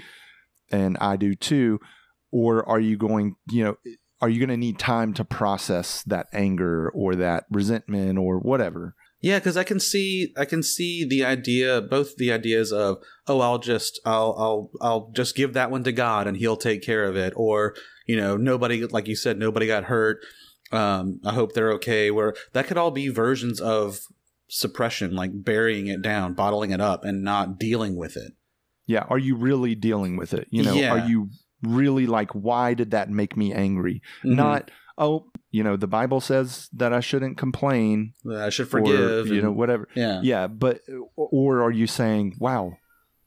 and 0.71 0.97
i 0.99 1.15
do 1.15 1.35
too. 1.35 1.79
Or 2.31 2.67
are 2.67 2.79
you 2.79 2.97
going 2.97 3.35
you 3.49 3.63
know 3.63 3.75
are 4.21 4.29
you 4.29 4.39
going 4.39 4.49
to 4.49 4.57
need 4.57 4.79
time 4.79 5.13
to 5.13 5.23
process 5.23 6.03
that 6.03 6.27
anger 6.33 6.89
or 6.89 7.15
that 7.15 7.45
resentment 7.51 8.17
or 8.17 8.39
whatever 8.39 8.95
Yeah, 9.21 9.39
because 9.39 9.57
I 9.57 9.63
can 9.63 9.79
see 9.79 10.33
I 10.37 10.45
can 10.45 10.63
see 10.63 11.03
the 11.03 11.25
idea, 11.25 11.81
both 11.81 12.15
the 12.15 12.31
ideas 12.31 12.71
of 12.71 12.97
oh, 13.27 13.41
I'll 13.41 13.59
just 13.59 13.99
I'll 14.05 14.35
I'll 14.37 14.71
I'll 14.81 15.11
just 15.11 15.35
give 15.35 15.53
that 15.53 15.71
one 15.71 15.83
to 15.83 15.91
God 15.91 16.27
and 16.27 16.37
He'll 16.37 16.55
take 16.57 16.81
care 16.81 17.03
of 17.05 17.15
it, 17.17 17.33
or 17.35 17.75
you 18.07 18.15
know, 18.15 18.37
nobody 18.37 18.85
like 18.85 19.07
you 19.07 19.15
said, 19.15 19.37
nobody 19.37 19.67
got 19.67 19.85
hurt. 19.85 20.19
Um, 20.71 21.19
I 21.25 21.33
hope 21.33 21.53
they're 21.53 21.73
okay. 21.73 22.11
Where 22.11 22.33
that 22.53 22.67
could 22.67 22.77
all 22.77 22.91
be 22.91 23.09
versions 23.09 23.59
of 23.59 23.99
suppression, 24.47 25.15
like 25.15 25.31
burying 25.33 25.87
it 25.87 26.01
down, 26.01 26.33
bottling 26.33 26.71
it 26.71 26.81
up, 26.81 27.03
and 27.03 27.23
not 27.23 27.59
dealing 27.59 27.95
with 27.95 28.15
it. 28.17 28.33
yeah 28.87 29.05
are 29.09 29.19
you 29.19 29.35
really 29.35 29.75
dealing 29.75 30.17
with 30.17 30.33
it 30.33 30.47
you 30.49 30.63
know 30.63 30.73
Yeah. 30.73 30.91
are 30.93 30.97
you 31.09 31.29
really 31.61 32.07
like 32.07 32.31
why 32.31 32.73
did 32.73 32.89
that 32.91 33.09
make 33.11 33.37
me 33.37 33.53
angry 33.53 34.01
Mhm. 34.23 34.35
not 34.35 34.71
oh 34.97 35.29
you 35.51 35.63
know 35.63 35.75
the 35.75 35.87
bible 35.87 36.21
says 36.21 36.69
that 36.73 36.93
i 36.93 36.99
shouldn't 36.99 37.37
complain 37.37 38.13
I 38.29 38.49
should 38.49 38.67
or, 38.67 38.69
forgive. 38.69 39.27
you 39.27 39.41
know 39.41 39.51
whatever 39.51 39.87
yeah, 39.95 40.21
yeah 40.23 40.47
but 40.47 40.81
or 41.15 41.61
are 41.63 41.71
you 41.71 41.87
saying 41.87 42.35
wow 42.39 42.77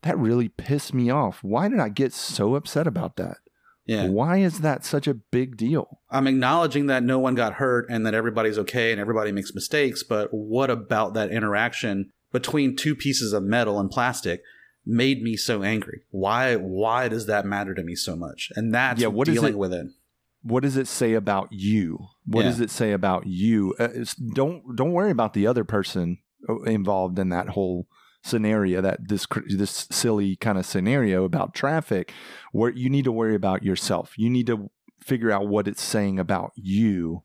that 0.02 0.18
really 0.18 0.48
pissed 0.48 0.94
me 0.94 1.10
off 1.10 1.42
why 1.42 1.68
did 1.68 1.80
i 1.80 1.88
get 1.88 2.12
so 2.12 2.54
upset 2.54 2.86
about 2.86 3.16
that 3.16 3.38
yeah. 3.86 4.06
why 4.06 4.38
is 4.38 4.60
that 4.60 4.84
such 4.84 5.08
a 5.08 5.14
big 5.14 5.56
deal 5.56 5.98
I'm 6.08 6.26
acknowledging 6.26 6.86
that 6.86 7.02
no 7.02 7.18
one 7.18 7.34
got 7.34 7.54
hurt 7.54 7.86
and 7.88 8.06
that 8.06 8.14
everybody's 8.14 8.58
okay 8.58 8.92
and 8.92 9.00
everybody 9.00 9.32
makes 9.32 9.54
mistakes, 9.54 10.02
but 10.02 10.28
what 10.30 10.68
about 10.70 11.14
that 11.14 11.30
interaction 11.30 12.10
between 12.30 12.76
two 12.76 12.94
pieces 12.94 13.32
of 13.32 13.42
metal 13.42 13.80
and 13.80 13.90
plastic 13.90 14.42
made 14.84 15.22
me 15.22 15.36
so 15.36 15.62
angry? 15.62 16.02
Why 16.10 16.54
why 16.56 17.08
does 17.08 17.24
that 17.26 17.46
matter 17.46 17.74
to 17.74 17.82
me 17.82 17.94
so 17.94 18.14
much? 18.14 18.52
And 18.54 18.74
that's 18.74 19.00
Yeah, 19.00 19.08
what 19.08 19.26
is 19.26 19.34
dealing 19.34 19.54
it- 19.54 19.58
with 19.58 19.72
it. 19.72 19.86
What 20.42 20.62
does 20.62 20.76
it 20.76 20.88
say 20.88 21.14
about 21.14 21.48
you? 21.52 22.06
What 22.26 22.44
Yeah. 22.44 22.50
does 22.50 22.60
it 22.60 22.70
say 22.70 22.92
about 22.92 23.26
you? 23.26 23.74
Uh, 23.78 23.88
don't 24.34 24.76
don't 24.76 24.92
worry 24.92 25.10
about 25.10 25.34
the 25.34 25.46
other 25.46 25.64
person 25.64 26.18
uh, 26.48 26.60
involved 26.62 27.18
in 27.18 27.28
that 27.30 27.50
whole 27.50 27.86
scenario 28.24 28.80
that 28.80 29.08
this 29.08 29.26
this 29.48 29.86
silly 29.90 30.36
kind 30.36 30.58
of 30.58 30.66
scenario 30.66 31.24
about 31.24 31.54
traffic. 31.54 32.12
Where 32.52 32.70
you 32.70 32.88
need 32.90 33.04
to 33.04 33.12
worry 33.12 33.34
about 33.34 33.62
yourself. 33.62 34.14
You 34.16 34.30
need 34.30 34.46
to 34.48 34.70
figure 35.00 35.30
out 35.32 35.48
what 35.48 35.66
it's 35.68 35.82
saying 35.82 36.18
about 36.18 36.52
you. 36.56 37.22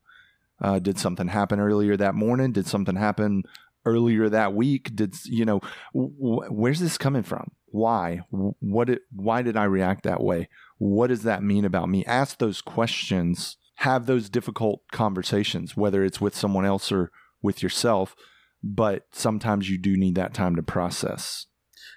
Uh, 0.60 0.78
did 0.80 0.98
something 0.98 1.28
happen 1.28 1.60
earlier 1.60 1.96
that 1.96 2.14
morning? 2.16 2.50
Did 2.52 2.66
something 2.66 2.96
happen 2.96 3.44
earlier 3.86 4.28
that 4.28 4.54
week? 4.54 4.94
Did 4.96 5.14
you 5.24 5.44
know 5.44 5.60
wh- 5.92 6.50
where's 6.50 6.80
this 6.80 6.98
coming 6.98 7.22
from? 7.22 7.52
Why? 7.66 8.22
What 8.30 8.90
it, 8.90 9.02
why 9.14 9.42
did 9.42 9.56
i 9.56 9.64
react 9.64 10.02
that 10.04 10.22
way 10.22 10.48
what 10.78 11.08
does 11.08 11.22
that 11.22 11.42
mean 11.42 11.64
about 11.64 11.88
me 11.88 12.04
ask 12.06 12.38
those 12.38 12.60
questions 12.60 13.56
have 13.76 14.06
those 14.06 14.28
difficult 14.28 14.80
conversations 14.90 15.76
whether 15.76 16.04
it's 16.04 16.20
with 16.20 16.34
someone 16.34 16.64
else 16.64 16.90
or 16.90 17.10
with 17.42 17.62
yourself 17.62 18.16
but 18.62 19.06
sometimes 19.12 19.70
you 19.70 19.78
do 19.78 19.96
need 19.96 20.14
that 20.14 20.34
time 20.34 20.56
to 20.56 20.62
process 20.62 21.46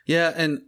Yeah, 0.05 0.34
and 0.36 0.61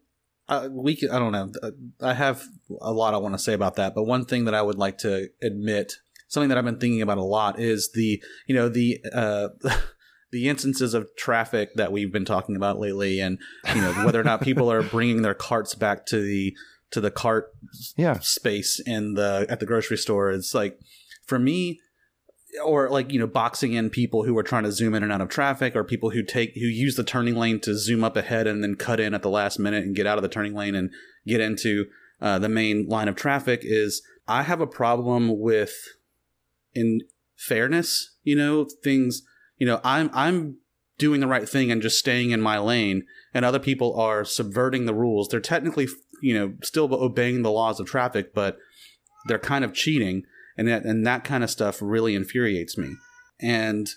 uh, 0.50 0.70
we 0.72 0.98
I 1.12 1.20
don't 1.20 1.32
know. 1.32 1.52
Uh, 1.62 1.72
I 2.02 2.14
have 2.14 2.44
a 2.82 2.92
lot 2.92 3.14
I 3.14 3.18
want 3.18 3.34
to 3.36 3.40
say 3.40 3.54
about 3.54 3.76
that, 3.76 3.96
but 3.96 4.04
one 4.04 4.26
thing 4.26 4.46
that 4.46 4.54
I 4.54 4.62
would 4.62 4.78
like 4.78 4.98
to 5.00 5.30
admit, 5.42 5.94
something 6.28 6.50
that 6.50 6.58
I've 6.58 6.66
been 6.66 6.80
thinking 6.80 7.02
about 7.02 7.18
a 7.18 7.24
lot, 7.24 7.60
is 7.60 7.92
the 7.94 8.22
you 8.48 8.56
know 8.56 8.70
the 8.70 9.04
uh, 9.14 9.50
the 10.32 10.50
instances 10.50 10.94
of 10.94 11.10
traffic 11.18 11.76
that 11.76 11.92
we've 11.92 12.12
been 12.12 12.26
talking 12.26 12.56
about 12.56 12.80
lately, 12.80 13.20
and 13.20 13.40
you 13.74 13.82
know 13.82 13.92
whether 14.06 14.20
or 14.20 14.24
not 14.24 14.42
people 14.42 14.72
are 14.72 14.84
bringing 14.84 15.22
their 15.22 15.34
carts 15.34 15.76
back 15.76 16.06
to 16.08 16.22
the 16.22 16.56
to 16.94 17.02
the 17.02 17.12
cart 17.12 17.52
Yeah. 17.98 18.20
space 18.22 18.80
in 18.86 19.16
the 19.16 19.46
at 19.50 19.60
the 19.60 19.66
grocery 19.66 19.98
store. 19.98 20.32
It's 20.32 20.54
like 20.54 20.80
for 21.26 21.38
me, 21.40 21.80
or 22.64 22.90
like 22.90 23.12
you 23.12 23.20
know 23.20 23.28
boxing 23.28 23.74
in 23.74 23.90
people 23.90 24.24
who 24.24 24.38
are 24.38 24.44
trying 24.44 24.64
to 24.64 24.72
zoom 24.72 24.94
in 24.94 25.04
and 25.04 25.12
out 25.12 25.22
of 25.22 25.30
traffic, 25.30 25.76
or 25.76 25.84
people 25.84 26.12
who 26.12 26.24
take 26.24 26.54
who 26.54 26.68
use 26.68 26.96
the 26.96 27.04
turning 27.04 27.36
lane 27.36 27.60
to 27.62 27.76
zoom 27.76 28.04
up 28.04 28.16
ahead 28.16 28.48
and 28.48 28.64
then 28.64 28.76
cut 28.76 29.00
in 29.00 29.14
at 29.14 29.22
the 29.24 29.30
last 29.30 29.60
minute 29.60 29.84
and 29.84 29.96
get 29.96 30.08
out 30.08 30.18
of 30.18 30.22
the 30.22 30.30
turning 30.30 30.54
lane 30.54 30.76
and 30.76 30.92
get 31.26 31.42
into 31.42 31.86
uh, 32.22 32.38
the 32.40 32.50
main 32.50 32.88
line 32.88 33.08
of 33.08 33.16
traffic. 33.16 33.62
Is 33.64 34.02
I 34.28 34.44
have 34.44 34.62
a 34.62 34.68
problem 34.68 35.40
with 35.40 35.74
in 36.74 37.02
fairness. 37.36 38.16
You 38.22 38.36
know 38.36 38.68
things. 38.84 39.24
You 39.58 39.66
know 39.66 39.82
I'm 39.84 40.12
I'm 40.14 40.58
doing 41.00 41.22
the 41.22 41.28
right 41.28 41.50
thing 41.50 41.72
and 41.72 41.82
just 41.82 41.98
staying 41.98 42.30
in 42.30 42.40
my 42.40 42.60
lane 42.60 43.04
and 43.34 43.44
other 43.44 43.58
people 43.58 44.00
are 44.00 44.24
subverting 44.24 44.86
the 44.86 44.94
rules 44.94 45.28
they're 45.28 45.40
technically 45.40 45.88
you 46.24 46.34
know 46.34 46.54
still 46.64 46.88
obeying 46.94 47.42
the 47.42 47.52
laws 47.52 47.80
of 47.80 47.86
traffic 47.86 48.34
but 48.34 48.58
they're 49.28 49.38
kind 49.38 49.66
of 49.66 49.74
cheating 49.74 50.24
and 50.58 50.68
that 50.68 50.86
and 50.86 51.06
that 51.06 51.24
kind 51.24 51.44
of 51.44 51.50
stuff 51.50 51.80
really 51.82 52.16
infuriates 52.16 52.78
me. 52.78 52.96
And 53.42 53.90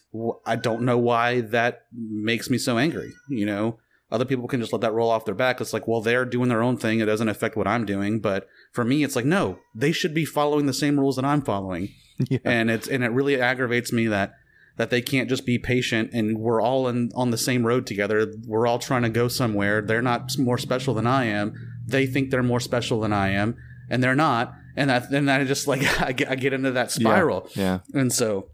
i 0.45 0.57
don't 0.57 0.83
know 0.83 0.99
why 0.99 1.41
that 1.41 1.83
makes 1.93 2.51
me 2.51 2.59
so 2.59 2.79
angry 2.79 3.13
you 3.31 3.47
know? 3.47 3.79
Other 4.09 4.25
people 4.25 4.47
can 4.47 4.61
just 4.61 4.73
let 4.73 4.83
that 4.83 4.93
roll 4.93 5.11
off 5.11 5.25
their 5.25 5.35
back. 5.35 5.61
It's 5.61 5.73
like 5.73 5.87
well 5.87 6.01
they're 6.01 6.25
doing 6.25 6.49
their 6.49 6.63
own 6.63 6.77
thing. 6.77 7.01
It 7.01 7.07
doesn't 7.07 7.29
affect 7.29 7.57
what 7.57 7.69
i'm 7.69 7.85
doing. 7.85 8.21
But 8.21 8.49
for 8.73 8.85
me 8.85 9.05
it's 9.05 9.17
like 9.17 9.25
no 9.25 9.59
they 9.75 9.93
should 9.93 10.15
be 10.15 10.25
following 10.25 10.67
the 10.67 10.73
same 10.73 10.99
rules 10.99 11.17
that 11.17 11.25
i'm 11.25 11.43
following. 11.43 11.89
Yeah. 12.31 12.39
and 12.47 12.71
it's 12.71 12.89
and 12.89 13.05
it 13.05 13.11
really 13.13 13.39
aggravates 13.39 13.93
me 13.93 14.07
that 14.07 14.33
that 14.79 14.89
they 14.89 15.03
can't 15.03 15.29
just 15.29 15.45
be 15.45 15.59
patient 15.59 16.11
and 16.15 16.39
we're 16.39 16.63
all 16.63 16.89
in 16.89 17.11
on 17.15 17.31
the 17.31 17.37
same 17.37 17.67
road 17.67 17.87
together. 17.87 18.33
We're 18.47 18.67
all 18.67 18.79
trying 18.79 19.03
to 19.03 19.11
go 19.11 19.29
somewhere. 19.29 19.83
They're 19.83 20.01
not 20.01 20.39
more 20.39 20.57
special 20.57 20.95
than 20.95 21.07
i 21.07 21.25
am 21.27 21.53
they 21.87 22.07
think 22.07 22.31
they're 22.31 22.43
more 22.43 22.61
special 22.61 23.01
than 23.01 23.13
i 23.13 23.29
am 23.31 23.57
and 23.91 24.03
they're 24.03 24.15
not 24.17 24.53
and 24.77 24.91
that 24.91 25.11
and 25.13 25.31
i 25.31 25.45
just 25.45 25.67
like 25.67 25.83
i 26.03 26.13
get, 26.13 26.31
I 26.31 26.35
get 26.35 26.53
into 26.53 26.73
that 26.73 26.91
spiral 26.91 27.49
Yeah. 27.55 27.79
and 27.95 28.13
so 28.13 28.49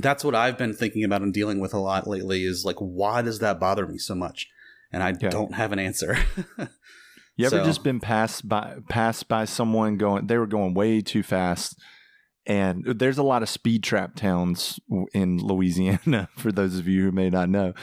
that's 0.00 0.24
what 0.24 0.34
i've 0.34 0.56
been 0.58 0.74
thinking 0.74 1.04
about 1.04 1.22
and 1.22 1.32
dealing 1.32 1.60
with 1.60 1.74
a 1.74 1.78
lot 1.78 2.06
lately 2.06 2.44
is 2.44 2.64
like 2.64 2.76
why 2.78 3.22
does 3.22 3.38
that 3.40 3.58
bother 3.60 3.86
me 3.86 3.98
so 3.98 4.14
much 4.14 4.46
and 4.92 5.02
i 5.02 5.14
Yeah. 5.20 5.30
don't 5.30 5.54
have 5.54 5.72
an 5.72 5.78
answer 5.78 6.16
You 7.36 7.46
ever 7.46 7.58
So- 7.58 7.64
just 7.64 7.84
been 7.84 8.00
passed 8.00 8.48
by 8.48 8.78
passed 8.88 9.28
by 9.28 9.44
someone 9.44 9.96
going 9.96 10.26
they 10.26 10.36
were 10.38 10.46
going 10.48 10.74
way 10.74 11.00
too 11.00 11.22
fast 11.22 11.76
and 12.46 12.82
there's 12.84 13.18
a 13.18 13.22
lot 13.22 13.42
of 13.44 13.48
speed 13.48 13.84
trap 13.84 14.16
towns 14.16 14.80
in 15.14 15.36
Louisiana 15.38 16.28
for 16.36 16.50
those 16.50 16.78
of 16.78 16.88
you 16.88 17.02
who 17.04 17.12
may 17.12 17.28
not 17.28 17.48
know. 17.50 17.74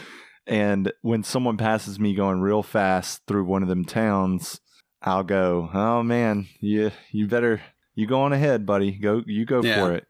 And 0.48 0.92
when 1.04 1.24
someone 1.24 1.56
passes 1.56 2.00
me 2.00 2.16
going 2.16 2.42
real 2.42 2.64
fast 2.64 3.22
through 3.28 3.46
one 3.46 3.62
of 3.62 3.70
them 3.70 3.86
towns, 3.86 4.60
I'll 5.06 5.24
go, 5.24 5.70
"Oh 5.74 6.04
man, 6.04 6.48
you 6.60 6.92
you 7.12 7.28
better 7.28 7.62
you 7.94 8.08
go 8.08 8.22
on 8.24 8.34
ahead, 8.34 8.66
buddy. 8.66 8.92
Go 8.92 9.22
you 9.26 9.46
go 9.46 9.62
Yeah. 9.62 9.80
for 9.86 9.94
it." 9.94 10.06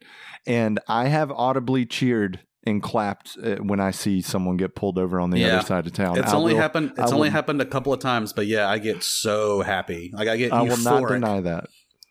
And 0.46 0.80
I 0.88 1.08
have 1.08 1.30
audibly 1.30 1.86
cheered 1.86 2.40
and 2.64 2.82
clapped 2.82 3.36
uh, 3.42 3.56
when 3.56 3.78
I 3.80 3.90
see 3.92 4.20
someone 4.22 4.56
get 4.56 4.74
pulled 4.74 4.98
over 4.98 5.20
on 5.20 5.30
the 5.30 5.38
Yeah. 5.40 5.58
other 5.58 5.66
side 5.66 5.86
of 5.86 5.92
town. 5.92 6.18
it's 6.18 6.32
I 6.32 6.36
only 6.36 6.54
will- 6.54 6.60
happened 6.60 6.92
it's 6.98 7.12
only 7.12 7.30
happened 7.30 7.60
a 7.60 7.66
couple 7.66 7.92
of 7.92 8.00
times 8.00 8.32
but 8.32 8.46
yeah 8.48 8.68
i 8.68 8.78
get 8.78 9.04
so 9.04 9.60
happy 9.62 10.10
like 10.12 10.26
i 10.26 10.36
get 10.36 10.52
I 10.52 10.62
will 10.62 10.76
not 10.78 11.02
euphoric. 11.04 11.08
deny 11.10 11.40
that. 11.42 11.66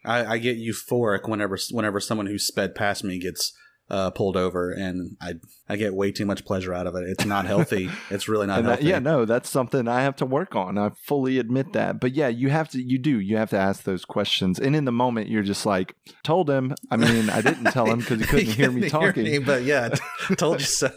I, 0.06 0.26
I 0.36 0.38
get 0.38 0.58
euphoric 0.58 1.28
whenever 1.28 1.58
whenever 1.72 2.00
someone 2.00 2.28
who 2.28 2.38
sped 2.40 2.74
past 2.76 3.04
me 3.04 3.20
gets 3.20 3.52
uh, 3.90 4.10
pulled 4.10 4.36
over, 4.36 4.72
and 4.72 5.16
I 5.22 5.34
I 5.70 5.76
get 5.76 5.94
way 5.94 6.12
too 6.12 6.26
much 6.26 6.44
pleasure 6.46 6.74
out 6.74 6.88
of 6.88 6.96
it. 6.96 7.04
It's 7.08 7.26
not 7.26 7.46
healthy. 7.46 7.90
it's 8.10 8.28
really 8.28 8.48
not 8.48 8.60
And 8.60 8.68
that- 8.68 8.72
healthy. 8.80 8.88
yeah, 8.88 9.00
no, 9.00 9.26
that's 9.26 9.50
something 9.50 9.88
I 9.88 10.02
have 10.02 10.16
to 10.18 10.26
work 10.26 10.56
on. 10.56 10.78
I 10.78 10.90
fully 11.04 11.38
admit 11.38 11.74
that. 11.74 12.00
But 12.00 12.14
yeah, 12.16 12.28
you 12.28 12.50
have 12.50 12.68
to, 12.70 12.82
you 12.82 12.98
do, 12.98 13.20
you 13.20 13.38
have 13.38 13.52
to 13.52 13.58
ask 13.58 13.84
those 13.84 14.04
questions. 14.06 14.60
And 14.60 14.76
in 14.76 14.86
the 14.86 14.92
moment, 14.92 15.28
you're 15.30 15.44
just 15.44 15.66
like, 15.66 15.96
told 16.24 16.50
him. 16.50 16.74
I 16.90 16.98
mean, 16.98 17.30
I 17.30 17.42
didn't 17.42 17.66
tell 17.66 17.86
him 17.86 18.00
because 18.00 18.20
he 18.22 18.26
couldn't 18.26 18.54
hear 18.54 18.72
me 18.72 18.90
talking. 18.90 19.24
me, 19.24 19.38
but 19.40 19.64
yeah, 19.64 19.90
I 20.30 20.34
told 20.36 20.60
you 20.62 20.66
so. 20.66 20.90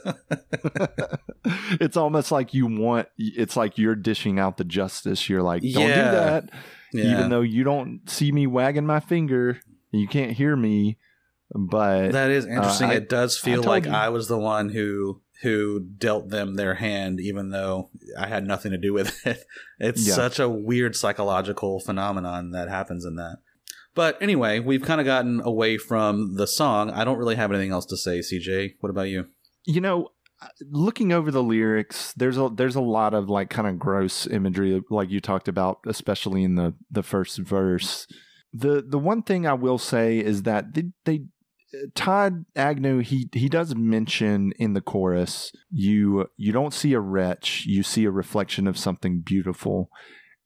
it's 1.80 1.96
almost 1.96 2.30
like 2.32 2.54
you 2.54 2.66
want, 2.66 3.08
it's 3.18 3.56
like 3.56 3.78
you're 3.78 3.94
dishing 3.94 4.38
out 4.38 4.56
the 4.56 4.64
justice. 4.64 5.28
You're 5.28 5.42
like, 5.42 5.62
don't 5.62 5.72
do 5.86 5.94
that. 5.94 6.50
yeah. 6.92 7.12
Even 7.12 7.30
though 7.30 7.40
you 7.42 7.64
don't 7.64 8.00
see 8.08 8.32
me 8.32 8.46
wagging 8.46 8.86
my 8.86 9.00
finger, 9.00 9.60
and 9.92 10.00
you 10.02 10.08
can't 10.08 10.32
hear 10.32 10.56
me. 10.56 10.98
But 11.54 12.12
that 12.12 12.30
is 12.30 12.44
interesting. 12.46 12.88
Uh, 12.90 12.92
I- 12.92 12.96
it 12.96 13.08
does 13.08 13.38
feel 13.38 13.56
told 13.62 13.66
like 13.66 13.84
you. 13.86 13.92
I 13.92 14.08
was 14.10 14.28
the 14.28 14.38
one 14.38 14.70
who 14.70 15.22
who 15.42 15.78
dealt 15.80 16.30
them 16.30 16.56
their 16.56 16.74
hand, 16.74 17.20
even 17.20 17.50
though 17.50 17.90
I 18.18 18.26
had 18.26 18.44
nothing 18.46 18.72
to 18.72 18.78
do 18.78 18.92
with 18.92 19.14
it. 19.26 19.44
It's 19.78 20.06
Yeah. 20.06 20.14
such 20.14 20.38
a 20.40 20.48
weird 20.48 20.96
psychological 20.96 21.78
phenomenon 21.80 22.50
that 22.50 22.68
happens 22.68 23.04
in 23.04 23.14
that. 23.16 23.38
But 23.94 24.20
anyway, 24.20 24.58
we've 24.60 24.82
kind 24.82 25.00
of 25.00 25.04
gotten 25.06 25.40
away 25.40 25.76
from 25.78 26.34
the 26.36 26.46
song. 26.46 26.90
I 26.90 27.04
don't 27.04 27.18
really 27.18 27.36
have 27.36 27.50
anything 27.52 27.70
else 27.72 27.86
to 27.86 27.96
say, 27.96 28.18
CJ. 28.20 28.74
What 28.80 28.90
about 28.90 29.08
you? 29.08 29.26
you 29.66 29.80
know 29.80 30.08
looking 30.70 31.12
over 31.12 31.30
the 31.32 31.42
lyrics 31.42 32.12
there's 32.16 32.38
a 32.38 32.48
there's 32.54 32.76
a 32.76 32.80
lot 32.80 33.12
of 33.12 33.28
like 33.28 33.50
kind 33.50 33.66
of 33.66 33.76
gross 33.78 34.24
imagery 34.28 34.80
like 34.88 35.10
you 35.10 35.20
talked 35.20 35.48
about 35.48 35.78
especially 35.86 36.44
in 36.44 36.54
the 36.54 36.72
the 36.90 37.02
first 37.02 37.38
verse 37.38 38.06
the 38.52 38.80
the 38.88 39.00
one 39.00 39.20
thing 39.20 39.46
i 39.48 39.52
will 39.52 39.78
say 39.78 40.18
is 40.18 40.44
that 40.44 40.72
they, 40.74 40.84
they 41.04 41.22
Todd 41.94 42.44
Agnew 42.56 43.00
he 43.00 43.28
he 43.32 43.48
does 43.48 43.74
mention 43.74 44.52
in 44.58 44.72
the 44.72 44.80
chorus 44.80 45.52
you 45.70 46.26
you 46.36 46.52
don't 46.52 46.72
see 46.72 46.92
a 46.94 47.00
wretch 47.00 47.64
you 47.66 47.82
see 47.82 48.04
a 48.04 48.10
reflection 48.10 48.66
of 48.66 48.78
something 48.78 49.20
beautiful 49.20 49.90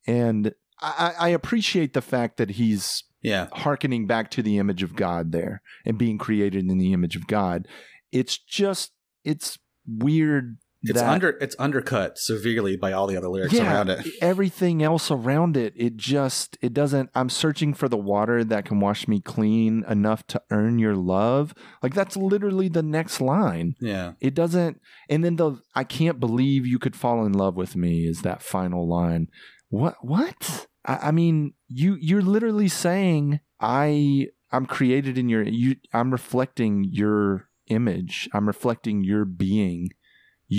and 0.06 0.52
I, 0.80 1.14
I 1.18 1.28
appreciate 1.28 1.92
the 1.92 2.02
fact 2.02 2.38
that 2.38 2.50
he's 2.50 3.04
Yeah. 3.22 3.46
hearkening 3.52 4.08
back 4.08 4.30
to 4.32 4.42
the 4.42 4.58
image 4.58 4.82
of 4.82 4.96
God 4.96 5.30
there 5.30 5.62
and 5.86 5.96
being 5.96 6.18
created 6.18 6.68
in 6.68 6.78
the 6.78 6.92
image 6.92 7.14
of 7.14 7.28
God. 7.28 7.68
It's 8.10 8.36
just 8.36 8.90
it's 9.24 9.58
weird. 9.86 10.58
It's 10.84 11.00
that- 11.00 11.08
under 11.08 11.30
it's 11.40 11.56
undercut 11.58 12.18
severely 12.18 12.76
by 12.76 12.92
all 12.92 13.06
the 13.06 13.16
other 13.16 13.28
lyrics 13.28 13.54
yeah, 13.54 13.72
around 13.72 13.90
it. 13.90 14.06
everything 14.20 14.82
else 14.82 15.10
around 15.10 15.56
it. 15.56 15.72
It 15.76 15.96
just 15.96 16.58
it 16.60 16.74
doesn't. 16.74 17.10
I'm 17.14 17.28
searching 17.28 17.72
for 17.74 17.88
the 17.88 17.96
water 17.96 18.42
that 18.44 18.64
can 18.64 18.80
wash 18.80 19.06
me 19.06 19.20
clean 19.20 19.84
enough 19.88 20.26
to 20.28 20.42
earn 20.50 20.78
your 20.78 20.96
love. 20.96 21.54
Like 21.82 21.94
that's 21.94 22.16
literally 22.16 22.68
the 22.68 22.82
next 22.82 23.20
line. 23.20 23.74
Yeah. 23.80 24.12
It 24.20 24.34
doesn't. 24.34 24.80
And 25.08 25.24
then 25.24 25.36
the 25.36 25.60
I 25.74 25.84
can't 25.84 26.18
believe 26.18 26.66
you 26.66 26.78
could 26.78 26.96
fall 26.96 27.24
in 27.24 27.32
love 27.32 27.56
with 27.56 27.76
me 27.76 28.06
is 28.06 28.22
that 28.22 28.42
final 28.42 28.88
line. 28.88 29.28
What? 29.68 29.96
What? 30.02 30.66
I, 30.84 30.96
I 31.08 31.10
mean, 31.12 31.54
you 31.68 31.96
you're 32.00 32.22
literally 32.22 32.68
saying 32.68 33.40
I 33.60 34.28
I'm 34.50 34.66
created 34.66 35.16
in 35.16 35.28
your 35.28 35.42
you. 35.44 35.76
I'm 35.94 36.10
reflecting 36.10 36.84
your 36.90 37.48
image. 37.68 38.28
I'm 38.34 38.46
reflecting 38.46 39.02
your 39.04 39.24
being. 39.24 39.90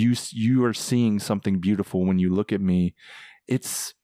You 0.00 0.10
you 0.30 0.64
are 0.64 0.74
seeing 0.74 1.14
something 1.20 1.56
beautiful 1.68 2.00
when 2.08 2.18
you 2.18 2.28
look 2.38 2.50
at 2.52 2.60
me. 2.60 2.94
It's 3.46 3.94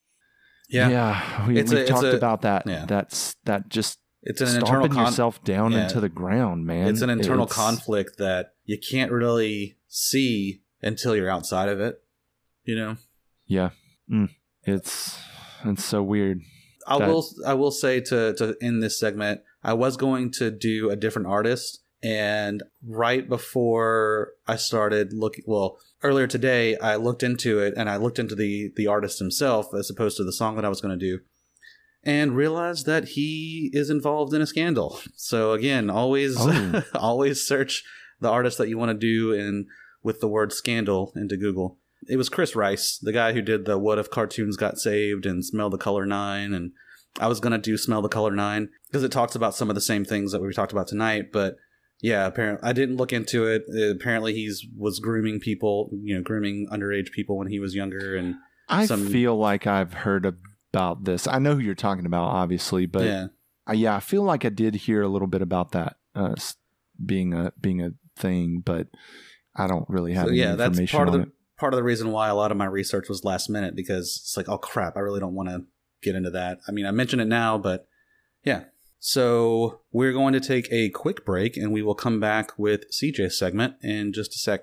Yeah. 0.68 0.88
yeah. 0.97 1.47
we, 1.49 1.55
we 1.55 1.61
a- 1.61 1.86
talked 1.86 2.05
a- 2.05 2.16
about 2.16 2.43
that. 2.43 2.62
yeah. 2.66 2.84
That's 2.86 3.34
that 3.45 3.68
just 3.68 3.99
It's 4.22 4.41
an 4.41 4.61
internal 4.61 4.88
con- 4.88 5.07
yourself 5.07 5.43
down 5.45 5.72
yeah. 5.72 5.82
into 5.84 5.99
the 6.01 6.09
ground, 6.22 6.66
man. 6.66 6.86
it's 6.88 7.03
an 7.03 7.11
internal 7.11 7.45
It's- 7.47 7.57
conflict 7.64 8.18
that 8.18 8.55
you 8.66 8.78
can't 8.78 9.11
really 9.11 9.78
see 9.88 10.62
until 10.82 11.16
you're 11.16 11.30
outside 11.36 11.68
of 11.68 11.80
it. 11.80 11.95
You 12.64 12.76
know? 12.76 12.97
Yeah. 13.47 13.70
Mm. 14.11 14.28
It's 14.64 15.18
it's 15.64 15.84
so 15.84 16.03
weird. 16.03 16.41
I 16.86 16.99
That- 16.99 17.09
will 17.09 17.24
I 17.47 17.55
will 17.55 17.72
say 17.72 18.01
to 18.11 18.18
to 18.34 18.57
end 18.62 18.82
this 18.82 18.99
segment, 18.99 19.41
I 19.70 19.72
was 19.74 19.97
going 19.97 20.30
to 20.41 20.51
do 20.51 20.91
a 20.91 20.97
different 20.97 21.26
artist 21.28 21.82
and 22.03 22.62
right 22.86 23.28
before 23.28 24.32
I 24.46 24.57
started 24.57 25.12
looking 25.12 25.44
well, 25.46 25.78
earlier 26.03 26.26
today 26.26 26.76
I 26.78 26.96
looked 26.96 27.22
into 27.22 27.59
it 27.59 27.74
and 27.76 27.88
I 27.90 27.96
looked 27.96 28.18
into 28.18 28.34
the 28.34 28.72
the 28.76 28.86
artist 28.86 29.18
himself 29.18 29.74
as 29.74 29.90
opposed 29.90 30.16
to 30.16 30.24
the 30.24 30.32
song 30.32 30.57
that 30.57 30.64
I 30.64 30.68
was 30.70 30.80
going 30.80 30.98
to 30.98 31.05
do 31.07 31.20
and 32.03 32.34
realized 32.34 32.86
that 32.86 33.09
he 33.09 33.70
is 33.74 33.90
involved 33.90 34.32
in 34.32 34.40
a 34.40 34.46
scandal. 34.46 34.98
So 35.16 35.53
again, 35.53 35.90
always 35.90 36.36
Oh. 36.38 36.82
always 36.94 37.46
search 37.46 37.84
the 38.20 38.30
artist 38.30 38.57
that 38.59 38.68
you 38.68 38.78
want 38.78 38.90
to 38.90 38.94
do 38.98 39.32
and 39.34 39.66
with 40.03 40.20
the 40.20 40.28
word 40.28 40.53
scandal 40.53 41.12
into 41.14 41.36
Google. 41.36 41.76
It 42.09 42.16
was 42.16 42.30
Chris 42.30 42.57
Rice, 42.57 42.96
the 42.96 43.12
guy 43.12 43.34
who 43.34 43.42
did 43.42 43.66
the 43.66 43.78
What 43.78 43.98
If 43.98 44.09
Cartoons 44.11 44.57
Got 44.57 44.78
Saved 44.78 45.26
and 45.26 45.44
Smell 45.44 45.68
the 45.68 45.76
Color 45.76 46.07
Nine. 46.07 46.55
And 46.55 46.72
I 47.18 47.26
was 47.28 47.40
going 47.40 47.53
to 47.53 47.59
do 47.59 47.76
Smell 47.76 48.01
the 48.01 48.09
Color 48.09 48.30
Nine 48.30 48.70
because 48.88 49.03
it 49.05 49.12
talks 49.12 49.34
about 49.34 49.55
some 49.55 49.68
of 49.68 49.74
the 49.74 49.80
same 49.82 50.07
things 50.07 50.32
that 50.32 50.40
we 50.40 50.51
talked 50.55 50.72
about 50.72 50.88
tonight. 50.88 51.30
But 51.30 51.57
yeah, 52.03 52.26
apparently 52.26 52.68
I 52.68 52.72
didn't 52.72 52.96
look 52.96 53.12
into 53.12 53.46
it. 53.46 53.64
Uh, 53.72 53.90
apparently 53.90 54.34
he's 54.34 54.66
was 54.76 54.98
grooming 54.98 55.40
people, 55.40 55.90
you 56.03 56.14
know, 56.14 56.22
grooming 56.22 56.68
underage 56.72 57.11
people 57.12 57.36
when 57.36 57.48
he 57.48 57.59
was 57.59 57.74
younger. 57.74 58.16
And 58.16 58.36
I 58.68 58.86
some- 58.86 59.09
feel 59.09 59.36
like 59.36 59.66
I've 59.66 59.92
heard 59.92 60.26
about 60.72 61.05
this. 61.05 61.26
I 61.26 61.38
know 61.38 61.55
who 61.55 61.61
you're 61.61 61.74
talking 61.74 62.07
about, 62.07 62.24
obviously, 62.24 62.86
but 62.86 63.05
yeah. 63.05 63.26
uh, 63.68 63.74
yeah, 63.74 63.96
I 63.96 64.01
feel 64.01 64.22
like 64.22 64.44
I 64.44 64.51
did 64.51 64.74
hear 64.74 65.03
a 65.03 65.09
little 65.09 65.28
bit 65.28 65.42
about 65.42 65.72
that 65.72 65.96
uh, 66.14 66.34
being 67.05 67.34
a 67.34 67.53
being 67.61 67.82
a 67.82 67.92
thing, 68.16 68.62
but 68.64 68.88
I 69.55 69.66
don't 69.66 69.88
really 69.88 70.14
have 70.14 70.26
So, 70.26 70.30
any 70.30 70.38
yeah, 70.40 70.55
that's 70.55 70.90
part 70.90 71.09
of 71.09 71.14
the 71.14 71.30
part 71.59 71.74
of 71.74 71.76
the 71.76 71.84
reason 71.84 72.11
why 72.11 72.28
a 72.28 72.34
lot 72.34 72.51
of 72.51 72.57
my 72.57 72.64
research 72.64 73.09
was 73.09 73.24
last 73.24 73.51
minute 73.51 73.76
because 73.76 74.20
it's 74.22 74.36
like, 74.36 74.48
oh 74.48 74.59
crap, 74.59 74.96
I 74.96 75.01
really 75.01 75.20
don't 75.20 75.34
want 75.34 75.51
to 75.51 75.64
get 76.03 76.14
into 76.14 76.30
that. 76.30 76.59
I 76.66 76.72
mean, 76.72 76.86
I 76.86 76.90
mention 76.90 77.20
it 77.20 77.28
now, 77.28 77.59
but 77.59 77.86
yeah. 78.44 78.64
So 79.03 79.80
we're 79.92 80.12
going 80.12 80.34
to 80.34 80.40
take 80.40 80.70
a 80.70 80.90
quick 80.90 81.24
break, 81.24 81.57
and 81.57 81.72
we 81.72 81.80
will 81.80 81.94
come 81.94 82.20
back 82.20 82.59
with 82.59 82.90
CJ's 82.90 83.38
segment 83.38 83.76
in 83.82 84.12
just 84.12 84.34
a 84.34 84.38
sec. 84.38 84.61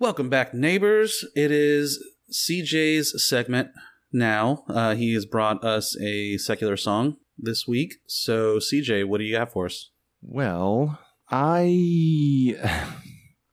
Welcome 0.00 0.28
back, 0.28 0.52
neighbors. 0.52 1.24
It 1.36 1.52
is 1.52 2.04
CJ's 2.32 3.24
segment 3.24 3.68
now. 4.12 4.64
Uh, 4.68 4.94
he 4.94 5.14
has 5.14 5.26
brought 5.26 5.64
us 5.64 5.96
a 6.00 6.36
secular 6.38 6.76
song 6.76 7.16
this 7.38 7.66
week. 7.66 7.94
So, 8.06 8.58
CJ, 8.58 9.06
what 9.06 9.18
do 9.18 9.24
you 9.24 9.36
have 9.36 9.52
for 9.52 9.66
us? 9.66 9.90
Well, 10.20 10.98
I 11.30 12.56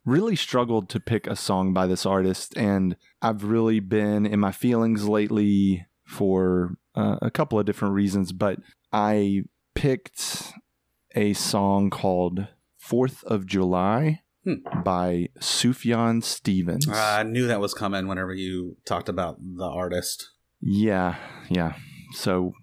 really 0.05 0.35
struggled 0.35 0.89
to 0.89 0.99
pick 0.99 1.27
a 1.27 1.35
song 1.35 1.73
by 1.73 1.87
this 1.87 2.05
artist, 2.05 2.55
and 2.57 2.95
I've 3.21 3.43
really 3.43 3.79
been 3.79 4.25
in 4.25 4.39
my 4.39 4.51
feelings 4.51 5.07
lately 5.07 5.85
for 6.05 6.75
uh, 6.95 7.17
a 7.21 7.31
couple 7.31 7.59
of 7.59 7.65
different 7.65 7.93
reasons, 7.93 8.31
but 8.31 8.59
I 8.91 9.43
picked 9.75 10.51
a 11.15 11.33
song 11.33 11.89
called 11.89 12.47
Fourth 12.77 13.23
of 13.23 13.45
July 13.45 14.21
Hmm. 14.45 14.83
by 14.85 15.27
Sufjan 15.39 16.23
Stevens. 16.23 16.87
I 16.87 17.23
knew 17.23 17.45
that 17.47 17.59
was 17.59 17.73
coming 17.73 18.07
whenever 18.07 18.33
you 18.33 18.77
talked 18.85 19.09
about 19.09 19.37
the 19.41 19.65
artist. 19.65 20.29
Yeah, 20.61 21.15
yeah. 21.49 21.73
So, 22.13 22.53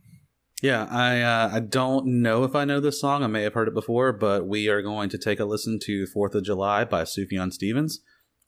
Yeah, 0.62 0.86
I 0.90 1.20
uh, 1.20 1.50
I 1.52 1.60
don't 1.60 2.22
know 2.22 2.44
if 2.44 2.54
I 2.54 2.64
know 2.64 2.80
this 2.80 3.00
song. 3.00 3.22
I 3.22 3.26
may 3.26 3.42
have 3.42 3.54
heard 3.54 3.68
it 3.68 3.74
before, 3.74 4.12
but 4.12 4.46
we 4.46 4.68
are 4.68 4.82
going 4.82 5.08
to 5.10 5.18
take 5.18 5.40
a 5.40 5.44
listen 5.44 5.78
to 5.84 6.06
Fourth 6.06 6.34
of 6.34 6.44
July 6.44 6.84
by 6.84 7.02
Sufjan 7.02 7.52
Stevens. 7.52 8.00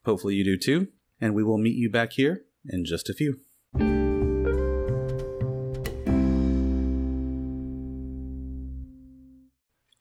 Hopefully, 0.04 0.34
you 0.34 0.44
do 0.44 0.56
too. 0.56 0.88
And 1.20 1.34
we 1.34 1.42
will 1.42 1.58
meet 1.58 1.76
you 1.76 1.90
back 1.90 2.12
here 2.12 2.44
in 2.68 2.84
just 2.84 3.10
a 3.10 3.14
few. 3.14 3.40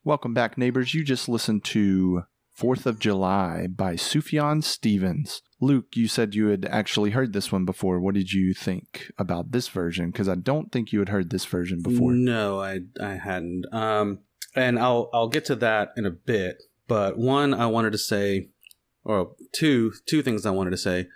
welcome 0.08 0.34
back, 0.34 0.58
neighbors. 0.58 0.94
You 0.94 1.04
just 1.04 1.28
listened 1.28 1.66
to 1.66 2.24
Fourth 2.58 2.88
of 2.88 2.98
July 2.98 3.68
by 3.68 3.94
Sufjan 3.94 4.64
Stevens. 4.64 5.44
Luke, 5.62 5.96
you 5.96 6.08
said 6.08 6.34
you 6.34 6.48
had 6.48 6.66
actually 6.66 7.12
heard 7.12 7.32
this 7.32 7.52
one 7.52 7.66
before. 7.66 8.00
What 8.00 8.16
did 8.16 8.34
you 8.34 8.56
think 8.56 9.12
about 9.20 9.52
this 9.52 9.68
version? 9.68 10.10
Because 10.10 10.28
I 10.28 10.34
don't 10.34 10.72
think 10.72 10.92
you 10.92 10.98
had 10.98 11.10
heard 11.10 11.30
this 11.30 11.46
version 11.46 11.84
before. 11.84 12.14
No, 12.14 12.60
I 12.60 12.80
I 13.00 13.14
hadn't. 13.14 13.66
Um, 13.72 14.22
and 14.56 14.80
I'll 14.80 15.12
I'll 15.14 15.28
get 15.28 15.46
to 15.46 15.56
that 15.58 15.90
in 15.98 16.08
a 16.08 16.10
bit. 16.10 16.64
But 16.88 17.20
one, 17.20 17.54
I 17.54 17.68
wanted 17.68 17.92
to 17.92 18.00
say, 18.00 18.50
or 19.04 19.36
two 19.54 19.94
two 20.08 20.24
things 20.24 20.44
I 20.44 20.50
wanted 20.50 20.72
to 20.72 20.78
say 20.78 21.10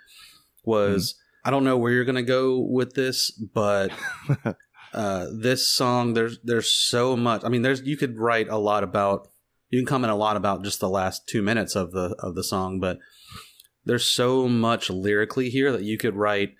was 0.64 1.16
I 1.44 1.50
don't 1.50 1.64
know 1.64 1.76
where 1.76 1.90
you're 1.90 2.04
gonna 2.04 2.22
go 2.22 2.60
with 2.60 2.94
this, 2.94 3.32
but 3.32 3.90
uh, 4.94 5.26
this 5.36 5.68
song 5.68 6.14
there's 6.14 6.38
there's 6.44 6.70
so 6.70 7.16
much. 7.16 7.42
I 7.44 7.48
mean, 7.48 7.62
there's 7.62 7.82
you 7.82 7.96
could 7.96 8.16
write 8.16 8.48
a 8.48 8.58
lot 8.58 8.84
about. 8.84 9.26
You 9.72 9.80
can 9.80 9.86
comment 9.86 10.12
a 10.12 10.16
lot 10.16 10.36
about 10.36 10.62
just 10.62 10.80
the 10.80 10.88
last 10.88 11.26
two 11.26 11.42
minutes 11.42 11.74
of 11.74 11.90
the 11.92 12.14
of 12.18 12.34
the 12.34 12.44
song, 12.44 12.78
but 12.78 12.98
there's 13.84 14.04
so 14.04 14.46
much 14.46 14.90
lyrically 14.90 15.50
here 15.50 15.72
that 15.72 15.82
you 15.82 15.98
could 15.98 16.14
write 16.14 16.54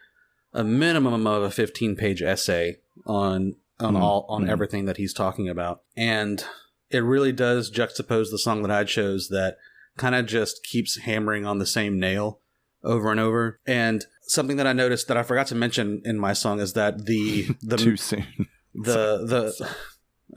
a 0.53 0.65
minimum 0.65 1.27
of 1.27 1.43
a 1.43 1.51
15 1.51 1.95
page 1.95 2.23
essay 2.23 2.79
on 3.07 3.57
on 3.81 3.95
Mm, 3.95 4.01
all 4.01 4.27
on 4.29 4.45
mm. 4.45 4.49
everything 4.49 4.85
that 4.85 4.97
he's 4.97 5.13
talking 5.13 5.49
about 5.49 5.83
and 5.97 6.45
it 6.91 6.99
really 6.99 7.33
does 7.33 7.71
juxtapose 7.71 8.31
the 8.31 8.39
song 8.39 8.63
that 8.63 8.71
i 8.71 8.85
chose 8.85 9.29
that 9.29 9.57
kind 9.97 10.15
of 10.15 10.27
just 10.27 10.63
keeps 10.63 11.01
hammering 11.01 11.45
on 11.45 11.59
the 11.59 11.67
same 11.67 11.99
nail 11.99 12.39
over 12.85 13.11
and 13.11 13.19
over 13.19 13.59
and 13.67 14.05
something 14.23 14.57
that 14.57 14.67
i 14.67 14.73
noticed 14.73 15.09
that 15.09 15.17
i 15.17 15.23
forgot 15.23 15.49
to 15.49 15.55
mention 15.55 16.01
in 16.05 16.19
my 16.19 16.33
song 16.33 16.61
is 16.61 16.75
that 16.75 17.07
the 17.07 17.49
the 17.63 17.77
Too 17.77 17.97
soon. 17.97 18.47
the 18.75 19.25
the 19.27 19.75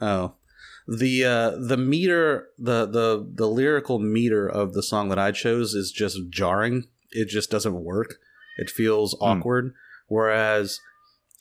oh 0.00 0.34
the 0.88 1.24
uh 1.24 1.50
the 1.58 1.76
meter 1.76 2.48
the 2.58 2.86
the 2.86 3.28
the 3.34 3.48
lyrical 3.48 3.98
meter 3.98 4.48
of 4.48 4.72
the 4.72 4.82
song 4.82 5.08
that 5.08 5.18
i 5.18 5.32
chose 5.32 5.74
is 5.74 5.90
just 5.90 6.18
jarring. 6.30 6.84
It 7.10 7.28
just 7.28 7.50
doesn't 7.50 7.82
work. 7.84 8.16
It 8.58 8.70
feels 8.70 9.16
awkward. 9.20 9.72
Whereas 10.08 10.78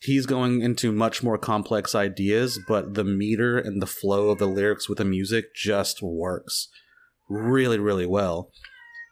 he's 0.01 0.25
going 0.25 0.61
into 0.61 0.91
much 0.91 1.21
more 1.23 1.37
complex 1.37 1.93
ideas 1.95 2.59
but 2.67 2.93
the 2.95 3.03
meter 3.03 3.57
and 3.57 3.81
the 3.81 3.87
flow 3.87 4.29
of 4.29 4.37
the 4.39 4.47
lyrics 4.47 4.87
with 4.89 4.97
the 4.99 5.05
music 5.05 5.53
just 5.55 6.01
works 6.01 6.69
really 7.29 7.79
really 7.79 8.05
well. 8.05 8.51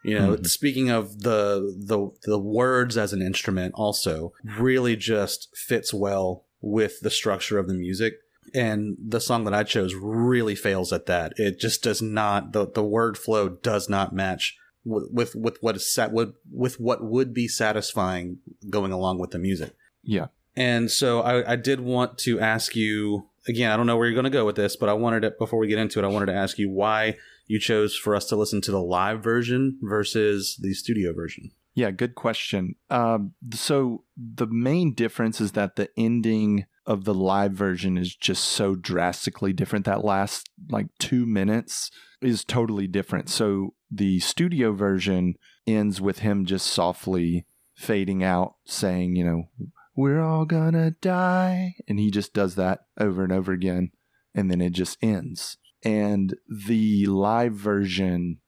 You 0.03 0.19
know 0.19 0.36
Mhm. 0.36 0.47
speaking 0.47 0.89
of 0.89 1.21
the 1.21 1.75
the 1.91 2.09
the 2.25 2.39
words 2.39 2.97
as 2.97 3.13
an 3.13 3.21
instrument 3.21 3.73
also 3.75 4.34
really 4.59 4.95
just 4.95 5.47
fits 5.55 5.93
well 5.93 6.45
with 6.61 6.99
the 7.01 7.09
structure 7.09 7.57
of 7.59 7.67
the 7.67 7.73
music 7.73 8.13
and 8.53 8.97
the 8.99 9.19
song 9.19 9.43
that 9.45 9.53
I 9.53 9.63
chose 9.63 9.93
really 9.95 10.55
fails 10.55 10.93
at 10.93 11.05
that. 11.07 11.33
It 11.37 11.59
just 11.59 11.83
does 11.83 12.01
not 12.01 12.53
the 12.53 12.67
the 12.67 12.83
word 12.83 13.17
flow 13.17 13.49
does 13.49 13.89
not 13.89 14.13
match 14.13 14.57
with 14.85 15.09
with, 15.11 15.35
with 15.35 15.57
what 15.61 15.75
is 15.75 15.91
sat 15.91 16.11
with 16.11 16.35
with 16.51 16.79
what 16.79 17.03
would 17.03 17.33
be 17.33 17.47
satisfying 17.47 18.39
going 18.69 18.91
along 18.91 19.19
with 19.19 19.31
the 19.31 19.39
music. 19.39 19.73
Yeah. 20.03 20.27
And 20.55 20.91
so 20.91 21.21
I, 21.21 21.53
I 21.53 21.55
did 21.55 21.79
want 21.79 22.17
to 22.19 22.39
ask 22.39 22.75
you 22.75 23.27
again. 23.47 23.71
I 23.71 23.77
don't 23.77 23.87
know 23.87 23.97
where 23.97 24.07
you're 24.07 24.13
going 24.13 24.23
to 24.25 24.29
go 24.29 24.45
with 24.45 24.55
this, 24.55 24.75
but 24.75 24.89
I 24.89 24.93
wanted 24.93 25.23
it 25.23 25.39
before 25.39 25.59
we 25.59 25.67
get 25.67 25.79
into 25.79 25.99
it. 25.99 26.05
I 26.05 26.09
wanted 26.09 26.27
to 26.27 26.35
ask 26.35 26.59
you 26.59 26.69
why 26.69 27.17
you 27.47 27.59
chose 27.59 27.95
for 27.95 28.15
us 28.15 28.25
to 28.25 28.35
listen 28.35 28.61
to 28.61 28.71
the 28.71 28.81
live 28.81 29.23
version 29.23 29.79
versus 29.81 30.57
the 30.61 30.73
studio 30.73 31.13
version. 31.13 31.51
Yeah, 31.75 31.91
good 31.91 32.13
question. 32.13 32.75
Um, 32.89 33.33
so 33.53 34.03
the 34.15 34.45
main 34.45 34.93
difference 34.93 35.41
is 35.41 35.53
that 35.53 35.75
the 35.75 35.89
ending 35.97 36.65
of 36.86 37.05
the 37.05 37.13
live 37.13 37.53
version 37.53 37.97
is 37.97 38.15
just 38.15 38.43
so 38.43 38.75
drastically 38.75 39.53
different. 39.53 39.86
That 39.86 40.03
last 40.03 40.49
like 40.69 40.88
two 40.99 41.25
minutes 41.25 41.91
is 42.21 42.43
totally 42.43 42.88
different. 42.88 43.29
So 43.29 43.73
the 43.89 44.19
studio 44.19 44.73
version 44.73 45.36
ends 45.65 46.01
with 46.01 46.19
him 46.19 46.45
just 46.45 46.67
softly 46.67 47.45
fading 47.75 48.23
out, 48.23 48.55
saying, 48.65 49.15
you 49.15 49.23
know, 49.23 49.49
we're 49.95 50.21
all 50.21 50.45
gonna 50.45 50.91
die. 51.01 51.75
And 51.88 51.99
he 51.99 52.11
just 52.11 52.34
does 52.34 52.55
that 52.55 52.81
over 52.99 53.23
and 53.23 53.31
over 53.31 53.51
again. 53.51 53.91
And 54.36 54.49
then 54.49 54.61
it 54.61 54.71
just 54.71 54.97
ends. 55.01 55.57
And 55.84 56.36
the 56.47 57.05
live 57.05 57.53
version, 57.53 58.39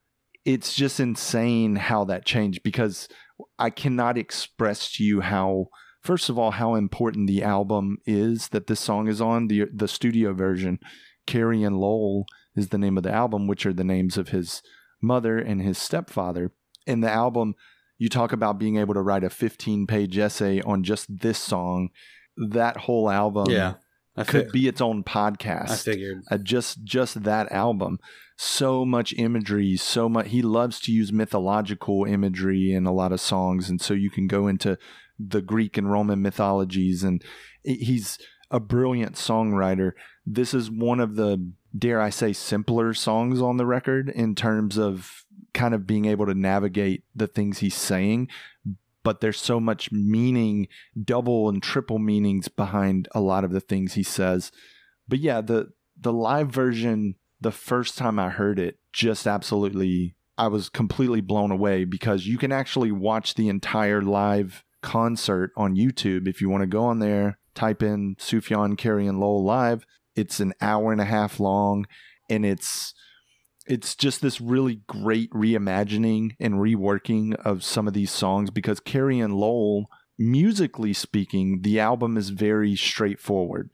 it's 0.46 0.74
just 0.74 1.00
insane 1.00 1.76
how 1.76 2.06
that 2.06 2.26
changed 2.26 2.64
because 2.64 3.08
I 3.60 3.70
cannot 3.70 4.18
express 4.18 4.92
to 4.94 5.04
you 5.04 5.22
how 5.22 5.68
first 6.06 6.30
of 6.30 6.38
all 6.38 6.52
how 6.52 6.76
important 6.76 7.28
the 7.28 7.44
album 7.44 7.98
is 8.06 8.50
that 8.50 8.68
this 8.68 8.80
song 8.80 9.08
is 9.08 9.20
on 9.22 9.48
the 9.48 9.66
the 9.74 9.88
studio 9.88 10.34
version. 10.34 10.80
Carrie 11.26 11.64
and 11.64 11.78
Lowell 11.80 12.26
is 12.56 12.70
the 12.70 12.78
name 12.78 12.98
of 12.98 13.04
the 13.04 13.12
album, 13.12 13.48
which 13.48 13.66
are 13.66 13.74
the 13.74 13.84
names 13.84 14.16
of 14.18 14.30
his 14.30 14.62
mother 15.02 15.40
and 15.40 15.62
his 15.62 15.78
stepfather. 15.78 16.52
In 16.86 17.02
the 17.02 17.10
album, 17.10 17.56
you 17.98 18.10
talk 18.10 18.32
about 18.32 18.60
being 18.60 18.78
able 18.78 18.94
to 18.94 19.02
write 19.02 19.24
a 19.24 19.30
15 19.30 19.88
page 19.88 20.18
essay 20.18 20.62
on 20.62 20.84
just 20.84 21.08
this 21.10 21.40
song. 21.40 21.90
That 22.38 22.78
whole 22.78 23.10
album 23.10 23.48
I 24.18 24.24
could 24.24 24.52
be 24.52 24.68
its 24.68 24.82
own 24.82 25.04
podcast 25.04 25.72
I 25.72 25.76
figured. 25.76 26.22
uh, 26.30 26.38
just 26.38 26.84
just 26.84 27.24
that 27.24 27.52
album 27.52 28.00
so 28.38 28.86
much 28.86 29.14
imagery 29.18 29.78
so 29.78 30.08
much 30.10 30.28
he 30.28 30.42
loves 30.42 30.80
to 30.82 30.92
use 30.92 31.12
mythological 31.14 32.04
imagery 32.06 32.74
in 32.74 32.86
a 32.86 32.94
lot 32.94 33.12
of 33.14 33.22
songs 33.22 33.70
and 33.70 33.82
so 33.82 33.94
you 33.94 34.10
can 34.10 34.28
go 34.28 34.48
into 34.48 34.78
the 35.20 35.42
greek 35.42 35.78
and 35.78 35.92
roman 35.92 36.22
mythologies 36.22 37.04
and 37.04 37.24
he's 37.64 38.20
a 38.52 38.60
brilliant 38.60 39.16
songwriter. 39.16 39.94
This 40.24 40.54
is 40.54 40.70
one 40.70 41.00
of 41.00 41.16
the 41.16 41.52
dare 41.78 42.00
i 42.00 42.10
say 42.10 42.32
simpler 42.32 42.94
songs 42.94 43.42
on 43.42 43.58
the 43.58 43.66
record 43.66 44.08
in 44.08 44.34
terms 44.34 44.78
of 44.78 45.26
kind 45.54 45.74
of 45.74 45.86
being 45.86 46.06
able 46.06 46.26
to 46.26 46.34
navigate 46.34 47.04
the 47.14 47.28
things 47.28 47.60
he's 47.60 47.76
saying 47.76 48.30
but 49.06 49.22
there's 49.22 49.40
so 49.40 49.60
much 49.60 49.92
meaning 49.92 50.68
double 51.02 51.48
and 51.48 51.62
triple 51.62 52.00
meanings 52.00 52.48
behind 52.48 53.08
a 53.14 53.22
lot 53.22 53.44
of 53.44 53.52
the 53.52 53.62
things 53.62 53.94
he 53.94 54.02
says. 54.02 54.52
But 55.08 55.20
yeah, 55.20 55.40
the 55.42 55.72
the 55.98 56.12
live 56.12 56.50
version, 56.50 57.16
the 57.40 57.52
first 57.52 57.98
time 57.98 58.18
I 58.18 58.30
heard 58.30 58.58
it, 58.58 58.80
just 58.92 59.28
absolutely 59.28 60.16
I 60.40 60.48
was 60.48 60.70
completely 60.70 61.22
blown 61.22 61.52
away 61.52 61.86
because 61.86 62.26
you 62.26 62.40
can 62.40 62.52
actually 62.52 62.92
watch 62.92 63.36
the 63.36 63.48
entire 63.48 64.02
live 64.02 64.65
concert 64.86 65.52
on 65.58 65.76
YouTube 65.76 66.28
if 66.28 66.40
you 66.40 66.48
want 66.48 66.62
to 66.62 66.68
go 66.68 66.86
on 66.86 67.00
there, 67.00 67.40
type 67.54 67.84
in 67.84 68.16
Sufjan 68.16 68.78
Carrie 68.78 69.08
and 69.08 69.20
Lowell 69.20 69.44
live. 69.44 69.86
It's 70.16 70.40
an 70.40 70.54
hour 70.62 70.94
and 70.94 71.02
a 71.02 71.06
half 71.06 71.40
long 71.40 71.86
and 72.30 72.46
it's 72.46 72.94
it's 73.68 73.96
just 73.96 74.22
this 74.22 74.40
really 74.40 74.82
great 74.88 75.32
reimagining 75.32 76.36
and 76.40 76.56
reworking 76.56 77.34
of 77.44 77.64
some 77.64 77.88
of 77.88 77.94
these 77.94 78.12
songs 78.12 78.52
because 78.52 78.80
Carrie 78.80 79.20
and 79.20 79.34
Lowell, 79.34 79.90
musically 80.20 80.94
speaking, 80.94 81.62
the 81.64 81.80
album 81.80 82.16
is 82.16 82.30
very 82.30 82.76
straightforward. 82.76 83.72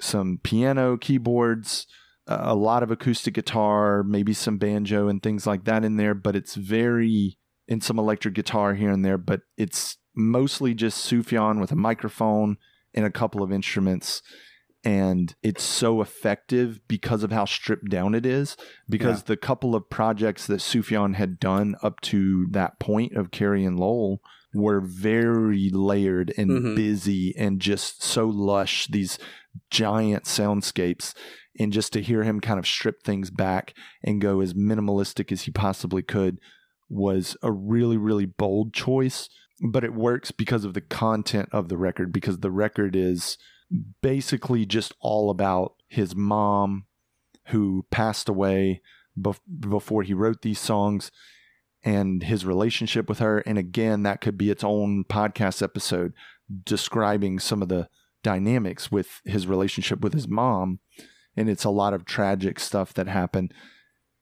Some 0.00 0.40
piano, 0.42 0.96
keyboards, 0.96 1.86
a 2.26 2.54
lot 2.54 2.82
of 2.82 2.90
acoustic 2.90 3.34
guitar, 3.34 4.02
maybe 4.02 4.32
some 4.32 4.56
banjo 4.56 5.06
and 5.08 5.22
things 5.22 5.46
like 5.46 5.64
that 5.64 5.84
in 5.84 5.96
there, 5.96 6.14
but 6.14 6.34
it's 6.34 6.54
very 6.54 7.36
in 7.68 7.82
some 7.82 7.98
electric 7.98 8.34
guitar 8.34 8.74
here 8.74 8.90
and 8.90 9.04
there, 9.04 9.18
but 9.18 9.42
it's 9.58 9.98
mostly 10.16 10.74
just 10.74 11.10
Sufjan 11.10 11.60
with 11.60 11.72
a 11.72 11.76
microphone 11.76 12.56
and 12.94 13.04
a 13.04 13.10
couple 13.10 13.42
of 13.42 13.52
instruments 13.52 14.22
and 14.86 15.34
it's 15.42 15.64
so 15.64 16.00
effective 16.00 16.78
because 16.86 17.24
of 17.24 17.32
how 17.32 17.44
stripped 17.44 17.90
down 17.90 18.14
it 18.14 18.24
is. 18.24 18.56
Because 18.88 19.18
yeah. 19.18 19.24
the 19.26 19.36
couple 19.36 19.74
of 19.74 19.90
projects 19.90 20.46
that 20.46 20.60
Sufjan 20.60 21.16
had 21.16 21.40
done 21.40 21.74
up 21.82 22.00
to 22.02 22.46
that 22.52 22.78
point 22.78 23.16
of 23.16 23.32
Carrie 23.32 23.64
and 23.64 23.80
Lowell 23.80 24.20
were 24.54 24.80
very 24.80 25.70
layered 25.70 26.32
and 26.38 26.50
mm-hmm. 26.50 26.74
busy 26.76 27.34
and 27.36 27.60
just 27.60 28.00
so 28.00 28.28
lush. 28.28 28.86
These 28.86 29.18
giant 29.70 30.22
soundscapes, 30.22 31.14
and 31.58 31.72
just 31.72 31.92
to 31.94 32.00
hear 32.00 32.22
him 32.22 32.40
kind 32.40 32.60
of 32.60 32.66
strip 32.66 33.02
things 33.02 33.30
back 33.30 33.74
and 34.04 34.20
go 34.20 34.40
as 34.40 34.54
minimalistic 34.54 35.32
as 35.32 35.42
he 35.42 35.50
possibly 35.50 36.02
could 36.02 36.38
was 36.88 37.36
a 37.42 37.50
really 37.50 37.96
really 37.96 38.26
bold 38.26 38.72
choice. 38.72 39.28
But 39.60 39.84
it 39.84 39.94
works 39.94 40.30
because 40.30 40.64
of 40.64 40.74
the 40.74 40.80
content 40.80 41.48
of 41.52 41.68
the 41.68 41.76
record. 41.76 42.12
Because 42.12 42.38
the 42.40 42.50
record 42.50 42.94
is 42.94 43.38
basically 44.02 44.66
just 44.66 44.94
all 45.00 45.30
about 45.30 45.74
his 45.88 46.14
mom 46.14 46.86
who 47.48 47.86
passed 47.90 48.28
away 48.28 48.82
bef- 49.18 49.40
before 49.60 50.02
he 50.02 50.14
wrote 50.14 50.42
these 50.42 50.58
songs 50.58 51.10
and 51.82 52.24
his 52.24 52.44
relationship 52.44 53.08
with 53.08 53.20
her. 53.20 53.38
And 53.40 53.58
again, 53.58 54.02
that 54.02 54.20
could 54.20 54.36
be 54.36 54.50
its 54.50 54.64
own 54.64 55.04
podcast 55.04 55.62
episode 55.62 56.12
describing 56.64 57.38
some 57.38 57.62
of 57.62 57.68
the 57.68 57.88
dynamics 58.22 58.90
with 58.90 59.20
his 59.24 59.46
relationship 59.46 60.00
with 60.00 60.12
his 60.12 60.28
mom. 60.28 60.80
And 61.36 61.48
it's 61.48 61.64
a 61.64 61.70
lot 61.70 61.94
of 61.94 62.04
tragic 62.04 62.58
stuff 62.58 62.92
that 62.94 63.08
happened. 63.08 63.54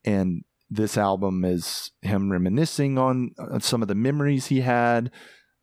And 0.05 0.45
this 0.71 0.97
album 0.97 1.45
is 1.45 1.93
him 2.03 2.31
reminiscing 2.31 2.99
on 2.99 3.33
uh, 3.39 3.59
some 3.59 3.83
of 3.83 3.89
the 3.89 3.95
memories 3.95 4.47
he 4.47 4.61
had 4.61 5.11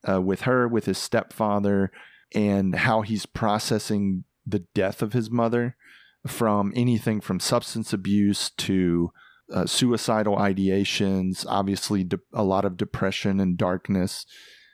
uh, 0.08 0.22
with 0.22 0.42
her, 0.42 0.68
with 0.68 0.86
his 0.86 0.98
stepfather, 0.98 1.92
and 2.34 2.76
how 2.76 3.02
he's 3.02 3.26
processing 3.26 4.24
the 4.46 4.64
death 4.74 5.02
of 5.02 5.14
his 5.14 5.30
mother 5.30 5.76
from 6.28 6.72
anything 6.76 7.20
from 7.20 7.40
substance 7.40 7.94
abuse 7.94 8.52
to 8.52 9.12
uh, 9.52 9.66
suicidal 9.66 10.38
ideations, 10.38 11.46
obviously 11.48 12.04
de- 12.04 12.20
a 12.34 12.44
lot 12.44 12.66
of 12.66 12.78
depression 12.78 13.40
and 13.40 13.58
darkness. 13.58 14.26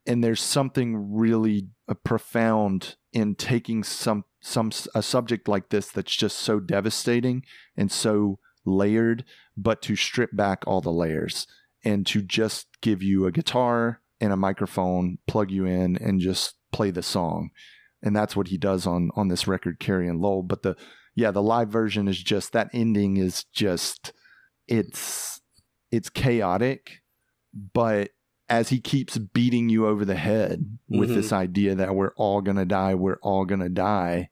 And 0.06 0.24
there's 0.24 0.42
something 0.42 1.16
really 1.16 1.68
uh, 1.88 1.96
profound 1.96 2.96
in 3.12 3.36
taking 3.36 3.84
some 3.84 4.26
some 4.40 4.72
a 4.96 5.02
subject 5.02 5.48
like 5.48 5.70
this 5.70 5.92
that's 5.92 6.16
just 6.16 6.38
so 6.38 6.60
devastating 6.60 7.44
and 7.76 7.92
so 7.92 8.40
layered, 8.68 9.24
but 9.56 9.82
to 9.84 9.96
strip 9.96 10.36
back 10.36 10.64
all 10.68 10.82
the 10.82 10.92
layers 10.92 11.48
and 11.84 12.06
to 12.08 12.22
just 12.22 12.68
give 12.82 13.02
you 13.02 13.26
a 13.26 13.32
guitar 13.32 14.02
and 14.20 14.34
a 14.34 14.38
microphone, 14.38 15.18
plug 15.28 15.52
you 15.52 15.66
in, 15.66 15.96
and 15.98 16.20
just 16.20 16.56
play 16.72 16.92
the 16.92 17.04
song. 17.04 17.52
And 18.04 18.16
that's 18.16 18.36
what 18.36 18.50
he 18.50 18.58
does 18.58 18.86
on 18.86 19.10
on 19.16 19.28
this 19.28 19.48
record, 19.48 19.80
Carrie 19.80 20.08
and 20.08 20.20
Lowell. 20.20 20.44
But 20.44 20.64
the 20.64 20.76
yeah, 21.16 21.32
the 21.32 21.42
live 21.42 21.70
version 21.70 22.08
is 22.08 22.22
just 22.22 22.54
that 22.54 22.70
ending 22.74 23.18
is 23.18 23.44
just 23.46 24.14
it's 24.68 25.42
it's 25.92 26.10
chaotic, 26.10 27.02
but 27.74 28.12
as 28.50 28.70
he 28.70 28.80
keeps 28.80 29.18
beating 29.18 29.68
you 29.68 29.88
over 29.88 30.06
the 30.06 30.16
head 30.16 30.78
with 30.88 31.10
mm-hmm. 31.10 31.18
this 31.18 31.34
idea 31.34 31.76
that 31.76 31.96
we're 31.96 32.14
all 32.16 32.42
gonna 32.42 32.66
die, 32.66 32.96
we're 32.96 33.20
all 33.22 33.46
gonna 33.46 33.70
die, 33.70 34.30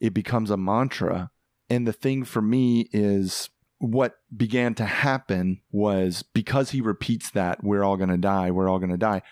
it 0.00 0.14
becomes 0.14 0.50
a 0.50 0.56
mantra. 0.56 1.30
And 1.68 1.86
the 1.86 1.92
thing 1.92 2.24
for 2.24 2.40
me 2.40 2.88
is 2.92 3.50
what 3.78 4.18
began 4.34 4.74
to 4.74 4.84
happen 4.84 5.60
was 5.70 6.22
because 6.22 6.70
he 6.70 6.80
repeats 6.80 7.30
that, 7.30 7.62
we're 7.62 7.84
all 7.84 7.96
gonna 7.96 8.18
die, 8.18 8.50
we're 8.50 8.68
all 8.68 8.78
gonna 8.78 8.96
die, 8.96 9.22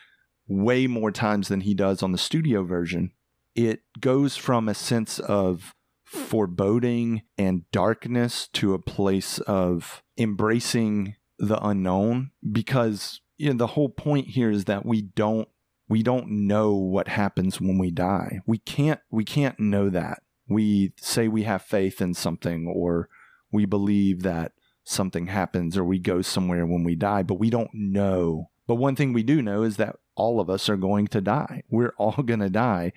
way 0.49 0.87
more 0.87 1.11
times 1.11 1.49
than 1.49 1.63
he 1.63 1.75
does 1.75 2.03
on 2.03 2.13
the 2.13 2.19
studio 2.19 2.63
version. 2.63 3.13
It 3.55 3.83
goes 4.01 4.37
from 4.37 4.69
a 4.69 4.75
sense 4.75 5.19
of 5.19 5.75
foreboding 6.05 7.23
and 7.37 7.69
darkness 7.73 8.49
to 8.53 8.75
a 8.75 8.79
place 8.79 9.39
of 9.41 10.03
embracing 10.17 11.17
the 11.39 11.63
unknown 11.67 12.31
because 12.51 13.21
you 13.37 13.51
know 13.51 13.57
the 13.57 13.67
whole 13.69 13.89
point 13.89 14.29
here 14.29 14.51
is 14.51 14.65
that 14.67 14.87
we 14.87 15.03
don't 15.03 15.49
we 15.89 16.03
don't 16.03 16.29
know 16.29 16.75
what 16.75 17.09
happens 17.09 17.61
when 17.61 17.79
we 17.79 17.91
die. 17.91 18.41
We 18.47 18.59
can't 18.59 19.01
we 19.11 19.25
can't 19.25 19.59
know 19.59 19.91
that. 19.91 20.23
We 20.49 20.93
say 21.01 21.29
we 21.29 21.43
have 21.43 21.63
faith 21.63 22.01
in 22.01 22.15
something 22.15 22.67
or 22.67 23.09
we 23.53 23.65
believe 23.65 24.23
that 24.23 24.53
something 24.85 25.27
happens 25.27 25.77
or 25.77 25.85
we 25.85 25.99
go 25.99 26.23
somewhere 26.23 26.65
when 26.65 26.85
we 26.85 26.95
die, 26.95 27.23
but 27.23 27.39
we 27.39 27.51
don't 27.51 27.71
know. 27.75 28.51
But 28.67 28.77
one 28.77 28.97
thing 28.97 29.13
we 29.13 29.23
do 29.23 29.43
know 29.43 29.63
is 29.63 29.77
that 29.77 29.97
all 30.15 30.41
of 30.41 30.49
us 30.49 30.69
are 30.69 30.77
going 30.77 31.09
to 31.09 31.21
die. 31.21 31.63
We're 31.69 31.95
all 31.99 32.23
going 32.25 32.41
to 32.41 32.51
die. 32.51 32.93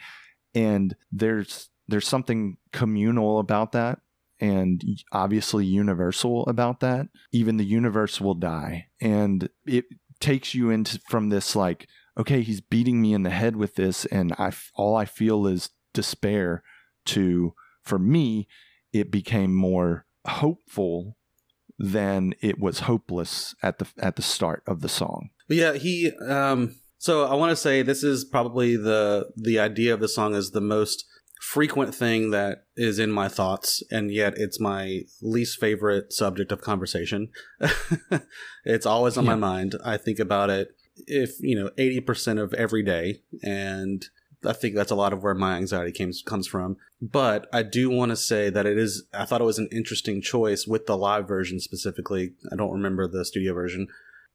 And 0.55 0.95
there's 1.11 1.69
there's 1.87 2.07
something 2.07 2.57
communal 2.71 3.39
about 3.39 3.71
that 3.71 3.99
and 4.39 4.83
obviously 5.11 5.65
universal 5.65 6.45
about 6.45 6.79
that. 6.81 7.07
Even 7.31 7.57
the 7.57 7.65
universe 7.65 8.21
will 8.21 8.35
die. 8.35 8.87
And 9.01 9.49
it 9.65 9.85
takes 10.19 10.53
you 10.53 10.69
into 10.69 10.99
from 11.09 11.29
this 11.29 11.55
like 11.55 11.87
okay, 12.17 12.41
he's 12.41 12.59
beating 12.59 13.01
me 13.01 13.13
in 13.13 13.23
the 13.23 13.29
head 13.29 13.55
with 13.55 13.75
this 13.75 14.05
and 14.05 14.33
I 14.33 14.51
all 14.75 14.95
I 14.95 15.05
feel 15.05 15.47
is 15.47 15.69
despair 15.93 16.63
to 17.05 17.53
for 17.83 17.97
me 17.97 18.47
it 18.91 19.11
became 19.11 19.55
more 19.55 20.05
hopeful 20.27 21.17
than 21.77 22.33
it 22.41 22.59
was 22.59 22.81
hopeless 22.81 23.55
at 23.63 23.79
the 23.79 23.87
at 23.99 24.15
the 24.15 24.21
start 24.21 24.63
of 24.67 24.81
the 24.81 24.89
song. 24.89 25.29
Yeah, 25.47 25.73
he 25.73 26.11
um 26.27 26.75
so 26.97 27.25
I 27.25 27.35
want 27.35 27.51
to 27.51 27.55
say 27.55 27.81
this 27.81 28.03
is 28.03 28.25
probably 28.25 28.75
the 28.75 29.29
the 29.35 29.59
idea 29.59 29.93
of 29.93 30.01
the 30.01 30.09
song 30.09 30.35
is 30.35 30.51
the 30.51 30.61
most 30.61 31.05
frequent 31.41 31.95
thing 31.95 32.31
that 32.31 32.65
is 32.75 32.99
in 32.99 33.11
my 33.11 33.29
thoughts 33.29 33.81
and 33.89 34.11
yet 34.11 34.33
it's 34.35 34.59
my 34.59 35.01
least 35.21 35.57
favorite 35.59 36.11
subject 36.11 36.51
of 36.51 36.61
conversation. 36.61 37.29
it's 38.65 38.85
always 38.85 39.17
on 39.17 39.23
yeah. 39.23 39.31
my 39.31 39.35
mind. 39.35 39.75
I 39.83 39.95
think 39.95 40.19
about 40.19 40.49
it 40.49 40.69
if, 41.07 41.39
you 41.39 41.55
know, 41.57 41.69
80% 41.77 42.41
of 42.41 42.53
every 42.53 42.83
day 42.83 43.21
and 43.41 44.05
I 44.45 44.53
think 44.53 44.75
that's 44.75 44.91
a 44.91 44.95
lot 44.95 45.13
of 45.13 45.21
where 45.21 45.35
my 45.35 45.57
anxiety 45.57 45.91
comes 45.91 46.21
comes 46.21 46.47
from. 46.47 46.77
But 47.01 47.47
I 47.51 47.63
do 47.63 47.89
want 47.89 48.11
to 48.11 48.15
say 48.15 48.49
that 48.49 48.65
it 48.65 48.77
is 48.77 49.03
I 49.13 49.25
thought 49.25 49.41
it 49.41 49.45
was 49.45 49.59
an 49.59 49.69
interesting 49.71 50.21
choice 50.21 50.65
with 50.67 50.85
the 50.85 50.97
live 50.97 51.27
version 51.27 51.59
specifically. 51.59 52.33
I 52.51 52.55
don't 52.55 52.71
remember 52.71 53.07
the 53.07 53.25
studio 53.25 53.53
version 53.53 53.87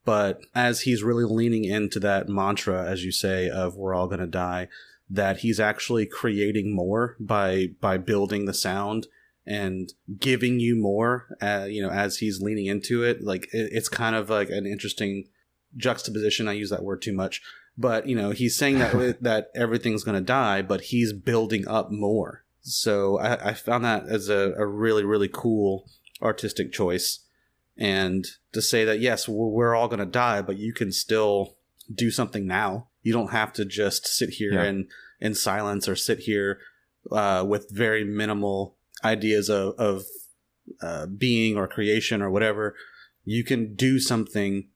but 0.04 0.44
as 0.54 0.82
he's 0.82 1.02
really 1.02 1.24
leaning 1.24 1.64
into 1.64 1.98
that 2.00 2.28
mantra, 2.28 2.84
as 2.84 3.04
you 3.04 3.12
say, 3.12 3.48
of 3.48 3.76
we're 3.76 3.94
all 3.94 4.06
going 4.06 4.20
to 4.20 4.26
die, 4.26 4.68
that 5.08 5.38
he's 5.38 5.60
actually 5.60 6.06
creating 6.06 6.74
more 6.74 7.16
by, 7.18 7.68
by 7.80 7.96
building 7.96 8.44
the 8.44 8.54
sound 8.54 9.06
and 9.46 9.92
giving 10.18 10.60
you 10.60 10.76
more, 10.76 11.36
uh, 11.40 11.66
you 11.68 11.82
know, 11.82 11.90
as 11.90 12.18
he's 12.18 12.40
leaning 12.40 12.66
into 12.66 13.02
it. 13.02 13.22
Like 13.22 13.44
it, 13.52 13.70
it's 13.72 13.88
kind 13.88 14.14
of 14.14 14.28
like 14.28 14.50
an 14.50 14.66
interesting 14.66 15.28
juxtaposition. 15.76 16.48
I 16.48 16.52
use 16.52 16.70
that 16.70 16.84
word 16.84 17.02
too 17.02 17.12
much, 17.12 17.42
but 17.76 18.08
you 18.08 18.16
know, 18.16 18.30
he's 18.30 18.56
saying 18.56 18.78
that, 18.78 19.18
that 19.22 19.50
everything's 19.54 20.04
going 20.04 20.18
to 20.18 20.24
die, 20.24 20.62
but 20.62 20.82
he's 20.82 21.12
building 21.12 21.66
up 21.68 21.90
more. 21.90 22.44
So 22.62 23.18
I, 23.18 23.50
I 23.50 23.54
found 23.54 23.84
that 23.84 24.06
as 24.08 24.28
a, 24.28 24.54
a 24.56 24.66
really, 24.66 25.04
really 25.04 25.28
cool 25.28 25.86
artistic 26.22 26.72
choice 26.72 27.20
and 27.76 28.26
to 28.52 28.62
say 28.62 28.84
that 28.84 29.00
yes 29.00 29.28
we're 29.28 29.74
all 29.74 29.88
going 29.88 29.98
to 29.98 30.06
die 30.06 30.40
but 30.40 30.56
you 30.56 30.72
can 30.72 30.92
still 30.92 31.56
do 31.92 32.10
something 32.10 32.46
now 32.46 32.88
you 33.02 33.12
don't 33.12 33.32
have 33.32 33.52
to 33.52 33.64
just 33.64 34.06
sit 34.06 34.30
here 34.30 34.52
yeah. 34.52 34.64
in 34.64 34.88
in 35.20 35.34
silence 35.34 35.88
or 35.88 35.96
sit 35.96 36.20
here 36.20 36.60
uh, 37.12 37.44
with 37.46 37.68
very 37.70 38.04
minimal 38.04 38.76
ideas 39.04 39.50
of, 39.50 39.74
of 39.78 40.04
uh, 40.80 41.06
being 41.06 41.56
or 41.56 41.66
creation 41.66 42.22
or 42.22 42.30
whatever 42.30 42.74
you 43.24 43.44
can 43.44 43.74
do 43.74 43.98
something 43.98 44.68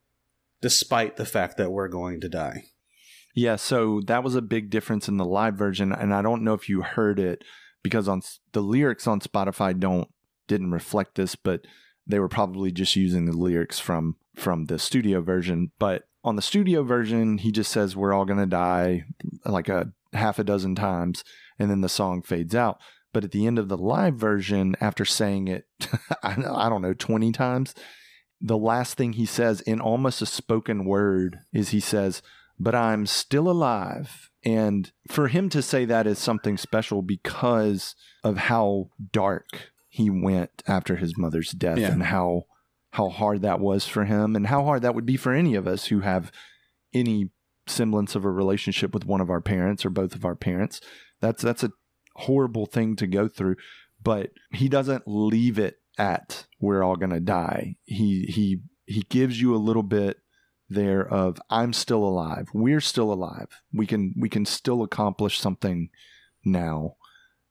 despite 0.61 1.17
the 1.17 1.25
fact 1.25 1.57
that 1.57 1.71
we're 1.71 1.89
going 1.89 2.21
to 2.21 2.29
die 2.29 2.65
yeah 3.39 3.57
so 3.57 4.01
that 4.07 4.25
was 4.25 4.35
a 4.35 4.43
big 4.43 4.71
difference 4.71 5.09
in 5.09 5.17
the 5.17 5.25
live 5.25 5.55
version 5.55 5.93
and 5.93 6.15
i 6.15 6.23
don't 6.23 6.43
know 6.43 6.55
if 6.55 6.69
you 6.69 6.83
heard 6.83 7.19
it 7.19 7.43
because 7.83 8.09
on 8.09 8.21
the 8.53 8.61
lyrics 8.61 9.07
on 9.07 9.21
spotify 9.21 9.79
don't 9.79 10.09
didn't 10.47 10.71
reflect 10.71 11.15
this 11.15 11.35
but 11.35 11.63
they 12.09 12.19
were 12.19 12.29
probably 12.29 12.73
just 12.73 12.97
using 12.97 13.27
the 13.27 13.37
lyrics 13.37 13.79
from 13.79 14.17
from 14.35 14.65
the 14.65 14.79
studio 14.79 15.21
version. 15.21 15.71
But 15.79 16.05
on 16.25 16.37
the 16.37 16.43
studio 16.43 16.83
version, 16.83 17.39
he 17.39 17.53
just 17.53 17.71
says 17.71 17.95
we're 17.95 18.15
all 18.15 18.25
gonna 18.25 18.47
die 18.47 19.05
like 19.45 19.69
a 19.69 19.93
half 20.15 20.39
a 20.39 20.45
dozen 20.45 20.75
times, 20.75 21.23
and 21.59 21.71
then 21.71 21.83
the 21.83 21.89
song 21.89 22.23
fades 22.23 22.55
out. 22.55 22.81
But 23.13 23.25
at 23.25 23.31
the 23.31 23.47
end 23.47 23.59
of 23.59 23.69
the 23.69 23.79
live 23.79 24.15
version, 24.15 24.75
after 24.81 25.05
saying 25.05 25.49
it, 25.49 25.67
I 26.23 26.69
don't 26.69 26.83
know, 26.83 26.95
20 26.95 27.33
times, 27.33 27.75
the 28.41 28.59
last 28.59 28.97
thing 28.97 29.15
he 29.15 29.27
says 29.27 29.61
in 29.63 29.81
almost 29.81 30.23
a 30.23 30.27
spoken 30.27 30.85
word 30.85 31.39
is 31.53 31.71
he 31.71 31.81
says, 31.81 32.23
But 32.59 32.75
I'm 32.75 33.07
still 33.07 33.49
alive. 33.49 34.31
And 34.45 34.91
for 35.09 35.29
him 35.29 35.49
to 35.51 35.63
say 35.63 35.85
that 35.85 36.07
is 36.07 36.19
something 36.19 36.57
special 36.57 37.03
because 37.03 37.95
of 38.25 38.37
how 38.37 38.91
dark 39.13 39.71
he 39.89 40.11
went 40.11 40.63
after 40.67 40.97
his 40.97 41.17
mother's 41.17 41.51
death 41.53 41.79
Yeah. 41.79 41.93
and 41.93 42.05
how 42.05 42.45
how 42.93 43.11
hard 43.11 43.43
that 43.43 43.61
was 43.61 43.87
for 43.87 44.07
him 44.07 44.35
and 44.35 44.47
how 44.47 44.65
hard 44.65 44.83
that 44.83 44.95
would 44.95 45.05
be 45.07 45.17
for 45.17 45.33
any 45.33 45.55
of 45.55 45.67
us 45.67 45.87
who 45.87 46.01
have 46.01 46.33
any 46.95 47.31
semblance 47.67 48.15
of 48.15 48.25
a 48.25 48.31
relationship 48.31 48.95
with 48.95 49.05
one 49.05 49.21
of 49.21 49.29
our 49.29 49.43
parents 49.43 49.85
or 49.85 49.91
both 49.91 50.15
of 50.15 50.25
our 50.25 50.35
parents. 50.35 50.81
That's 51.21 51.43
that's 51.43 51.63
a 51.63 51.73
horrible 52.17 52.67
thing 52.67 52.97
to 52.97 53.07
go 53.07 53.29
through, 53.29 53.57
but 54.03 54.31
he 54.53 54.69
doesn't 54.69 55.05
leave 55.07 55.59
it 55.59 55.77
at 55.99 56.47
we're 56.61 56.83
all 56.83 56.97
going 56.97 57.11
to 57.11 57.21
die. 57.21 57.77
He 57.85 58.23
he 58.25 58.61
he 58.87 59.03
gives 59.11 59.41
you 59.41 59.55
a 59.55 59.59
little 59.59 59.83
bit 59.83 60.17
there 60.69 61.07
of 61.07 61.41
I'm 61.51 61.73
still 61.73 62.05
alive. 62.05 62.49
We're 62.53 62.81
still 62.81 63.13
alive. 63.13 63.49
We 63.73 63.87
can 63.87 64.15
we 64.19 64.29
can 64.29 64.45
still 64.45 64.83
accomplish 64.83 65.39
something 65.39 65.91
now. 66.45 66.97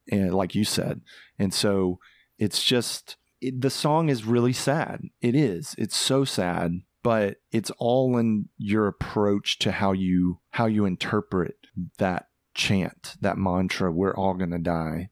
And 0.10 0.34
like 0.34 0.56
you 0.56 0.64
said. 0.64 1.02
And 1.38 1.54
so 1.54 2.00
it's 2.38 2.64
just 2.64 3.18
it, 3.42 3.62
the 3.62 3.70
song 3.70 4.10
is 4.10 4.26
really 4.26 4.54
sad. 4.54 5.02
It 5.22 5.36
is. 5.36 5.76
It's 5.78 5.98
so 5.98 6.24
sad, 6.24 6.82
but 7.04 7.38
it's 7.52 7.72
all 7.78 8.18
in 8.18 8.50
your 8.58 8.88
approach 8.88 9.60
to 9.60 9.72
how 9.72 9.92
you 9.92 10.40
how 10.52 10.66
you 10.66 10.86
interpret 10.86 11.56
that 11.98 12.28
chant, 12.54 13.16
that 13.22 13.38
mantra, 13.38 13.92
we're 13.92 14.16
all 14.16 14.34
going 14.34 14.52
to 14.52 14.58
die. 14.58 15.10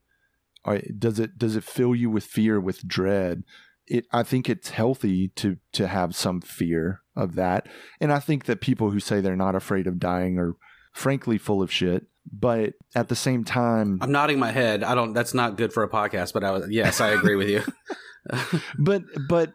Does 0.97 1.20
it 1.20 1.38
does 1.38 1.56
it 1.56 1.64
fill 1.64 1.95
you 1.95 2.10
with 2.10 2.26
fear, 2.26 2.60
with 2.60 2.88
dread? 2.88 3.43
It 3.88 4.06
I 4.12 4.24
think 4.24 4.50
it's 4.50 4.70
healthy 4.70 5.30
to 5.30 5.58
to 5.74 5.88
have 5.88 6.16
some 6.16 6.42
fear 6.42 7.02
of 7.16 7.36
that. 7.36 7.68
And 8.00 8.12
I 8.12 8.20
think 8.20 8.46
that 8.46 8.62
people 8.62 8.90
who 8.90 9.00
say 9.00 9.22
they're 9.22 9.36
not 9.36 9.56
afraid 9.56 9.88
of 9.88 10.00
dying 10.00 10.38
are 10.40 10.56
frankly 10.94 11.38
full 11.38 11.62
of 11.62 11.72
shit. 11.72 12.08
But 12.32 12.74
at 12.96 13.08
the 13.08 13.16
same 13.16 13.44
time, 13.44 14.00
I'm 14.02 14.12
nodding 14.12 14.40
my 14.40 14.52
head. 14.52 14.84
I 14.84 14.96
don't. 14.96 15.14
That's 15.14 15.36
not 15.36 15.58
good 15.58 15.72
for 15.72 15.84
a 15.84 15.90
podcast. 15.90 16.34
But 16.34 16.44
I 16.44 16.52
was. 16.52 16.70
Yes, 16.70 17.00
I 17.00 17.10
agree 17.10 17.36
with 17.36 17.50
you. 17.50 17.62
but 18.80 19.04
but 19.28 19.54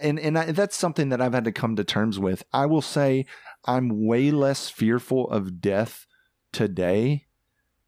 and 0.00 0.18
and 0.18 0.38
I, 0.38 0.52
that's 0.52 0.76
something 0.76 1.10
that 1.10 1.20
I've 1.20 1.34
had 1.34 1.44
to 1.44 1.52
come 1.52 1.76
to 1.76 1.84
terms 1.84 2.18
with. 2.18 2.42
I 2.52 2.66
will 2.66 2.82
say 2.82 3.26
I'm 3.64 4.06
way 4.06 4.30
less 4.30 4.68
fearful 4.68 5.30
of 5.30 5.60
death 5.60 6.06
today 6.52 7.26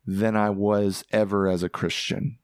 than 0.06 0.36
I 0.36 0.50
was 0.50 1.04
ever 1.12 1.48
as 1.48 1.62
a 1.62 1.68
Christian. 1.68 2.38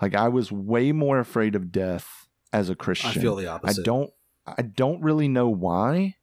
Like 0.00 0.14
I 0.14 0.28
was 0.28 0.50
way 0.50 0.92
more 0.92 1.18
afraid 1.18 1.54
of 1.54 1.72
death 1.72 2.23
as 2.54 2.70
a 2.70 2.74
Christian. 2.74 3.10
I 3.10 3.14
feel 3.14 3.36
the 3.36 3.48
opposite. 3.48 3.82
I 3.82 3.84
don't 3.84 4.10
I 4.46 4.62
don't 4.62 5.02
really 5.02 5.28
know 5.28 5.48
why 5.48 6.16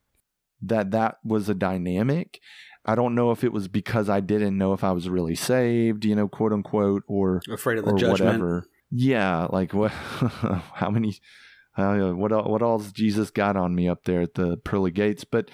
that 0.61 0.91
that 0.91 1.17
was 1.23 1.49
a 1.49 1.53
dynamic. 1.53 2.39
I 2.86 2.95
don't 2.95 3.13
know 3.13 3.32
if 3.32 3.43
it 3.43 3.53
was 3.53 3.67
because 3.67 4.09
I 4.09 4.21
didn't 4.21 4.57
know 4.57 4.73
if 4.73 4.84
I 4.84 4.91
was 4.91 5.07
really 5.09 5.36
saved, 5.36 6.05
you 6.05 6.15
know, 6.15 6.27
quote 6.27 6.53
unquote, 6.53 7.03
or 7.07 7.41
Afraid 7.51 7.77
of 7.77 7.86
the 7.86 7.91
or 7.91 7.97
judgment. 7.97 8.21
whatever. 8.21 8.65
Yeah, 8.89 9.47
like 9.51 9.73
what? 9.73 9.91
how 10.73 10.89
many? 10.89 11.19
Uh, 11.77 12.11
what 12.11 12.32
what 12.49 12.61
all's 12.61 12.91
Jesus 12.91 13.29
got 13.29 13.55
on 13.55 13.75
me 13.75 13.88
up 13.88 14.05
there 14.05 14.21
at 14.21 14.34
the 14.34 14.57
pearly 14.57 14.91
gates? 14.91 15.23
But 15.23 15.49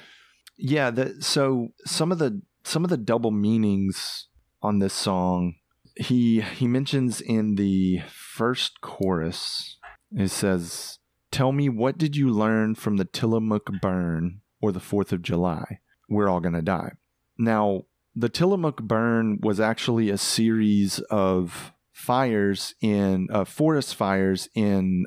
yeah, 0.58 0.90
the, 0.90 1.22
so 1.22 1.70
some 1.86 2.12
of 2.12 2.20
the 2.20 2.42
some 2.64 2.84
of 2.84 2.90
the 2.90 2.98
double 2.98 3.32
meanings 3.32 4.28
on 4.62 4.80
this 4.80 4.94
song, 4.94 5.56
he 5.96 6.42
he 6.42 6.68
mentions 6.68 7.20
in 7.22 7.56
the 7.56 8.02
first 8.10 8.82
chorus. 8.82 9.77
It 10.12 10.30
says, 10.30 11.00
"Tell 11.32 11.52
me 11.52 11.70
what 11.70 11.98
did 11.98 12.16
you 12.16 12.30
learn 12.30 12.76
from 12.76 12.98
the 12.98 13.06
Tillamook 13.06 13.70
burn 13.82 14.42
or 14.62 14.72
the 14.72 14.80
Fourth 14.80 15.12
of 15.12 15.22
July? 15.22 15.80
We're 16.10 16.30
all 16.30 16.40
gonna 16.40 16.62
die." 16.62 16.94
Now, 17.38 17.84
the 18.16 18.30
Tillamook 18.30 18.82
burn 18.82 19.40
was 19.42 19.60
actually 19.60 20.10
a 20.10 20.18
series 20.18 21.00
of 21.12 21.74
fires 21.92 22.76
in 22.82 23.28
uh, 23.32 23.44
forest 23.46 23.96
fires 23.96 24.50
in 24.56 25.06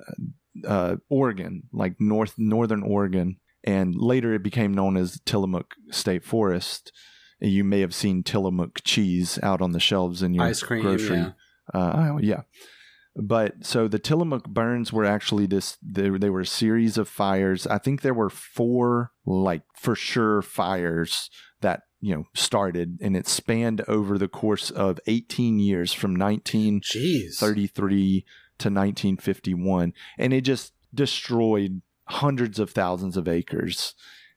uh, 0.66 0.96
Oregon, 1.08 1.64
like 1.72 1.94
north 2.00 2.34
northern 2.36 2.82
Oregon, 2.82 3.36
and 3.64 3.94
later 3.94 4.34
it 4.34 4.42
became 4.42 4.74
known 4.74 4.96
as 4.96 5.20
Tillamook 5.24 5.74
State 5.90 6.24
Forest. 6.24 6.92
You 7.40 7.64
may 7.64 7.80
have 7.80 7.94
seen 7.94 8.22
Tillamook 8.22 8.80
cheese 8.84 9.38
out 9.42 9.62
on 9.62 9.72
the 9.72 9.80
shelves 9.80 10.22
in 10.22 10.34
your 10.34 10.44
Ice 10.44 10.62
cream. 10.62 10.82
grocery 10.82 11.16
Yeah. 11.16 11.32
uh, 11.72 12.18
yeah. 12.20 12.42
But 13.20 13.66
so 13.66 13.86
the 13.86 13.98
Tillamook 13.98 14.48
burns 14.48 14.92
were 14.92 15.04
actually 15.04 15.46
this. 15.46 15.76
They, 15.82 16.08
they 16.08 16.30
were 16.30 16.40
a 16.40 16.46
series 16.46 16.96
of 16.96 17.08
fires. 17.08 17.66
I 17.66 17.78
think 17.78 18.00
there 18.00 18.14
were 18.14 18.30
four, 18.30 19.12
like 19.26 19.62
for 19.74 19.94
sure, 19.94 20.40
fires 20.40 21.28
that 21.60 21.82
you 22.00 22.14
know 22.14 22.24
started, 22.34 22.98
and 23.02 23.16
it 23.16 23.28
spanned 23.28 23.82
over 23.86 24.16
the 24.16 24.28
course 24.28 24.70
of 24.70 24.98
18 25.06 25.58
years, 25.58 25.92
from 25.92 26.14
1933 26.14 26.80
Jeez. 26.80 28.24
to 28.58 28.68
1951, 28.68 29.92
and 30.18 30.32
it 30.32 30.40
just 30.40 30.72
destroyed 30.94 31.82
hundreds 32.06 32.58
of 32.58 32.70
thousands 32.70 33.18
of 33.18 33.28
acres, 33.28 33.94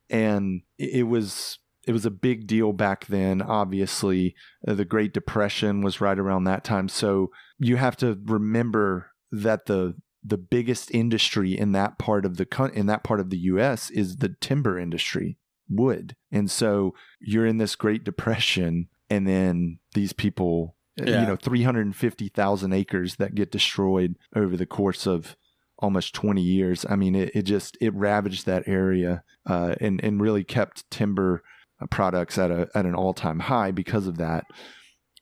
and 0.09 0.61
it 0.77 1.07
was 1.07 1.59
it 1.87 1.91
was 1.91 2.05
a 2.05 2.11
big 2.11 2.47
deal 2.47 2.71
back 2.73 3.05
then. 3.07 3.41
Obviously, 3.41 4.35
Uh, 4.67 4.73
the 4.73 4.85
Great 4.85 5.13
Depression 5.13 5.81
was 5.81 6.01
right 6.01 6.17
around 6.19 6.43
that 6.45 6.63
time, 6.63 6.87
so 6.87 7.29
you 7.59 7.75
have 7.77 7.97
to 7.97 8.19
remember 8.25 9.11
that 9.31 9.65
the 9.65 9.95
the 10.25 10.37
biggest 10.37 10.89
industry 10.91 11.57
in 11.57 11.73
that 11.73 11.99
part 11.99 12.25
of 12.25 12.37
the 12.37 12.71
in 12.73 12.85
that 12.85 13.03
part 13.03 13.19
of 13.19 13.29
the 13.29 13.37
U.S. 13.39 13.89
is 13.91 14.17
the 14.17 14.29
timber 14.39 14.79
industry, 14.79 15.37
wood, 15.69 16.15
and 16.31 16.49
so 16.49 16.93
you're 17.19 17.45
in 17.45 17.57
this 17.57 17.75
Great 17.75 18.03
Depression, 18.05 18.87
and 19.09 19.27
then 19.27 19.79
these 19.93 20.13
people, 20.13 20.75
uh, 21.01 21.03
Yeah. 21.05 21.21
you 21.21 21.27
know, 21.27 21.35
three 21.35 21.63
hundred 21.63 21.85
and 21.85 21.95
fifty 21.95 22.29
thousand 22.29 22.71
acres 22.73 23.17
that 23.17 23.35
get 23.35 23.51
destroyed 23.51 24.15
over 24.35 24.55
the 24.55 24.65
course 24.65 25.05
of 25.05 25.35
almost 25.79 26.15
20 26.15 26.41
years. 26.41 26.85
I 26.89 26.95
mean, 26.95 27.13
it, 27.13 27.31
it 27.35 27.41
just 27.41 27.77
it 27.81 27.93
ravaged 27.93 28.45
that 28.45 28.63
area 28.67 29.23
uh, 29.45 29.75
and 29.81 30.01
and 30.01 30.21
really 30.21 30.45
kept 30.45 30.89
timber 30.89 31.43
products 31.89 32.37
at 32.37 32.51
a 32.51 32.69
at 32.75 32.85
an 32.85 32.95
all 32.95 33.13
time 33.13 33.39
high 33.39 33.71
because 33.71 34.07
of 34.07 34.17
that. 34.17 34.45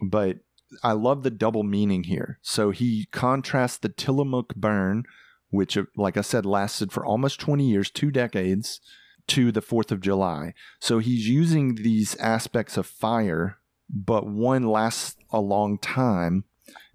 But 0.02 0.38
I 0.84 0.94
love 0.94 1.24
the 1.24 1.32
double 1.32 1.64
meaning 1.64 2.04
here. 2.06 2.40
So 2.42 2.72
he 2.72 3.08
contrasts 3.12 3.78
the 3.78 3.90
Tillamook 3.90 4.56
burn, 4.56 5.04
which, 5.50 5.78
uh, 5.78 5.84
like 5.98 6.16
I 6.18 6.22
said, 6.22 6.46
lasted 6.46 6.92
for 6.94 7.06
almost 7.06 7.40
20 7.42 7.68
years, 7.70 7.92
two 7.92 8.10
decades, 8.10 8.80
to 9.28 9.52
the 9.52 9.62
4th 9.62 9.92
of 9.92 10.00
July. 10.00 10.54
So 10.80 11.00
he's 11.00 11.28
using 11.28 11.76
these 11.76 12.16
aspects 12.18 12.78
of 12.78 12.88
fire, 12.88 13.58
but 13.90 14.26
one 14.26 14.64
lasts 14.64 15.18
a 15.30 15.42
long 15.42 15.78
time 15.78 16.46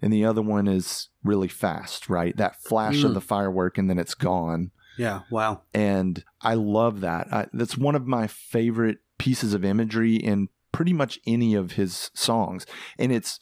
and 0.01 0.11
the 0.11 0.25
other 0.25 0.41
one 0.41 0.67
is 0.67 1.09
really 1.23 1.47
fast, 1.47 2.09
right? 2.09 2.35
That 2.35 2.61
flash 2.61 3.03
of 3.03 3.11
Mm. 3.11 3.13
the 3.15 3.21
firework 3.21 3.77
and 3.77 3.89
then 3.89 3.99
it's 3.99 4.15
gone 4.15 4.71
Yeah. 4.97 5.21
Wow. 5.29 5.61
and 5.73 6.23
I 6.41 6.55
love 6.55 7.01
that. 7.01 7.31
I, 7.31 7.45
that's 7.53 7.77
one 7.77 7.93
of 7.95 8.07
my 8.07 8.25
favorite 8.25 8.97
pieces 9.17 9.53
of 9.53 9.65
imagery 9.65 10.15
in 10.15 10.49
pretty 10.71 10.93
much 10.93 11.19
any 11.25 11.55
of 11.55 11.73
his 11.73 12.11
songs, 12.13 12.65
and 12.97 13.11
it's 13.11 13.39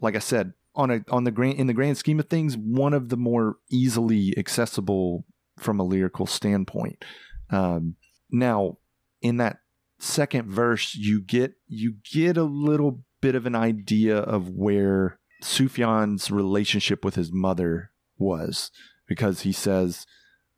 like 0.00 0.16
I 0.16 0.20
said 0.20 0.52
on 0.74 0.90
a 0.90 1.04
on 1.10 1.24
the 1.24 1.30
grand 1.30 1.58
in 1.58 1.66
the 1.66 1.74
grand 1.74 1.98
scheme 1.98 2.20
of 2.20 2.28
things, 2.28 2.56
one 2.56 2.94
of 2.94 3.08
the 3.08 3.16
more 3.16 3.56
easily 3.70 4.34
accessible 4.38 5.24
from 5.58 5.80
a 5.80 5.84
lyrical 5.84 6.26
standpoint. 6.26 7.04
Um, 7.50 7.96
now, 8.30 8.78
in 9.20 9.38
that 9.38 9.58
second 9.98 10.48
verse, 10.48 10.94
you 10.94 11.20
get 11.20 11.54
you 11.66 11.96
get 12.10 12.36
a 12.36 12.44
little 12.44 13.02
bit 13.20 13.34
of 13.34 13.46
an 13.46 13.56
idea 13.56 14.16
of 14.16 14.48
where 14.48 15.18
Sufjan's 15.42 16.30
relationship 16.30 17.04
with 17.04 17.16
his 17.16 17.32
mother 17.32 17.90
was, 18.16 18.70
because 19.06 19.40
he 19.40 19.52
says 19.52 20.06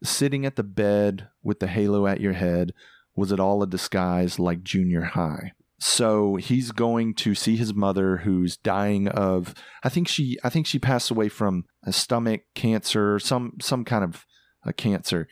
sitting 0.03 0.47
at 0.47 0.57
the 0.57 0.63
bed 0.63 1.29
with 1.43 1.61
the 1.61 1.67
halo 1.67 2.07
at 2.07 2.21
your 2.21 2.33
head 2.33 2.73
was 3.21 3.31
it 3.31 3.39
all 3.39 3.63
a 3.63 3.67
disguise 3.67 4.39
like 4.39 4.63
junior 4.63 5.03
high? 5.03 5.53
So 5.79 6.37
he's 6.37 6.73
going 6.73 7.15
to 7.15 7.35
see 7.35 7.57
his 7.57 7.73
mother 7.73 8.19
who's 8.19 8.57
dying 8.57 9.09
of 9.09 9.55
i 9.83 9.89
think 9.89 10.09
she 10.09 10.37
i 10.45 10.51
think 10.51 10.67
she 10.67 10.79
passed 10.79 11.11
away 11.11 11.31
from 11.31 11.65
a 11.85 11.93
stomach 11.93 12.43
cancer 12.55 13.19
some 13.19 13.55
some 13.61 13.85
kind 13.85 14.05
of 14.05 14.27
a 14.65 14.73
cancer. 14.73 15.29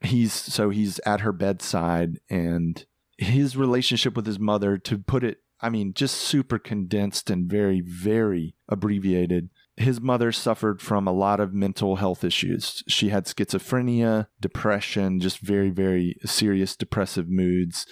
He's 0.00 0.32
so 0.32 0.70
he's 0.70 1.00
at 1.06 1.20
her 1.20 1.32
bedside 1.32 2.20
and 2.28 2.84
his 3.18 3.56
relationship 3.56 4.14
with 4.14 4.26
his 4.26 4.38
mother 4.38 4.76
to 4.76 4.98
put 4.98 5.24
it 5.24 5.38
i 5.62 5.70
mean 5.70 5.94
just 5.94 6.16
super 6.16 6.58
condensed 6.58 7.30
and 7.30 7.50
very 7.50 7.80
very 7.80 8.54
abbreviated 8.68 9.48
his 9.76 10.00
mother 10.00 10.32
suffered 10.32 10.80
from 10.80 11.06
a 11.06 11.12
lot 11.12 11.38
of 11.38 11.52
mental 11.52 11.96
health 11.96 12.24
issues. 12.24 12.82
She 12.88 13.10
had 13.10 13.26
schizophrenia, 13.26 14.28
depression, 14.40 15.20
just 15.20 15.40
very, 15.40 15.70
very 15.70 16.16
serious 16.24 16.76
depressive 16.76 17.28
moods. 17.28 17.86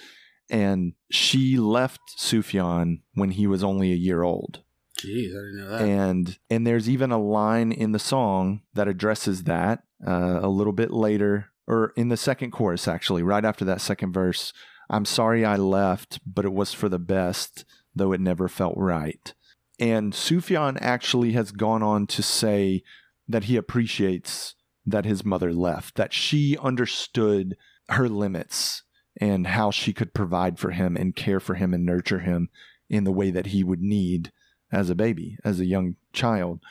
And 0.49 0.93
she 1.11 1.57
left 1.57 2.01
Sufjan 2.17 3.01
when 3.13 3.31
he 3.31 3.47
was 3.47 3.63
only 3.63 3.91
a 3.91 3.95
year 3.95 4.23
old. 4.23 4.63
Jeez, 4.99 5.29
I 5.29 5.33
didn't 5.33 5.57
know 5.57 5.69
that. 5.69 5.81
And 5.81 6.37
and 6.49 6.65
there's 6.65 6.89
even 6.89 7.11
a 7.11 7.21
line 7.21 7.71
in 7.71 7.91
the 7.91 7.99
song 7.99 8.61
that 8.73 8.87
addresses 8.87 9.43
that 9.43 9.83
uh, 10.05 10.39
a 10.41 10.47
little 10.47 10.73
bit 10.73 10.91
later, 10.91 11.49
or 11.67 11.93
in 11.95 12.09
the 12.09 12.17
second 12.17 12.51
chorus, 12.51 12.87
actually, 12.87 13.21
right 13.23 13.43
after 13.43 13.65
that 13.65 13.81
second 13.81 14.13
verse. 14.13 14.53
I'm 14.89 15.05
sorry 15.05 15.43
I 15.43 15.55
left, 15.55 16.19
but 16.25 16.45
it 16.45 16.53
was 16.53 16.71
for 16.71 16.89
the 16.89 16.99
best, 16.99 17.65
though 17.95 18.11
it 18.11 18.21
never 18.21 18.47
felt 18.47 18.75
right. 18.77 19.33
And 19.79 20.13
Sufjan 20.13 20.77
actually 20.79 21.33
has 21.33 21.51
gone 21.51 21.83
on 21.83 22.07
to 22.07 22.23
say 22.23 22.83
that 23.27 23.45
he 23.45 23.57
appreciates 23.57 24.55
that 24.85 25.05
his 25.05 25.25
mother 25.25 25.51
left, 25.51 25.95
that 25.95 26.13
she 26.13 26.57
understood 26.57 27.57
her 27.89 28.07
limits 28.07 28.83
and 29.19 29.47
how 29.47 29.71
she 29.71 29.93
could 29.93 30.13
provide 30.13 30.59
for 30.59 30.71
him 30.71 30.95
and 30.95 31.15
care 31.15 31.39
for 31.39 31.55
him 31.55 31.73
and 31.73 31.85
nurture 31.85 32.19
him 32.19 32.49
in 32.89 33.03
the 33.03 33.11
way 33.11 33.31
that 33.31 33.47
he 33.47 33.63
would 33.63 33.81
need 33.81 34.31
as 34.71 34.89
a 34.89 34.95
baby, 34.95 35.37
as 35.43 35.59
a 35.59 35.65
young 35.65 35.95
child. 36.13 36.61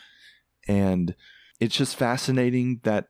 And 0.68 1.14
it's 1.60 1.76
just 1.76 1.96
fascinating 1.96 2.80
that 2.84 3.08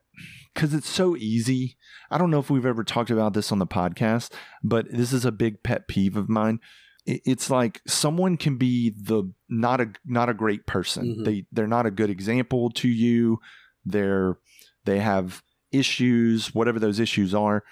because 0.53 0.75
it's 0.75 0.89
so 0.89 1.17
easy. 1.17 1.77
I 2.11 2.19
don't 2.19 2.31
know 2.31 2.39
if 2.39 2.51
we've 2.51 2.67
ever 2.67 2.85
talked 2.85 3.11
about 3.11 3.35
this 3.35 3.51
on 3.51 3.59
the 3.59 3.67
podcast, 3.67 4.31
but 4.63 4.87
this 4.91 5.13
is 5.13 5.25
a 5.25 5.33
big 5.33 5.63
pet 5.63 5.89
peeve 5.89 6.17
of 6.17 6.29
mine. 6.29 6.61
It's 7.07 7.51
like 7.51 7.83
someone 7.87 8.37
can 8.39 8.57
be 8.57 8.91
the 8.91 9.31
not 9.49 9.81
a 9.81 9.91
not 10.07 10.29
a 10.31 10.35
great 10.35 10.67
person. 10.67 11.17
Mhm. 11.19 11.25
They 11.25 11.47
they're 11.53 11.67
not 11.67 11.87
a 11.87 11.91
good 11.91 12.09
example 12.11 12.71
to 12.71 12.89
you. 12.89 13.41
They're 13.85 14.39
they 14.85 15.01
have 15.01 15.43
issues, 15.71 16.55
whatever 16.55 16.79
those 16.79 17.01
issues 17.01 17.35
are. 17.35 17.63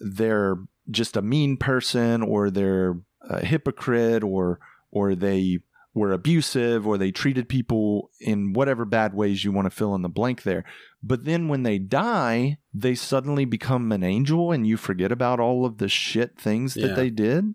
They're 0.00 0.56
just 0.90 1.16
a 1.16 1.22
mean 1.22 1.56
person, 1.56 2.22
or 2.22 2.50
they're 2.50 3.00
a 3.22 3.44
hypocrite, 3.44 4.22
or 4.22 4.58
or 4.90 5.14
they 5.14 5.60
were 5.94 6.12
abusive 6.12 6.86
or 6.86 6.98
they 6.98 7.10
treated 7.10 7.48
people 7.48 8.10
in 8.20 8.52
whatever 8.52 8.84
bad 8.84 9.14
ways 9.14 9.42
you 9.44 9.50
want 9.50 9.64
to 9.64 9.70
fill 9.70 9.94
in 9.94 10.02
the 10.02 10.10
blank 10.10 10.42
there. 10.42 10.62
But 11.02 11.24
then 11.24 11.48
when 11.48 11.62
they 11.62 11.78
die, 11.78 12.58
they 12.74 12.94
suddenly 12.94 13.46
become 13.46 13.90
an 13.92 14.02
angel 14.02 14.52
and 14.52 14.66
you 14.66 14.76
forget 14.76 15.10
about 15.10 15.40
all 15.40 15.64
of 15.64 15.78
the 15.78 15.88
shit 15.88 16.38
things 16.38 16.74
that 16.74 16.88
they 16.96 17.08
did. 17.08 17.54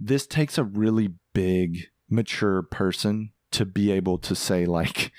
This 0.00 0.26
takes 0.26 0.56
a 0.56 0.64
really 0.64 1.10
big, 1.34 1.88
mature 2.08 2.62
person 2.62 3.32
to 3.52 3.64
be 3.64 3.90
able 3.90 4.18
to 4.18 4.34
say 4.34 4.64
like 4.64 5.12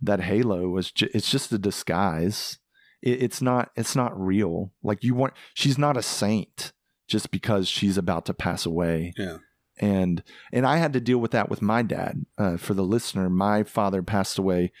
that 0.00 0.20
halo 0.20 0.68
was 0.68 0.90
ju- 0.90 1.08
it's 1.14 1.30
just 1.30 1.52
a 1.52 1.58
disguise. 1.58 2.58
It, 3.02 3.22
it's 3.22 3.40
not 3.40 3.70
it's 3.76 3.94
not 3.94 4.18
real. 4.18 4.72
Like 4.82 5.04
you 5.04 5.14
want 5.14 5.34
she's 5.54 5.78
not 5.78 5.96
a 5.96 6.02
saint 6.02 6.72
just 7.06 7.30
because 7.30 7.68
she's 7.68 7.98
about 7.98 8.24
to 8.26 8.34
pass 8.34 8.64
away 8.64 9.12
yeah. 9.18 9.36
and 9.78 10.22
and 10.52 10.66
I 10.66 10.78
had 10.78 10.92
to 10.94 11.00
deal 11.00 11.18
with 11.18 11.30
that 11.32 11.48
with 11.48 11.62
my 11.62 11.82
dad. 11.82 12.24
Uh, 12.36 12.56
for 12.56 12.74
the 12.74 12.82
listener, 12.82 13.28
my 13.30 13.62
father 13.62 14.02
passed 14.02 14.38
away 14.38 14.72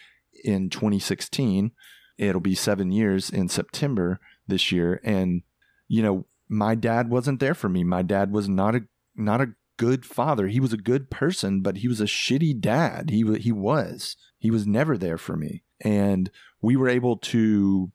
in 0.42 0.70
2016. 0.70 1.72
It'll 2.16 2.40
be 2.40 2.54
seven 2.54 2.92
years 2.92 3.30
in 3.30 3.48
September 3.48 4.20
this 4.46 4.72
year, 4.72 5.00
and 5.04 5.42
you 5.88 6.02
know 6.02 6.26
my 6.48 6.74
dad 6.74 7.10
wasn't 7.10 7.40
there 7.40 7.54
for 7.54 7.68
me. 7.68 7.84
My 7.84 8.02
dad 8.02 8.32
was 8.32 8.48
not 8.48 8.74
a 8.74 8.84
not 9.16 9.40
a 9.40 9.54
good 9.76 10.06
father. 10.06 10.48
He 10.48 10.60
was 10.60 10.72
a 10.72 10.78
good 10.78 11.10
person, 11.10 11.60
but 11.60 11.78
he 11.78 11.88
was 11.88 12.00
a 12.00 12.04
shitty 12.04 12.60
dad. 12.60 13.10
He 13.10 13.24
he 13.38 13.52
was 13.52 14.16
he 14.38 14.50
was 14.50 14.66
never 14.66 14.96
there 14.96 15.18
for 15.18 15.36
me, 15.36 15.62
and 15.80 16.30
we 16.60 16.76
were 16.76 16.88
able 16.88 17.16
to 17.18 17.90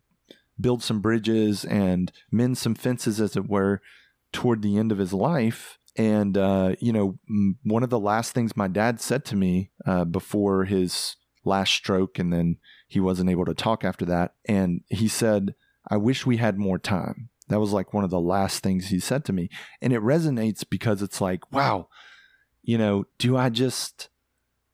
build 0.60 0.84
some 0.84 1.00
bridges 1.00 1.64
and 1.66 2.12
mend 2.32 2.58
some 2.58 2.76
fences, 2.76 3.22
as 3.22 3.36
it 3.36 3.50
were, 3.50 3.82
toward 4.32 4.62
the 4.62 4.78
end 4.78 4.92
of 4.92 4.98
his 4.98 5.14
life. 5.14 5.78
And, 5.96 6.38
uh, 6.38 6.76
you 6.80 6.94
know, 6.94 7.18
one 7.64 7.84
of 7.84 7.90
the 7.90 8.00
last 8.00 8.34
things 8.34 8.56
my 8.56 8.68
dad 8.68 9.02
said 9.02 9.26
to 9.26 9.36
me 9.36 9.72
uh, 9.86 10.06
before 10.06 10.66
his 10.66 11.16
last 11.44 11.74
stroke, 11.74 12.20
and 12.20 12.32
then 12.32 12.58
he 12.88 13.00
wasn't 13.00 13.30
able 13.30 13.46
to 13.46 13.54
talk 13.54 13.84
after 13.84 14.06
that. 14.06 14.36
And 14.48 14.82
he 14.90 15.08
said, 15.08 15.56
I 15.90 15.98
wish 15.98 16.26
we 16.26 16.38
had 16.38 16.58
more 16.58 16.78
time. 16.78 17.30
That 17.50 17.60
was 17.60 17.72
like 17.74 17.94
one 17.94 18.04
of 18.04 18.10
the 18.10 18.20
last 18.22 18.64
things 18.64 18.88
he 18.88 19.00
said 19.00 19.26
to 19.26 19.34
me. 19.34 19.50
And 19.82 19.92
it 19.94 20.02
resonates 20.02 20.64
because 20.68 21.02
it's 21.02 21.20
like, 21.20 21.52
wow, 21.52 21.88
you 22.62 22.78
know, 22.78 23.06
do 23.18 23.36
I 23.38 23.50
just, 23.50 24.10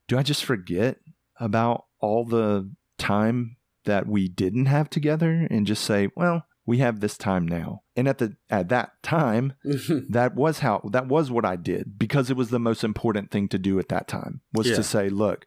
do 0.07 0.17
I 0.17 0.23
just 0.23 0.45
forget 0.45 0.97
about 1.39 1.86
all 1.99 2.23
the 2.26 2.69
time 2.97 3.57
that 3.86 4.07
we 4.07 4.28
didn't 4.28 4.65
have 4.67 4.89
together 4.89 5.47
and 5.49 5.65
just 5.67 5.84
say, 5.84 6.09
well, 6.15 6.45
we 6.65 6.80
have 6.80 6.99
this 6.99 7.17
time 7.17 7.47
now. 7.47 7.84
And 7.95 8.07
at 8.07 8.17
the 8.17 8.36
at 8.49 8.69
that 8.69 8.91
time, 9.03 9.53
that 10.09 10.34
was 10.36 10.59
how 10.59 10.82
that 10.91 11.07
was 11.07 11.30
what 11.30 11.45
I 11.45 11.55
did 11.55 11.97
because 11.99 12.30
it 12.32 12.38
was 12.38 12.49
the 12.49 12.59
most 12.59 12.84
important 12.84 13.30
thing 13.32 13.47
to 13.49 13.59
do 13.59 13.78
at 13.80 13.89
that 13.89 14.07
time 14.07 14.41
was 14.53 14.67
Yeah. 14.67 14.76
to 14.78 14.84
say, 14.84 15.09
look, 15.09 15.45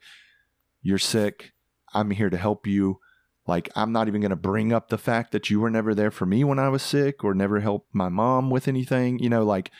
you're 0.81 0.99
sick. 0.99 1.53
I'm 1.93 2.11
here 2.12 2.31
to 2.31 2.37
help 2.37 2.66
you. 2.66 3.01
Like 3.49 3.70
I'm 3.74 3.92
not 3.92 4.07
even 4.07 4.20
going 4.20 4.30
to 4.30 4.36
bring 4.36 4.72
up 4.72 4.88
the 4.88 4.99
fact 4.99 5.32
that 5.32 5.49
you 5.49 5.59
were 5.59 5.70
never 5.70 5.94
there 5.94 6.11
for 6.11 6.26
me 6.26 6.44
when 6.44 6.59
I 6.59 6.68
was 6.68 6.82
sick 6.82 7.24
or 7.24 7.32
never 7.32 7.61
helped 7.61 7.94
my 7.94 8.11
mom 8.11 8.51
with 8.51 8.68
anything, 8.68 9.18
you 9.18 9.30
know, 9.30 9.42
like 9.42 9.70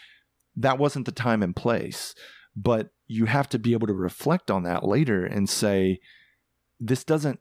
that 0.57 0.79
wasn't 0.79 1.05
the 1.05 1.13
time 1.13 1.43
and 1.43 1.55
place. 1.55 2.15
But 2.57 2.89
you 3.07 3.27
have 3.27 3.49
to 3.51 3.59
be 3.59 3.75
able 3.75 3.87
to 3.87 3.95
reflect 3.95 4.51
on 4.51 4.63
that 4.63 4.85
later 4.85 5.25
and 5.25 5.49
say 5.49 6.01
this 6.81 7.05
doesn't 7.05 7.41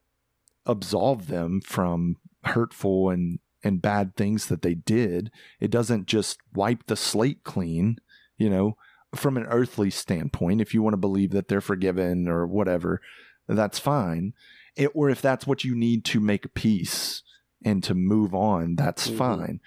absolve 0.65 1.27
them 1.27 1.61
from 1.61 2.17
hurtful 2.43 3.09
and 3.09 3.39
and 3.63 3.81
bad 3.81 4.15
things 4.15 4.47
that 4.47 4.61
they 4.61 4.75
did. 4.75 5.31
It 5.59 5.71
doesn't 5.71 6.07
just 6.07 6.39
wipe 6.53 6.85
the 6.87 6.95
slate 6.95 7.43
clean, 7.43 7.97
you 8.37 8.49
know, 8.49 8.77
from 9.15 9.37
an 9.37 9.45
earthly 9.45 9.89
standpoint. 9.89 10.61
If 10.61 10.73
you 10.73 10.81
want 10.81 10.93
to 10.93 10.97
believe 10.97 11.31
that 11.31 11.47
they're 11.47 11.61
forgiven 11.61 12.27
or 12.27 12.45
whatever, 12.45 13.01
that's 13.47 13.79
fine. 13.79 14.33
It, 14.77 14.91
or 14.93 15.09
if 15.09 15.21
that's 15.21 15.45
what 15.45 15.63
you 15.63 15.75
need 15.75 16.05
to 16.05 16.19
make 16.19 16.53
peace 16.53 17.23
and 17.65 17.83
to 17.83 17.93
move 17.95 18.33
on, 18.33 18.75
that's 18.75 19.09
Mhm. 19.09 19.17
fine. 19.17 19.59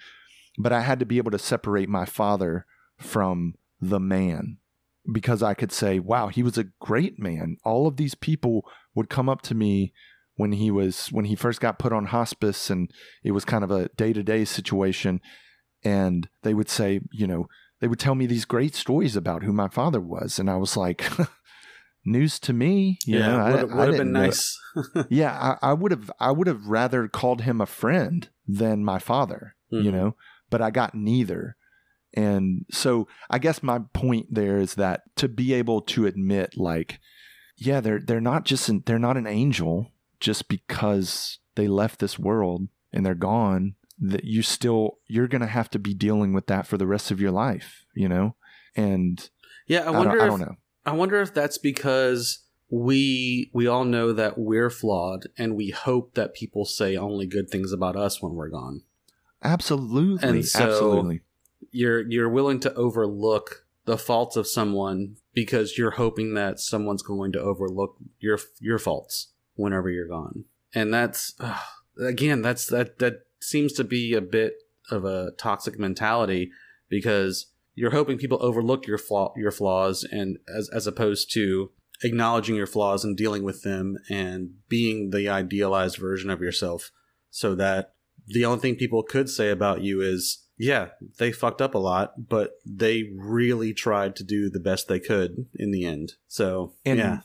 But 0.57 0.71
I 0.71 0.81
had 0.81 0.99
to 0.99 1.05
be 1.05 1.17
able 1.17 1.31
to 1.31 1.39
separate 1.39 1.89
my 1.89 2.05
father 2.05 2.65
from 2.97 3.55
the 3.79 3.99
man 3.99 4.57
because 5.11 5.43
I 5.43 5.53
could 5.53 5.71
say, 5.71 5.99
wow, 5.99 6.27
he 6.27 6.43
was 6.43 6.57
a 6.57 6.65
great 6.79 7.19
man. 7.19 7.57
All 7.63 7.87
of 7.87 7.97
these 7.97 8.15
people 8.15 8.65
would 8.95 9.09
come 9.09 9.27
up 9.29 9.41
to 9.43 9.55
me 9.55 9.93
when 10.35 10.53
he 10.53 10.71
was 10.71 11.07
when 11.11 11.25
he 11.25 11.35
first 11.35 11.59
got 11.59 11.77
put 11.79 11.91
on 11.93 12.05
hospice 12.07 12.69
and 12.69 12.89
it 13.23 13.31
was 13.31 13.43
kind 13.45 13.63
of 13.63 13.71
a 13.71 13.89
day-to-day 13.89 14.45
situation 14.45 15.19
and 15.83 16.29
they 16.43 16.53
would 16.53 16.69
say, 16.69 17.01
you 17.11 17.27
know, 17.27 17.47
they 17.79 17.87
would 17.87 17.99
tell 17.99 18.15
me 18.15 18.27
these 18.27 18.45
great 18.45 18.75
stories 18.75 19.15
about 19.15 19.43
who 19.43 19.51
my 19.51 19.67
father 19.67 19.99
was 19.99 20.39
and 20.39 20.49
I 20.49 20.55
was 20.55 20.77
like 20.77 21.03
news 22.05 22.39
to 22.41 22.53
me, 22.53 22.97
you 23.05 23.19
know, 23.19 23.39
I- 23.39 23.51
would, 23.51 23.71
I 23.71 23.75
would 23.75 23.87
have 23.89 23.97
been 23.97 24.11
nice. 24.11 24.59
yeah, 25.09 25.57
I, 25.61 25.69
I 25.71 25.73
would 25.73 25.91
have 25.91 26.11
I 26.19 26.31
would 26.31 26.47
have 26.47 26.65
rather 26.67 27.07
called 27.07 27.41
him 27.41 27.61
a 27.61 27.65
friend 27.65 28.27
than 28.47 28.83
my 28.83 28.99
father, 28.99 29.55
you 29.69 29.91
Mhm. 29.91 29.93
know, 29.93 30.15
but 30.49 30.61
I 30.61 30.71
got 30.71 30.95
neither. 30.95 31.55
And 32.13 32.65
so 32.71 33.07
I 33.29 33.39
guess 33.39 33.63
my 33.63 33.79
point 33.93 34.27
there 34.33 34.57
is 34.57 34.75
that 34.75 35.01
to 35.15 35.29
be 35.29 35.53
able 35.53 35.81
to 35.81 36.05
admit 36.05 36.57
like 36.57 36.99
yeah, 37.57 37.79
they're 37.79 37.99
they're 37.99 38.19
not 38.21 38.43
just 38.45 38.67
an, 38.69 38.83
they're 38.85 38.97
not 38.99 39.17
an 39.17 39.27
angel 39.27 39.91
just 40.19 40.47
because 40.49 41.39
they 41.55 41.67
left 41.67 41.99
this 41.99 42.17
world 42.19 42.67
and 42.91 43.05
they're 43.05 43.13
gone 43.15 43.75
that 43.99 44.23
you 44.23 44.41
still 44.41 44.97
you're 45.07 45.27
going 45.27 45.41
to 45.41 45.47
have 45.47 45.69
to 45.69 45.79
be 45.79 45.93
dealing 45.93 46.33
with 46.33 46.47
that 46.47 46.65
for 46.65 46.77
the 46.77 46.87
rest 46.87 47.11
of 47.11 47.21
your 47.21 47.31
life, 47.31 47.85
you 47.93 48.09
know? 48.09 48.35
And 48.75 49.29
Yeah, 49.67 49.81
I 49.81 49.87
I, 49.87 49.91
wonder. 49.91 50.11
don't, 50.17 50.21
I 50.21 50.27
don't 50.27 50.39
know. 50.39 50.55
I 50.85 50.93
wonder 50.93 51.21
if 51.21 51.33
that's 51.33 51.57
because 51.57 52.39
we 52.69 53.51
we 53.53 53.67
all 53.67 53.83
know 53.85 54.13
that 54.13 54.37
we're 54.37 54.69
flawed, 54.69 55.27
and 55.37 55.55
we 55.55 55.69
hope 55.69 56.13
that 56.15 56.33
people 56.33 56.65
say 56.65 56.95
only 56.95 57.27
good 57.27 57.49
things 57.49 57.71
about 57.71 57.95
us 57.95 58.21
when 58.21 58.33
we're 58.33 58.49
gone. 58.49 58.83
Absolutely. 59.43 60.27
And 60.27 60.45
so- 60.45 60.63
absolutely. 60.63 61.21
You're 61.71 62.09
you're 62.09 62.29
willing 62.29 62.59
to 62.61 62.73
overlook 62.73 63.65
the 63.85 63.97
faults 63.97 64.35
of 64.35 64.47
someone 64.47 65.17
because 65.33 65.77
you're 65.77 65.91
hoping 65.91 66.33
that 66.33 66.59
someone's 66.59 67.03
going 67.03 67.31
to 67.33 67.39
overlook 67.39 67.97
your 68.19 68.39
your 68.59 68.79
faults 68.79 69.29
whenever 69.55 69.89
you're 69.89 70.07
gone. 70.07 70.45
And 70.73 70.93
that's 70.93 71.35
again, 71.99 72.41
that's 72.41 72.65
that 72.67 72.99
that 72.99 73.25
seems 73.39 73.73
to 73.73 73.83
be 73.83 74.13
a 74.13 74.21
bit 74.21 74.55
of 74.89 75.05
a 75.05 75.31
toxic 75.37 75.79
mentality 75.79 76.51
because 76.89 77.47
you're 77.75 77.91
hoping 77.91 78.17
people 78.17 78.37
overlook 78.41 78.87
your 78.87 78.97
flaw 78.97 79.33
your 79.35 79.51
flaws 79.51 80.05
and 80.09 80.37
as 80.55 80.69
as 80.73 80.87
opposed 80.87 81.31
to 81.33 81.71
acknowledging 82.03 82.55
your 82.55 82.67
flaws 82.67 83.03
and 83.03 83.15
dealing 83.15 83.43
with 83.43 83.61
them 83.61 83.95
and 84.09 84.49
being 84.67 85.11
the 85.11 85.29
idealized 85.29 85.97
version 85.97 86.29
of 86.29 86.41
yourself 86.41 86.91
so 87.29 87.53
that 87.55 87.93
the 88.27 88.45
only 88.45 88.59
thing 88.59 88.75
people 88.75 89.03
could 89.03 89.29
say 89.29 89.49
about 89.49 89.81
you 89.81 90.01
is 90.01 90.47
yeah 90.57 90.89
they 91.19 91.31
fucked 91.31 91.61
up 91.61 91.75
a 91.75 91.79
lot 91.79 92.27
but 92.29 92.51
they 92.65 93.03
really 93.15 93.73
tried 93.73 94.15
to 94.15 94.23
do 94.23 94.49
the 94.49 94.59
best 94.59 94.87
they 94.87 94.99
could 94.99 95.45
in 95.55 95.71
the 95.71 95.85
end 95.85 96.13
so 96.27 96.73
And 96.85 96.99
yeah 96.99 97.17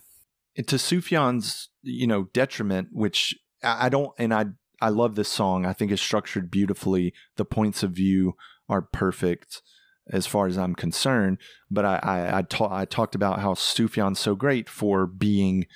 to 0.65 0.77
Sufjan's, 0.77 1.69
you 1.83 2.07
know, 2.07 2.25
detriment, 2.33 2.89
which 2.93 3.35
I 3.63 3.87
I 3.87 3.89
don't, 3.89 4.11
and 4.19 4.33
I, 4.33 4.47
I 4.81 4.89
love 4.89 5.15
this 5.15 5.29
song. 5.29 5.67
I 5.67 5.73
think 5.73 5.93
it's 5.93 6.03
structured 6.03 6.51
beautifully. 6.51 7.13
The 7.37 7.45
points 7.45 7.83
of 7.83 7.93
view 7.93 8.35
are 8.69 8.83
perfect 8.83 9.63
as 10.11 10.27
far 10.27 10.47
as 10.47 10.57
I'm 10.59 10.75
concerned. 10.75 11.39
But 11.71 11.85
I, 11.85 12.01
I, 12.03 12.39
I, 12.39 12.43
ta- 12.43 12.75
I 12.75 12.85
talked 12.85 13.15
about 13.15 13.41
how 13.41 13.55
Sufjan's 13.55 14.19
so 14.19 14.35
great 14.35 14.69
for 14.69 15.07
being 15.07 15.67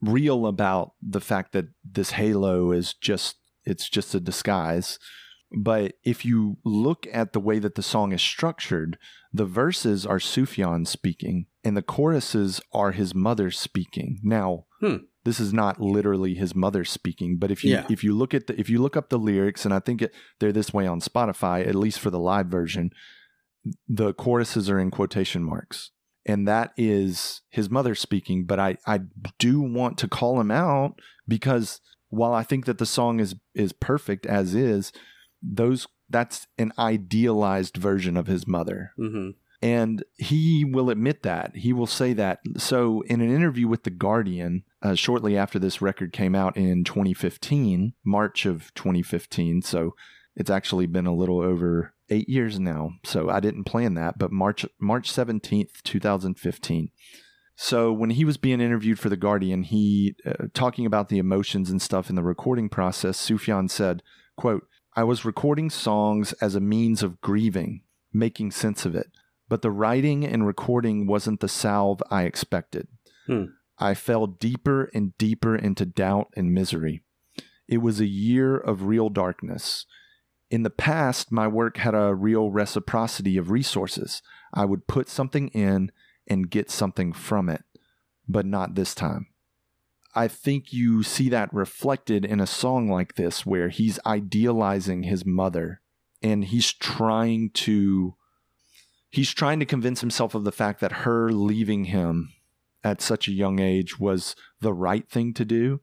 real 0.00 0.46
about 0.46 0.92
the 1.02 1.20
fact 1.20 1.52
that 1.52 1.66
this 1.84 2.12
halo 2.12 2.72
is 2.72 2.94
just, 2.94 3.36
it's 3.64 3.88
just 3.88 4.14
a 4.14 4.20
disguise. 4.20 4.98
But 5.54 5.94
if 6.02 6.24
you 6.24 6.56
look 6.64 7.06
at 7.12 7.32
the 7.34 7.40
way 7.40 7.58
that 7.58 7.74
the 7.74 7.82
song 7.82 8.12
is 8.12 8.22
structured, 8.22 8.96
the 9.32 9.44
verses 9.44 10.06
are 10.06 10.18
Sufjan 10.18 10.86
speaking 10.86 11.46
and 11.62 11.76
the 11.76 11.82
choruses 11.82 12.60
are 12.72 12.92
his 12.92 13.14
mother 13.14 13.50
speaking. 13.50 14.18
Now, 14.22 14.64
Hmm. 14.80 14.96
this 15.24 15.38
is 15.38 15.52
not 15.52 15.80
literally 15.80 16.34
his 16.34 16.54
mother 16.54 16.84
speaking, 16.84 17.36
but 17.38 17.50
if 17.52 17.62
you 17.62 17.72
Yeah. 17.72 17.86
if 17.88 18.02
you 18.02 18.14
look 18.16 18.34
at 18.34 18.46
the 18.48 18.58
if 18.58 18.68
you 18.68 18.80
look 18.82 18.96
up 18.96 19.10
the 19.10 19.18
lyrics, 19.18 19.64
and 19.64 19.72
I 19.72 19.78
think 19.78 20.02
it, 20.02 20.12
they're 20.40 20.50
this 20.52 20.72
way 20.74 20.86
on 20.88 21.00
Spotify, 21.00 21.64
at 21.66 21.74
least 21.76 22.00
for 22.00 22.10
the 22.10 22.18
live 22.18 22.46
version, 22.46 22.90
the 23.88 24.12
choruses 24.14 24.68
are 24.68 24.78
in 24.78 24.90
quotation 24.90 25.44
marks. 25.44 25.90
And 26.24 26.46
that 26.46 26.72
is 26.76 27.42
his 27.50 27.68
mother 27.68 27.94
speaking, 27.94 28.44
but 28.44 28.60
I, 28.60 28.76
I 28.86 29.00
do 29.38 29.60
want 29.60 29.98
to 29.98 30.08
call 30.08 30.40
him 30.40 30.50
out 30.50 31.00
because 31.26 31.80
while 32.10 32.32
I 32.32 32.44
think 32.44 32.66
that 32.66 32.78
the 32.78 32.86
song 32.86 33.18
is 33.18 33.34
is 33.54 33.72
perfect 33.72 34.26
as 34.26 34.54
is, 34.54 34.92
those 35.42 35.88
that's 36.08 36.46
an 36.58 36.72
idealized 36.78 37.76
version 37.76 38.16
of 38.16 38.26
his 38.26 38.46
mother. 38.46 38.92
Mm-hmm. 38.98 39.30
And 39.62 40.04
he 40.16 40.64
will 40.64 40.90
admit 40.90 41.22
that. 41.22 41.56
He 41.56 41.72
will 41.72 41.86
say 41.86 42.12
that. 42.14 42.40
So, 42.56 43.02
in 43.02 43.20
an 43.20 43.32
interview 43.32 43.68
with 43.68 43.84
The 43.84 43.90
Guardian, 43.90 44.64
uh, 44.82 44.94
shortly 44.94 45.36
after 45.36 45.58
this 45.58 45.80
record 45.80 46.12
came 46.12 46.34
out 46.34 46.56
in 46.56 46.82
2015, 46.82 47.94
March 48.04 48.44
of 48.44 48.74
2015, 48.74 49.62
so 49.62 49.94
it's 50.34 50.50
actually 50.50 50.86
been 50.86 51.06
a 51.06 51.14
little 51.14 51.40
over 51.40 51.94
eight 52.12 52.28
years 52.28 52.60
now. 52.60 52.92
So, 53.04 53.30
I 53.30 53.40
didn't 53.40 53.64
plan 53.64 53.94
that, 53.94 54.18
but 54.18 54.32
March, 54.32 54.66
March 54.78 55.12
17th, 55.12 55.82
2015. 55.82 56.90
So, 57.56 57.92
when 57.92 58.10
he 58.10 58.24
was 58.24 58.36
being 58.36 58.60
interviewed 58.60 58.98
for 58.98 59.08
The 59.08 59.16
Guardian, 59.16 59.64
he, 59.64 60.14
uh, 60.26 60.46
talking 60.54 60.86
about 60.86 61.08
the 61.08 61.18
emotions 61.18 61.70
and 61.70 61.80
stuff 61.80 62.08
in 62.08 62.16
the 62.16 62.22
recording 62.22 62.68
process, 62.68 63.18
Sufjan 63.18 63.70
said, 63.70 64.02
quote, 64.36 64.66
I 64.94 65.04
was 65.04 65.24
recording 65.24 65.70
songs 65.70 66.32
as 66.34 66.54
a 66.54 66.60
means 66.60 67.02
of 67.02 67.20
grieving, 67.20 67.82
making 68.12 68.50
sense 68.50 68.84
of 68.84 68.94
it 68.94 69.06
but 69.52 69.60
the 69.60 69.70
writing 69.70 70.24
and 70.24 70.46
recording 70.46 71.06
wasn't 71.06 71.40
the 71.40 71.46
salve 71.46 72.02
I 72.10 72.22
expected. 72.22 72.88
Hmm. 73.26 73.44
I 73.78 73.92
fell 73.92 74.26
deeper 74.26 74.90
and 74.94 75.14
deeper 75.18 75.54
into 75.54 75.84
doubt 75.84 76.28
and 76.34 76.54
misery. 76.54 77.02
It 77.68 77.82
was 77.82 78.00
a 78.00 78.06
year 78.06 78.56
of 78.56 78.84
real 78.84 79.10
darkness. 79.10 79.84
In 80.52 80.64
the 80.64 80.70
past, 80.70 81.32
my 81.32 81.48
work 81.48 81.78
had 81.78 81.94
a 81.94 82.14
real 82.14 82.50
reciprocity 82.50 83.38
of 83.38 83.50
resources. 83.50 84.20
I 84.52 84.66
would 84.66 84.86
put 84.86 85.08
something 85.08 85.48
in 85.48 85.90
and 86.28 86.50
get 86.50 86.70
something 86.70 87.14
from 87.14 87.48
it, 87.48 87.64
but 88.28 88.44
not 88.44 88.74
this 88.74 88.94
time. 88.94 89.28
I 90.14 90.28
think 90.28 90.70
you 90.70 91.02
see 91.02 91.30
that 91.30 91.54
reflected 91.54 92.26
in 92.26 92.38
a 92.38 92.46
song 92.46 92.86
like 92.90 93.14
this, 93.14 93.46
where 93.46 93.70
he's 93.70 93.98
idealizing 94.04 95.04
his 95.04 95.24
mother 95.24 95.80
and 96.22 96.44
he's 96.44 96.70
trying 96.70 97.48
to 97.54 98.16
he's 99.08 99.32
trying 99.32 99.58
to 99.60 99.64
convince 99.64 100.02
himself 100.02 100.34
of 100.34 100.44
the 100.44 100.52
fact 100.52 100.80
that 100.80 100.92
her 100.92 101.32
leaving 101.32 101.84
him 101.84 102.28
at 102.84 103.00
such 103.00 103.26
a 103.26 103.32
young 103.32 103.58
age 103.58 103.98
was 103.98 104.36
the 104.60 104.74
right 104.74 105.08
thing 105.08 105.32
to 105.32 105.46
do 105.46 105.80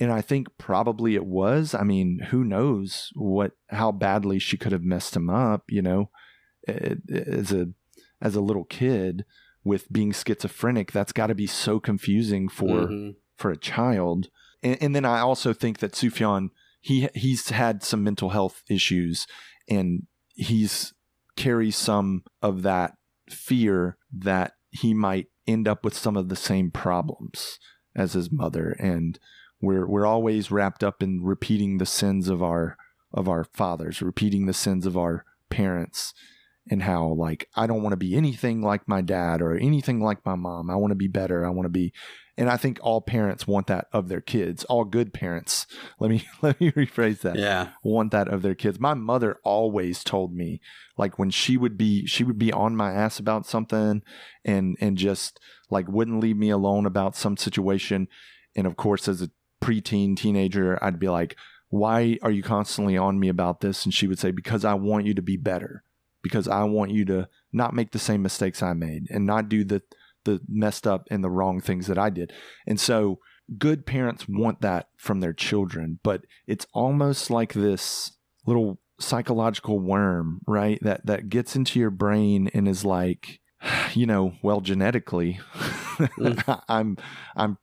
and 0.00 0.12
i 0.12 0.20
think 0.20 0.46
probably 0.58 1.14
it 1.14 1.26
was 1.26 1.74
i 1.74 1.82
mean 1.82 2.20
who 2.30 2.44
knows 2.44 3.10
what 3.14 3.52
how 3.70 3.90
badly 3.92 4.38
she 4.38 4.56
could 4.56 4.72
have 4.72 4.82
messed 4.84 5.14
him 5.16 5.28
up 5.30 5.64
you 5.68 5.82
know 5.82 6.10
as 6.66 7.52
a 7.52 7.68
as 8.20 8.34
a 8.34 8.40
little 8.40 8.64
kid 8.64 9.24
with 9.64 9.92
being 9.92 10.12
schizophrenic 10.12 10.92
that's 10.92 11.12
got 11.12 11.28
to 11.28 11.34
be 11.34 11.46
so 11.46 11.78
confusing 11.80 12.48
for 12.48 12.86
Mhm. 12.88 13.16
for 13.36 13.50
a 13.50 13.56
child. 13.56 14.30
And, 14.62 14.76
and 14.82 14.96
then 14.96 15.04
I 15.04 15.20
also 15.20 15.52
think 15.52 15.78
that 15.78 15.92
Sufjan 15.92 16.50
he 16.80 17.08
he's 17.14 17.50
had 17.50 17.82
some 17.82 18.02
mental 18.04 18.30
health 18.30 18.62
issues, 18.68 19.26
and 19.68 20.06
he's 20.34 20.94
carries 21.36 21.76
some 21.76 22.24
of 22.42 22.62
that 22.62 22.94
fear 23.30 23.96
that 24.12 24.54
he 24.70 24.94
might 24.94 25.26
end 25.46 25.68
up 25.68 25.84
with 25.84 25.94
some 25.94 26.16
of 26.16 26.28
the 26.28 26.36
same 26.36 26.70
problems 26.70 27.58
as 27.94 28.12
his 28.14 28.30
mother, 28.32 28.70
and 28.80 29.18
we're 29.60 29.86
we're 29.86 30.06
always 30.06 30.50
wrapped 30.50 30.84
up 30.84 31.02
in 31.02 31.22
repeating 31.22 31.78
the 31.78 31.86
sins 31.86 32.28
of 32.28 32.42
our 32.42 32.76
of 33.12 33.28
our 33.28 33.44
fathers, 33.44 34.02
repeating 34.02 34.46
the 34.46 34.52
sins 34.52 34.86
of 34.86 34.96
our 34.96 35.24
parents. 35.50 36.14
And 36.70 36.82
how, 36.82 37.06
like, 37.06 37.48
I 37.54 37.66
don't 37.66 37.82
want 37.82 37.94
to 37.94 37.96
be 37.96 38.14
anything 38.14 38.60
like 38.60 38.86
my 38.86 39.00
dad 39.00 39.40
or 39.40 39.56
anything 39.56 40.02
like 40.02 40.26
my 40.26 40.34
mom. 40.34 40.68
I 40.68 40.76
want 40.76 40.90
to 40.90 40.96
be 40.96 41.08
better. 41.08 41.46
I 41.46 41.48
want 41.48 41.64
to 41.64 41.70
be 41.70 41.94
and 42.38 42.48
I 42.48 42.56
think 42.56 42.78
all 42.82 43.00
parents 43.00 43.48
want 43.48 43.66
that 43.66 43.88
of 43.92 44.08
their 44.08 44.20
kids. 44.20 44.62
All 44.64 44.84
good 44.84 45.12
parents. 45.12 45.66
Let 45.98 46.10
me 46.10 46.24
let 46.42 46.60
me 46.60 46.70
rephrase 46.70 47.20
that. 47.22 47.36
Yeah. 47.36 47.70
Want 47.82 48.12
that 48.12 48.28
of 48.28 48.42
their 48.42 48.54
kids. 48.54 48.78
My 48.78 48.94
mother 48.94 49.38
always 49.42 50.04
told 50.04 50.32
me, 50.32 50.60
like 50.96 51.18
when 51.18 51.30
she 51.30 51.56
would 51.56 51.76
be 51.76 52.06
she 52.06 52.22
would 52.22 52.38
be 52.38 52.52
on 52.52 52.76
my 52.76 52.92
ass 52.92 53.18
about 53.18 53.44
something 53.44 54.02
and 54.44 54.76
and 54.80 54.96
just 54.96 55.40
like 55.68 55.88
wouldn't 55.88 56.20
leave 56.20 56.36
me 56.36 56.50
alone 56.50 56.86
about 56.86 57.16
some 57.16 57.36
situation. 57.36 58.06
And 58.54 58.66
of 58.68 58.76
course, 58.76 59.08
as 59.08 59.20
a 59.20 59.30
preteen 59.60 60.16
teenager, 60.16 60.78
I'd 60.82 61.00
be 61.00 61.08
like, 61.08 61.36
Why 61.68 62.18
are 62.22 62.30
you 62.30 62.42
constantly 62.42 62.96
on 62.96 63.20
me 63.20 63.28
about 63.28 63.60
this? 63.60 63.84
And 63.84 63.92
she 63.92 64.06
would 64.06 64.18
say, 64.18 64.30
Because 64.30 64.64
I 64.64 64.74
want 64.74 65.06
you 65.06 65.14
to 65.14 65.22
be 65.22 65.36
better. 65.36 65.82
Because 66.22 66.48
I 66.48 66.64
want 66.64 66.90
you 66.90 67.04
to 67.06 67.28
not 67.52 67.74
make 67.74 67.92
the 67.92 67.98
same 67.98 68.22
mistakes 68.22 68.62
I 68.62 68.72
made 68.72 69.06
and 69.10 69.24
not 69.24 69.48
do 69.48 69.64
the 69.64 69.82
the 70.24 70.40
messed 70.48 70.86
up 70.86 71.06
and 71.10 71.22
the 71.24 71.30
wrong 71.30 71.60
things 71.60 71.86
that 71.86 71.98
I 71.98 72.10
did. 72.10 72.32
And 72.66 72.78
so 72.78 73.18
good 73.56 73.86
parents 73.86 74.28
want 74.28 74.60
that 74.60 74.88
from 74.96 75.20
their 75.20 75.32
children, 75.32 76.00
but 76.02 76.22
it's 76.46 76.66
almost 76.74 77.30
like 77.30 77.54
this 77.54 78.12
little 78.44 78.78
psychological 79.00 79.78
worm, 79.78 80.40
right? 80.46 80.78
That 80.82 81.06
that 81.06 81.28
gets 81.28 81.56
into 81.56 81.78
your 81.78 81.90
brain 81.90 82.50
and 82.52 82.68
is 82.68 82.84
like, 82.84 83.40
you 83.94 84.06
know, 84.06 84.34
well 84.42 84.60
genetically 84.60 85.40
mm. 85.54 86.62
I'm 86.68 86.96
I'm 87.36 87.58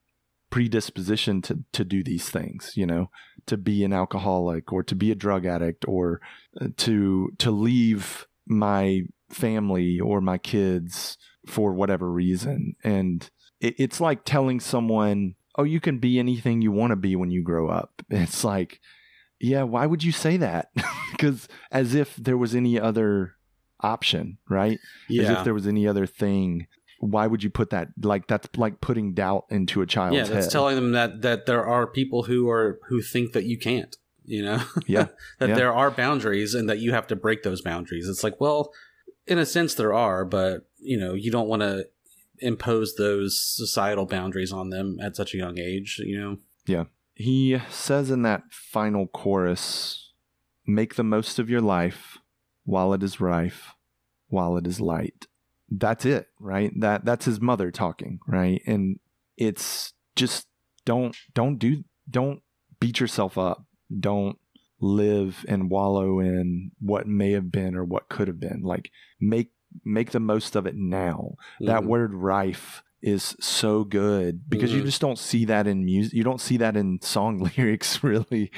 predispositioned 0.56 1.44
to 1.44 1.60
to 1.74 1.84
do 1.84 2.02
these 2.02 2.30
things, 2.30 2.72
you 2.76 2.86
know, 2.86 3.10
to 3.46 3.58
be 3.58 3.84
an 3.84 3.92
alcoholic 3.92 4.72
or 4.72 4.84
to 4.84 4.96
be 4.96 5.12
a 5.12 5.16
drug 5.16 5.46
addict 5.46 5.86
or 5.88 6.22
uh, 6.62 6.68
to 6.78 7.30
to 7.40 7.52
leave 7.52 8.26
my 8.48 9.02
family 9.30 10.00
or 10.00 10.22
my 10.22 10.38
kids 10.38 11.18
for 11.46 11.74
whatever 11.74 12.10
reason. 12.10 12.76
And 12.86 13.30
it, 13.60 13.76
it's 13.78 14.00
like 14.00 14.24
telling 14.24 14.62
someone, 14.62 15.36
oh, 15.58 15.64
you 15.64 15.82
can 15.82 16.00
be 16.00 16.20
anything 16.20 16.62
you 16.62 16.72
want 16.72 16.92
to 16.92 16.96
be 16.96 17.18
when 17.18 17.32
you 17.32 17.44
grow 17.44 17.68
up. 17.68 18.02
It's 18.10 18.44
like, 18.46 18.80
yeah, 19.40 19.64
why 19.64 19.86
would 19.86 20.04
you 20.04 20.12
say 20.12 20.38
that? 20.38 20.72
Because 21.12 21.48
as 21.72 21.96
if 21.96 22.18
there 22.18 22.38
was 22.38 22.54
any 22.54 22.78
other 22.78 23.36
option, 23.80 24.38
right? 24.50 24.80
yeah. 25.08 25.24
As 25.24 25.30
if 25.30 25.44
there 25.46 25.54
was 25.54 25.66
any 25.66 25.88
other 25.88 26.06
thing. 26.06 26.68
Why 27.12 27.28
would 27.28 27.44
you 27.44 27.50
put 27.50 27.70
that? 27.72 27.90
Like, 28.02 28.28
that's 28.28 28.48
like 28.58 28.82
putting 28.82 29.14
doubt 29.14 29.46
into 29.50 29.82
a 29.82 29.86
child's 29.86 30.16
yeah, 30.18 30.24
that's 30.24 30.46
head. 30.46 30.52
telling 30.52 30.76
them 30.76 30.92
that 30.94 31.22
that 31.22 31.46
there 31.46 31.66
are 31.66 31.86
people 31.88 32.24
who 32.24 32.50
are 32.50 32.80
who 32.88 33.02
think 33.02 33.34
that 33.34 33.46
you 33.46 33.58
can't. 33.58 33.96
You 34.28 34.44
know, 34.44 34.64
Yeah, 34.88 35.08
that 35.40 35.50
yeah. 35.50 35.56
there 35.56 35.72
are 35.74 35.92
boundaries 35.92 36.56
and 36.56 36.68
that 36.70 36.80
you 36.80 36.92
have 36.94 37.06
to 37.08 37.16
break 37.16 37.44
those 37.44 37.62
boundaries. 37.62 38.08
It's 38.10 38.24
like, 38.24 38.42
well, 38.42 38.74
in 39.28 39.38
a 39.38 39.46
sense, 39.46 39.76
there 39.76 39.94
are, 39.94 40.26
but 40.26 40.68
you 40.80 40.98
know, 40.98 41.14
you 41.14 41.30
don't 41.32 41.48
want 41.48 41.62
to 41.62 41.88
impose 42.40 42.96
those 42.96 43.40
societal 43.40 44.06
boundaries 44.06 44.52
on 44.52 44.70
them 44.72 44.98
at 45.02 45.16
such 45.16 45.34
a 45.34 45.38
young 45.38 45.60
age. 45.60 46.02
You 46.04 46.20
know, 46.20 46.38
Yeah. 46.66 46.86
he 47.14 47.62
says 47.70 48.10
in 48.12 48.24
that 48.24 48.44
final 48.52 49.08
chorus 49.08 50.12
make 50.66 50.96
the 50.96 51.04
most 51.04 51.38
of 51.40 51.50
your 51.50 51.62
life 51.62 52.18
while 52.66 52.94
it 52.94 53.04
is 53.04 53.22
rife 53.22 53.74
while 54.30 54.58
it 54.58 54.66
is 54.66 54.82
light 54.82 55.28
that's 55.80 56.06
it 56.06 56.28
right? 56.40 56.72
That 56.80 57.06
that's 57.06 57.26
his 57.26 57.40
mother 57.42 57.72
talking 57.72 58.20
right? 58.28 58.62
And 58.66 59.00
it's 59.38 59.94
just 60.16 60.48
don't 60.86 61.16
don't 61.34 61.58
do 61.58 61.84
don't 62.10 62.42
beat 62.80 63.00
yourself 63.00 63.38
up. 63.38 63.66
Don't 64.00 64.38
live 64.80 65.46
and 65.48 65.70
wallow 65.70 66.20
in 66.20 66.72
what 66.80 67.08
may 67.08 67.32
have 67.32 67.52
been 67.52 67.76
or 67.76 67.84
what 67.84 68.10
could 68.10 68.28
have 68.28 68.40
been. 68.40 68.62
Like 68.62 68.92
make 69.20 69.52
make 69.84 70.12
the 70.12 70.20
most 70.20 70.56
of 70.56 70.66
it 70.66 70.76
now. 70.76 71.36
That 71.60 71.82
Mhm. 71.82 71.88
word 71.88 72.14
rife 72.14 72.84
is 73.02 73.36
so 73.40 73.84
good 73.84 74.50
because 74.50 74.74
you 74.74 74.82
Mhm. 74.82 74.86
just 74.86 75.02
don't 75.02 75.20
see 75.20 75.46
that 75.46 75.68
in 75.68 75.86
music 75.86 76.14
you 76.14 76.24
don't 76.24 76.42
see 76.42 76.58
that 76.58 76.76
in 76.78 77.00
song 77.02 77.40
lyrics 77.58 78.04
really. 78.04 78.52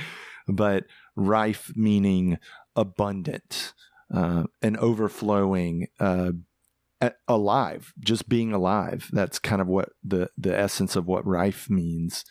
But 0.47 0.86
rife 1.15 1.72
meaning 1.76 2.38
abundant 2.76 3.74
uh, 4.13 4.43
and 4.61 4.78
overflowing 4.78 5.88
uh, 5.99 6.32
alive, 7.27 7.93
just 7.99 8.27
being 8.29 8.53
alive. 8.53 9.09
That's 9.11 9.39
kind 9.39 9.61
of 9.61 9.67
what 9.67 9.89
the 10.03 10.29
the 10.37 10.57
essence 10.57 10.95
of 10.95 11.05
what 11.05 11.25
rife 11.25 11.69
means. 11.69 12.23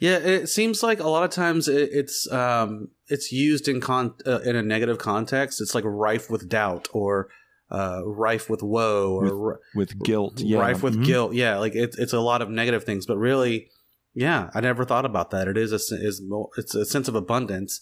Yeah, 0.00 0.16
it 0.18 0.48
seems 0.48 0.82
like 0.82 1.00
a 1.00 1.08
lot 1.08 1.24
of 1.24 1.30
times 1.30 1.68
it, 1.68 1.90
it's 1.92 2.30
um 2.32 2.88
it's 3.08 3.32
used 3.32 3.68
in 3.68 3.80
con 3.80 4.14
uh, 4.26 4.40
in 4.40 4.56
a 4.56 4.62
negative 4.62 4.98
context. 4.98 5.60
It's 5.60 5.74
like 5.74 5.84
rife 5.84 6.30
with 6.30 6.48
doubt 6.48 6.88
or 6.92 7.28
uh 7.70 8.02
rife 8.04 8.48
with 8.48 8.62
woe 8.62 9.12
or 9.14 9.60
With 9.74 9.98
guilt, 10.02 10.40
yeah, 10.40 10.58
rife 10.58 10.82
with 10.82 10.96
Mhm. 10.96 11.04
guilt. 11.06 11.34
Yeah, 11.34 11.58
like 11.58 11.74
it's 11.74 11.98
it's 11.98 12.12
a 12.12 12.20
lot 12.20 12.42
of 12.42 12.48
negative 12.50 12.84
things, 12.84 13.06
but 13.06 13.16
really, 13.18 13.70
yeah, 14.14 14.50
I 14.54 14.60
never 14.60 14.84
thought 14.84 15.04
about 15.04 15.30
that. 15.30 15.48
It 15.48 15.56
is 15.56 15.72
a 15.72 15.76
is 15.76 16.22
it's 16.56 16.74
a 16.74 16.84
sense 16.86 17.08
of 17.08 17.14
abundance, 17.14 17.80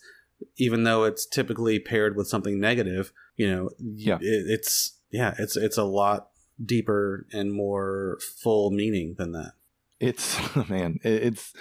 even 0.56 0.84
though 0.84 1.04
it's 1.04 1.26
typically 1.26 1.78
paired 1.78 2.16
with 2.16 2.26
something 2.28 2.58
negative. 2.58 3.12
You 3.36 3.50
know, 3.50 3.70
Yeah. 3.78 4.16
it, 4.20 4.44
it's 4.48 4.98
yeah, 5.12 5.34
it's 5.38 5.56
it's 5.56 5.76
a 5.78 5.84
lot 5.84 6.28
deeper 6.64 7.26
and 7.32 7.52
more 7.52 8.18
full 8.42 8.70
meaning 8.70 9.14
than 9.18 9.32
that. 9.32 9.52
It's 10.00 10.36
man, 10.68 10.98
it's 11.04 11.52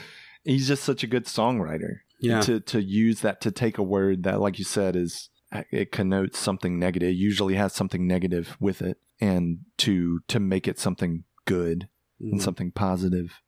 he's 0.43 0.67
just 0.67 0.83
such 0.83 1.03
a 1.03 1.07
good 1.07 1.25
songwriter. 1.25 1.99
Yeah, 2.19 2.41
To 2.41 2.59
to 2.59 2.81
use 2.81 3.21
that 3.21 3.41
to 3.41 3.51
take 3.51 3.77
a 3.77 3.83
word 3.83 4.23
that, 4.23 4.39
like 4.39 4.59
you 4.59 4.65
said, 4.65 4.95
is 4.95 5.29
it 5.71 5.91
connotes 5.91 6.37
something 6.39 6.77
negative. 6.79 7.09
It 7.09 7.15
usually 7.15 7.55
has 7.55 7.73
something 7.73 8.07
negative 8.07 8.55
with 8.59 8.81
it, 8.81 8.99
and 9.19 9.59
to 9.79 10.21
to 10.27 10.39
make 10.39 10.67
it 10.67 10.79
something 10.79 11.23
good 11.45 11.87
Mhm. 12.21 12.33
and 12.33 12.41
something 12.41 12.71
positive. 12.71 13.41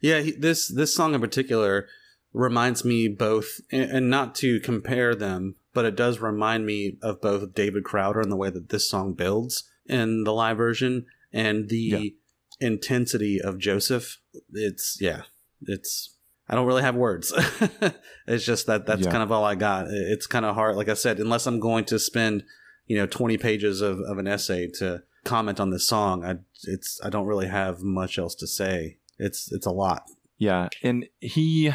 Yeah, 0.00 0.20
he, 0.20 0.30
this 0.32 0.68
this 0.68 0.94
song 0.94 1.14
in 1.14 1.20
particular 1.20 1.88
reminds 2.32 2.84
me 2.84 3.08
both, 3.08 3.60
and, 3.72 3.90
and 3.90 4.10
not 4.10 4.34
to 4.36 4.60
compare 4.60 5.14
them, 5.16 5.56
but 5.74 5.84
it 5.84 5.96
does 5.96 6.20
remind 6.20 6.66
me 6.66 6.98
of 7.02 7.20
both 7.20 7.54
David 7.54 7.84
Crowder 7.84 8.20
and 8.20 8.30
the 8.32 8.36
way 8.36 8.50
that 8.50 8.68
this 8.70 8.88
song 8.88 9.14
builds 9.14 9.64
in 9.86 10.24
the 10.24 10.32
live 10.32 10.56
version, 10.56 11.06
and 11.32 11.68
the 11.68 11.76
Yeah. 11.76 12.68
intensity 12.68 13.40
of 13.40 13.58
Joseph. 13.58 14.18
It's 14.52 14.98
yeah, 15.00 15.22
it's 15.66 16.16
I 16.48 16.54
don't 16.54 16.66
really 16.66 16.82
have 16.82 16.94
words. 16.94 17.32
it's 18.26 18.44
just 18.44 18.66
that 18.66 18.86
that's 18.86 19.02
Yeah. 19.02 19.10
kind 19.10 19.22
of 19.22 19.32
all 19.32 19.44
I 19.44 19.54
got. 19.54 19.86
It's 19.88 20.26
kind 20.26 20.44
of 20.44 20.54
hard, 20.54 20.76
like 20.76 20.88
I 20.88 20.94
said, 20.94 21.18
unless 21.18 21.46
I'm 21.46 21.60
going 21.60 21.84
to 21.86 21.98
spend 21.98 22.44
you 22.86 22.96
know 22.96 23.06
20 23.06 23.38
pages 23.38 23.80
of, 23.80 24.00
of 24.00 24.18
an 24.18 24.26
essay 24.26 24.68
to 24.78 25.02
comment 25.24 25.60
on 25.60 25.70
this 25.70 25.86
song. 25.86 26.24
I 26.24 26.36
it's 26.64 27.00
I 27.02 27.10
don't 27.10 27.26
really 27.26 27.48
have 27.48 27.80
much 27.82 28.18
else 28.18 28.34
to 28.36 28.46
say. 28.46 28.98
It's 29.18 29.50
it's 29.52 29.66
a 29.66 29.70
lot. 29.72 30.02
Yeah, 30.38 30.68
and 30.82 31.06
he 31.20 31.72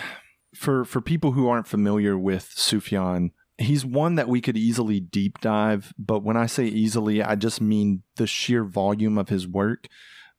for 0.55 0.83
for 0.85 1.01
people 1.01 1.31
who 1.33 1.47
aren't 1.47 1.67
familiar 1.67 2.17
with 2.17 2.53
Sufjan, 2.57 3.31
he's 3.57 3.85
one 3.85 4.15
that 4.15 4.27
we 4.27 4.41
could 4.41 4.57
easily 4.57 4.99
deep 4.99 5.39
dive, 5.39 5.93
but 5.97 6.23
when 6.23 6.37
I 6.37 6.45
say 6.45 6.65
easily, 6.65 7.23
I 7.23 7.35
just 7.35 7.61
mean 7.61 8.03
the 8.15 8.27
sheer 8.27 8.63
volume 8.63 9.17
of 9.17 9.29
his 9.29 9.47
work, 9.47 9.87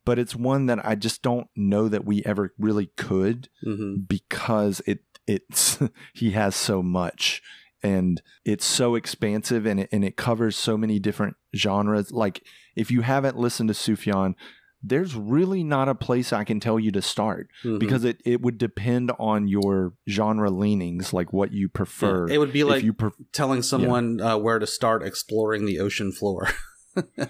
but 0.05 0.19
it's 0.19 0.37
one 0.37 0.67
that 0.67 0.85
I 0.85 0.95
just 0.95 1.23
don't 1.23 1.49
know 1.57 1.89
that 1.89 2.05
we 2.05 2.23
ever 2.25 2.55
really 2.59 2.87
could 2.97 3.49
hmm 3.63 3.97
because 4.07 4.81
it 4.87 5.01
it's 5.27 5.79
he 6.15 6.33
has 6.33 6.55
so 6.55 6.83
much 6.83 7.43
and 7.83 8.23
it's 8.45 8.65
so 8.65 8.95
expansive 8.95 9.67
and 9.67 9.81
it, 9.81 9.89
and 9.93 10.05
it 10.05 10.17
covers 10.17 10.57
so 10.57 10.77
many 10.77 10.99
different 10.99 11.37
genres. 11.55 12.11
Like 12.11 12.43
if 12.77 12.91
you 12.91 13.03
haven't 13.03 13.37
listened 13.37 13.69
to 13.69 13.75
Sufjan 13.75 14.35
there's 14.83 15.15
really 15.15 15.65
not 15.65 15.89
a 15.89 15.95
place 15.95 16.33
I 16.33 16.45
can 16.45 16.61
tell 16.61 16.79
you 16.79 16.93
to 16.93 17.03
start 17.03 17.49
Mhm. 17.65 17.81
because 17.81 18.05
it, 18.05 18.21
it 18.25 18.41
would 18.43 18.59
depend 18.59 19.11
on 19.19 19.49
your 19.49 19.95
genre 20.09 20.51
leanings 20.51 21.13
like 21.13 21.33
what 21.33 21.53
you 21.53 21.69
prefer 21.69 22.29
Yeah, 22.29 22.35
it 22.35 22.39
would 22.39 22.53
be 22.53 22.63
like 22.65 22.85
you 22.85 22.93
pref- 22.93 23.15
telling 23.33 23.63
someone 23.63 24.21
uh, 24.21 24.39
where 24.39 24.59
to 24.61 24.67
start 24.67 25.03
exploring 25.03 25.65
the 25.67 25.81
ocean 25.81 26.13
floor. 26.13 26.49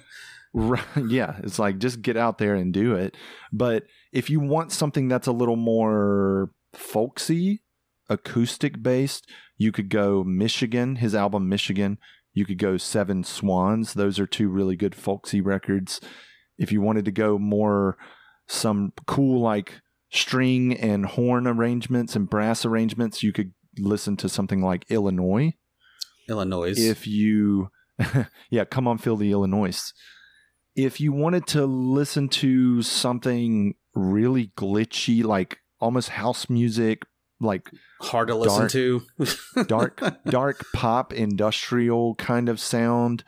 Right, 0.55 0.83
yeah, 1.09 1.37
it's 1.43 1.59
like 1.59 1.79
just 1.79 2.01
get 2.01 2.17
out 2.17 2.39
there 2.39 2.55
and 2.55 2.73
do 2.73 2.95
it. 2.95 3.15
But 3.53 3.85
if 4.13 4.31
you 4.31 4.41
want 4.41 4.73
something 4.73 5.07
that's 5.07 5.27
a 5.27 5.33
little 5.33 5.57
more 5.57 6.51
folksy, 6.73 7.63
acoustic 8.09 8.83
based, 8.83 9.29
you 9.59 9.73
could 9.73 9.91
go 9.91 10.25
Michigan, 10.25 10.97
his 10.97 11.15
album 11.15 11.51
Michigan. 11.51 11.99
You 12.33 12.47
could 12.47 12.59
go 12.59 12.79
Seven 12.79 13.25
Swans. 13.25 13.93
Those 13.93 14.19
are 14.19 14.27
two 14.27 14.49
really 14.49 14.75
good 14.75 14.95
folksy 14.95 15.43
records. 15.43 16.01
If 16.59 16.73
you 16.73 16.81
wanted 16.81 17.05
to 17.05 17.13
go 17.13 17.39
more 17.39 17.97
some 18.49 18.93
cool 19.07 19.41
like 19.41 19.81
string 20.11 20.77
and 20.77 21.07
horn 21.07 21.47
arrangements 21.47 22.17
and 22.17 22.29
brass 22.29 22.65
arrangements, 22.65 23.23
you 23.23 23.33
could 23.33 23.53
listen 23.79 24.17
to 24.17 24.29
something 24.29 24.61
like 24.63 24.85
Illinois 24.91 25.55
Illinois. 26.29 26.75
if 26.77 27.07
you 27.07 27.71
yeah 28.51 28.65
come 28.65 28.87
on 28.89 28.99
feel 28.99 29.17
the 29.17 29.31
illinois 29.33 29.93
if 30.77 31.01
you 31.01 31.13
wanted 31.13 31.47
to 31.47 31.67
listen 31.67 32.29
to 32.29 32.83
something 32.83 33.75
really 33.95 34.53
glitchy 34.57 35.25
like 35.25 35.59
almost 35.81 36.11
house 36.11 36.49
music 36.49 37.03
like 37.41 37.71
hard 38.01 38.29
to 38.29 38.35
listen 38.35 38.61
dark- 38.61 38.73
to. 38.73 39.03
dark 39.67 40.25
dark 40.27 40.65
pop 40.75 41.13
industrial 41.13 42.15
kind 42.17 42.49
of 42.49 42.61
sound 42.61 43.25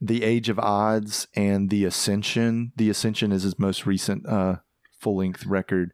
the 0.00 0.22
age 0.22 0.48
of 0.48 0.58
Adz 0.58 1.26
and 1.34 1.70
the 1.70 1.84
ascension 1.84 2.72
the 2.76 2.90
ascension 2.90 3.32
is 3.32 3.42
his 3.42 3.58
most 3.58 3.86
recent 3.86 4.26
uh 4.28 4.56
full-length 5.00 5.46
record 5.46 5.92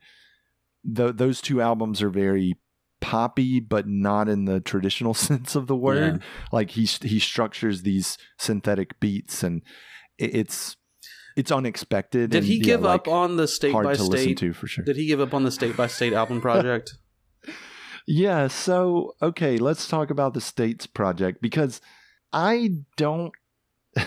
Th- 0.95 1.15
those 1.15 1.41
two 1.41 1.61
albums 1.61 2.03
are 2.03 2.11
very 2.11 2.57
poppy 3.01 3.61
but 3.61 3.87
not 3.87 4.29
in 4.29 4.45
the 4.45 4.61
traditional 4.61 5.15
sense 5.29 5.55
of 5.55 5.67
the 5.67 5.77
word 5.77 6.23
like 6.53 6.71
he 6.71 6.85
he 6.85 7.19
structures 7.19 7.83
these 7.83 8.19
synthetic 8.39 8.99
beats 9.01 9.43
and 9.43 9.63
it's 10.19 10.77
it's 11.37 11.53
unexpected 11.53 12.31
Did 12.31 12.39
and, 12.39 12.47
he 12.47 12.57
yeah, 12.57 12.65
give 12.65 12.81
like, 12.83 13.01
up 13.03 13.09
on 13.09 13.37
the 13.37 13.47
state 13.47 13.75
by 13.75 13.83
to 13.95 14.03
listen 14.03 14.09
state? 14.09 14.39
to 14.39 14.53
for 14.55 14.67
sure 14.67 14.85
Did 14.85 14.97
he 14.97 15.07
give 15.07 15.21
up 15.21 15.35
on 15.35 15.45
the 15.45 15.51
state 15.51 15.77
by 15.77 15.87
state 15.87 16.13
album 16.15 16.41
project? 16.41 16.95
Yeah, 18.07 18.47
so 18.47 19.17
okay, 19.21 19.59
let's 19.59 19.89
talk 19.89 20.11
about 20.11 20.33
the 20.33 20.41
states 20.41 20.87
project 20.87 21.43
because 21.43 21.81
I 22.33 22.71
don't 22.97 23.33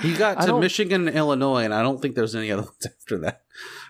He 0.00 0.14
got 0.14 0.40
to 0.42 0.60
Michigan 0.60 1.08
and 1.08 1.16
Illinois, 1.16 1.64
and 1.64 1.74
I 1.74 1.82
don't 1.82 2.00
think 2.00 2.14
there's 2.14 2.36
any 2.36 2.52
other 2.52 2.62
ones 2.62 2.86
after 2.86 3.18
that, 3.18 3.42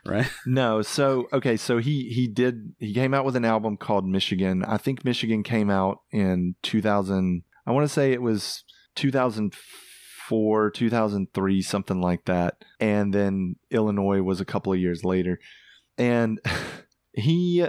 right? 0.07 0.31
No, 0.47 0.81
so 0.81 1.29
okay, 1.33 1.57
so 1.57 1.79
he 1.79 2.09
he 2.09 2.26
did 2.26 2.72
he 2.79 2.95
came 2.95 3.12
out 3.12 3.26
with 3.26 3.37
an 3.37 3.45
album 3.45 3.76
called 3.76 4.07
Michigan. 4.07 4.64
I 4.64 4.79
think 4.79 5.05
Michigan 5.05 5.43
came 5.43 5.68
out 5.68 6.01
in 6.11 6.55
2000 6.62 7.43
I 7.66 7.72
want 7.72 7.85
to 7.85 7.93
say 7.93 8.12
it 8.12 8.22
was 8.22 8.64
2004, 8.97 10.70
2003, 10.70 11.62
something 11.62 12.01
like 12.01 12.24
that. 12.24 12.64
And 12.81 13.12
then 13.12 13.57
Illinois 13.70 14.22
was 14.22 14.41
a 14.41 14.47
couple 14.47 14.72
of 14.72 14.79
years 14.79 15.05
later. 15.05 15.39
And 15.99 16.41
he 17.12 17.66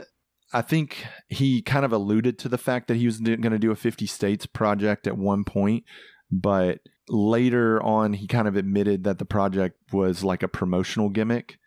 I 0.54 0.62
think 0.62 1.06
he 1.28 1.62
kind 1.62 1.84
of 1.84 1.92
alluded 1.92 2.40
to 2.40 2.50
the 2.50 2.58
fact 2.58 2.88
that 2.88 2.96
he 2.96 3.06
was 3.06 3.20
going 3.20 3.42
to 3.42 3.60
do 3.60 3.72
a 3.72 3.76
50 3.76 4.06
states 4.08 4.46
project 4.46 5.06
at 5.06 5.18
one 5.18 5.44
point, 5.44 5.84
but 6.32 6.80
later 7.08 7.82
on 7.82 8.14
he 8.14 8.28
kind 8.28 8.48
of 8.48 8.56
admitted 8.56 9.04
that 9.04 9.18
the 9.18 9.26
project 9.26 9.78
was 9.92 10.24
like 10.24 10.44
a 10.44 10.48
promotional 10.48 11.10
gimmick 11.10 11.58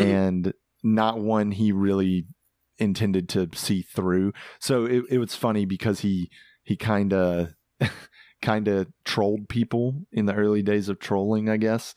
and 0.00 0.52
not 0.82 1.18
one 1.18 1.50
he 1.50 1.72
really 1.72 2.26
intended 2.78 3.28
to 3.30 3.48
see 3.54 3.82
through. 3.82 4.32
So 4.60 4.84
it, 4.84 5.04
it 5.10 5.18
was 5.18 5.34
funny 5.34 5.64
because 5.64 6.00
he 6.00 6.30
he 6.62 6.76
kind 6.76 7.12
of 7.12 7.54
kind 8.42 8.68
of 8.68 8.88
trolled 9.04 9.48
people 9.48 10.02
in 10.12 10.26
the 10.26 10.34
early 10.34 10.62
days 10.62 10.88
of 10.88 10.98
trolling, 10.98 11.48
I 11.48 11.56
guess. 11.56 11.94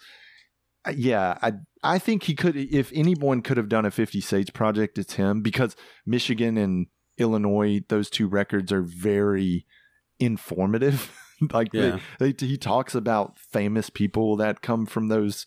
Uh, 0.86 0.94
Yeah, 0.96 1.38
I 1.42 1.54
I 1.84 2.00
think 2.00 2.24
he 2.24 2.34
could 2.36 2.56
if 2.56 2.92
anyone 2.96 3.42
could 3.42 3.58
have 3.58 3.70
done 3.70 3.86
a 3.86 3.92
50 3.92 4.22
states 4.22 4.50
project 4.50 4.98
it's 4.98 5.14
him 5.16 5.42
because 5.42 5.76
Michigan 6.06 6.58
and 6.58 6.88
Illinois 7.18 7.82
those 7.90 8.10
two 8.10 8.28
records 8.28 8.72
are 8.72 8.82
very 8.84 9.66
informative. 10.20 11.14
like 11.54 11.70
Yeah. 11.74 12.00
they, 12.20 12.32
they, 12.32 12.46
he 12.48 12.58
talks 12.58 12.96
about 12.96 13.38
famous 13.40 13.90
people 13.90 14.36
that 14.38 14.62
come 14.62 14.86
from 14.86 15.08
those 15.08 15.46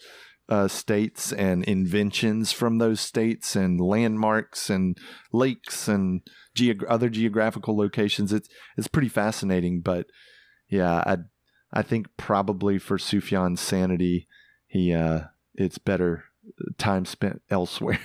uh, 0.49 0.69
states 0.69 1.33
and 1.33 1.65
inventions 1.65 2.53
from 2.53 2.79
those 2.79 3.01
states 3.01 3.57
and 3.57 3.81
landmarks 3.81 4.69
and 4.69 4.99
lakes 5.33 5.89
and 5.89 6.21
geog- 6.57 6.85
other 6.89 7.09
geographical 7.09 7.77
locations. 7.77 8.33
It's 8.33 8.49
it's 8.77 8.89
pretty 8.89 9.09
fascinating, 9.09 9.81
but 9.81 10.07
yeah, 10.69 11.03
I 11.07 11.19
I 11.73 11.83
think 11.83 12.09
probably 12.17 12.79
for 12.79 12.99
Sufjan's 12.99 13.61
sanity, 13.61 14.29
he 14.67 14.93
uh, 14.93 15.21
it's 15.55 15.79
better 15.79 16.25
time 16.77 17.05
spent 17.07 17.41
elsewhere. 17.51 18.01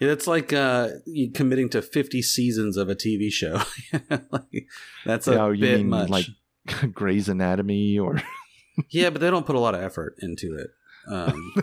Yeah, 0.00 0.10
it's 0.12 0.26
like 0.26 0.52
uh, 0.52 0.88
you 1.06 1.30
committing 1.30 1.68
to 1.70 1.82
50 1.82 2.22
seasons 2.22 2.76
of 2.76 2.88
a 2.88 2.96
TV 2.96 3.30
show. 3.30 3.60
like, 4.30 4.66
that's 5.04 5.28
a 5.28 5.34
Yeah, 5.34 5.50
you 5.50 5.60
bit 5.60 5.84
much. 5.84 6.08
like 6.08 6.26
Grey's 6.92 7.28
Anatomy 7.28 7.98
or 7.98 8.20
yeah, 8.90 9.10
but 9.10 9.20
they 9.20 9.30
don't 9.30 9.46
put 9.46 9.56
a 9.56 9.60
lot 9.60 9.74
of 9.74 9.82
effort 9.82 10.14
into 10.20 10.56
it. 10.56 10.70
Um, 11.08 11.54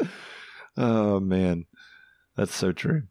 oh 0.76 1.20
man, 1.20 1.66
that's 2.36 2.54
so 2.54 2.72
true. 2.72 3.04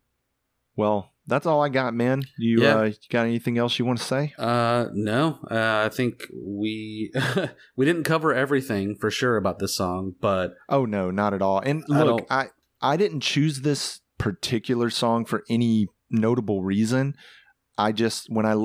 Well, 0.75 1.11
that's 1.27 1.45
all 1.45 1.61
I 1.61 1.69
got, 1.69 1.93
man. 1.93 2.23
You, 2.37 2.61
Yeah. 2.63 2.77
uh, 2.79 2.83
you 2.83 2.93
got 3.09 3.25
anything 3.27 3.57
else 3.57 3.77
you 3.77 3.85
want 3.85 3.99
to 3.99 4.03
say? 4.05 4.33
Uh, 4.37 4.85
no, 4.93 5.39
uh, 5.51 5.83
I 5.85 5.89
think 5.89 6.23
we 6.33 7.11
we 7.75 7.85
didn't 7.85 8.03
cover 8.03 8.33
everything 8.33 8.95
for 8.95 9.11
sure 9.11 9.37
about 9.37 9.59
this 9.59 9.75
song, 9.75 10.15
but 10.19 10.53
Oh 10.69 10.85
no, 10.85 11.11
not 11.11 11.33
at 11.33 11.41
all. 11.41 11.59
And 11.59 11.83
I 11.91 12.03
look, 12.03 12.27
don't- 12.27 12.31
I 12.31 12.47
I 12.81 12.97
didn't 12.97 13.21
choose 13.21 13.61
this 13.61 13.99
particular 14.17 14.89
song 14.89 15.25
for 15.25 15.43
any 15.49 15.87
notable 16.09 16.63
reason. 16.63 17.15
I 17.77 17.91
just 17.91 18.27
when 18.29 18.45
I 18.45 18.55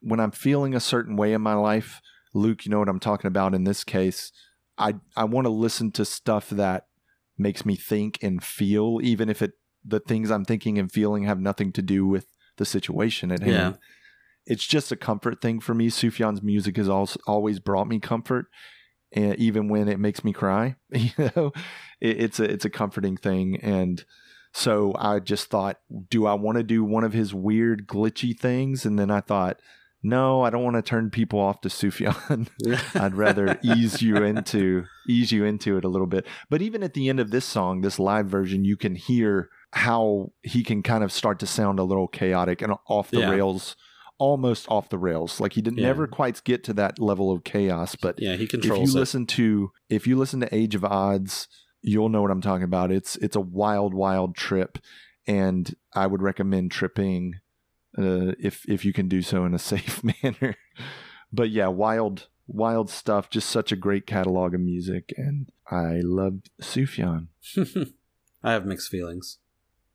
when 0.00 0.20
I'm 0.20 0.30
feeling 0.30 0.74
a 0.74 0.80
certain 0.80 1.16
way 1.16 1.32
in 1.32 1.42
my 1.42 1.54
life, 1.54 2.00
Luke, 2.34 2.64
you 2.64 2.70
know 2.70 2.78
what 2.78 2.88
I'm 2.88 3.00
talking 3.00 3.28
about 3.28 3.54
in 3.54 3.64
this 3.64 3.84
case. 3.84 4.32
I 4.78 4.94
I 5.16 5.24
want 5.24 5.46
to 5.46 5.50
listen 5.50 5.90
to 5.92 6.04
stuff 6.04 6.50
that 6.50 6.86
makes 7.38 7.64
me 7.64 7.76
think 7.76 8.18
and 8.22 8.42
feel 8.42 9.00
even 9.02 9.28
if 9.28 9.42
it 9.42 9.52
the 9.84 10.00
things 10.00 10.30
I'm 10.30 10.44
thinking 10.44 10.78
and 10.78 10.90
feeling 10.90 11.24
have 11.24 11.40
nothing 11.40 11.72
to 11.72 11.82
do 11.82 12.06
with 12.06 12.26
the 12.56 12.64
situation 12.64 13.30
at 13.30 13.40
hand. 13.40 13.52
Yeah. 13.52 13.72
It's 14.46 14.66
just 14.66 14.92
a 14.92 14.96
comfort 14.96 15.40
thing 15.40 15.60
for 15.60 15.74
me. 15.74 15.88
Sufjan's 15.88 16.42
music 16.42 16.76
has 16.76 16.88
also 16.88 17.20
always 17.26 17.58
brought 17.58 17.88
me 17.88 18.00
comfort 18.00 18.46
and 19.12 19.36
even 19.36 19.68
when 19.68 19.88
it 19.88 19.98
makes 19.98 20.24
me 20.24 20.32
cry 20.32 20.76
you 20.92 21.10
know 21.18 21.52
it, 22.00 22.20
it's 22.20 22.40
a 22.40 22.44
it's 22.44 22.64
a 22.64 22.70
comforting 22.70 23.16
thing 23.16 23.56
and 23.60 24.04
so 24.52 24.94
i 24.98 25.18
just 25.18 25.48
thought 25.50 25.78
do 26.10 26.26
i 26.26 26.34
want 26.34 26.56
to 26.56 26.62
do 26.62 26.84
one 26.84 27.04
of 27.04 27.12
his 27.12 27.34
weird 27.34 27.86
glitchy 27.86 28.38
things 28.38 28.84
and 28.84 28.98
then 28.98 29.10
i 29.10 29.20
thought 29.20 29.60
no 30.08 30.42
i 30.42 30.50
don't 30.50 30.64
want 30.64 30.76
to 30.76 30.82
turn 30.82 31.10
people 31.10 31.38
off 31.40 31.60
to 31.60 31.68
sufjan 31.68 32.46
i'd 33.00 33.14
rather 33.14 33.58
ease 33.62 34.00
you 34.02 34.16
into 34.16 34.84
ease 35.08 35.32
you 35.32 35.44
into 35.44 35.76
it 35.76 35.84
a 35.84 35.88
little 35.88 36.06
bit 36.06 36.26
but 36.50 36.62
even 36.62 36.82
at 36.82 36.94
the 36.94 37.08
end 37.08 37.20
of 37.20 37.30
this 37.30 37.44
song 37.44 37.80
this 37.80 37.98
live 37.98 38.26
version 38.26 38.64
you 38.64 38.76
can 38.76 38.94
hear 38.94 39.48
how 39.72 40.30
he 40.42 40.62
can 40.62 40.82
kind 40.82 41.02
of 41.04 41.10
start 41.12 41.38
to 41.38 41.46
sound 41.46 41.78
a 41.78 41.82
little 41.84 42.08
chaotic 42.08 42.62
and 42.62 42.72
off 42.88 43.10
the 43.10 43.20
Yeah. 43.20 43.30
rails 43.30 43.76
almost 44.18 44.66
off 44.70 44.88
the 44.88 44.96
rails 44.98 45.40
like 45.40 45.52
he 45.54 45.60
did 45.60 45.76
Yeah. 45.76 45.86
never 45.88 46.06
quite 46.06 46.42
get 46.44 46.64
to 46.64 46.72
that 46.74 46.98
level 46.98 47.30
of 47.32 47.44
chaos 47.44 47.94
but 47.96 48.14
yeah, 48.18 48.36
he 48.36 48.46
controls. 48.46 48.88
if 48.88 48.94
you 48.94 48.96
it. 48.96 49.00
listen 49.00 49.26
to 49.26 49.70
if 49.90 50.06
you 50.06 50.16
listen 50.16 50.40
to 50.40 50.54
Age 50.54 50.74
of 50.74 50.82
Adz, 50.84 51.48
you'll 51.82 52.08
know 52.08 52.22
what 52.22 52.30
I'm 52.30 52.40
talking 52.40 52.64
about. 52.64 52.90
It's 52.90 53.16
it's 53.16 53.36
a 53.36 53.40
wild, 53.40 53.92
wild 53.92 54.34
trip, 54.34 54.78
and 55.26 55.74
I 55.94 56.06
would 56.06 56.22
recommend 56.22 56.70
tripping 56.72 57.34
uh, 57.98 58.32
if 58.38 58.68
if 58.68 58.84
you 58.84 58.92
can 58.92 59.08
do 59.08 59.22
so 59.22 59.44
in 59.44 59.54
a 59.54 59.58
safe 59.72 60.02
manner. 60.02 60.56
But 61.32 61.50
yeah, 61.50 61.68
wild, 61.68 62.28
wild 62.46 62.90
stuff. 62.90 63.30
Just 63.30 63.48
such 63.50 63.72
a 63.72 63.76
great 63.76 64.06
catalog 64.06 64.54
of 64.54 64.60
music, 64.60 65.12
and 65.16 65.50
I 65.70 66.00
love 66.02 66.40
Sufjan. 66.60 67.28
I 68.42 68.52
have 68.52 68.66
mixed 68.66 68.90
feelings. 68.90 69.38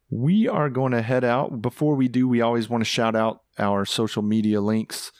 We 0.10 0.48
are 0.48 0.70
going 0.70 0.92
to 0.92 1.02
head 1.02 1.24
out. 1.24 1.62
Before 1.62 1.96
we 1.96 2.10
do, 2.10 2.28
we 2.28 2.42
always 2.42 2.68
want 2.68 2.82
to 2.82 2.90
shout 2.90 3.16
out 3.16 3.44
our 3.58 3.86
social 3.86 4.22
media 4.22 4.60
links. 4.60 5.12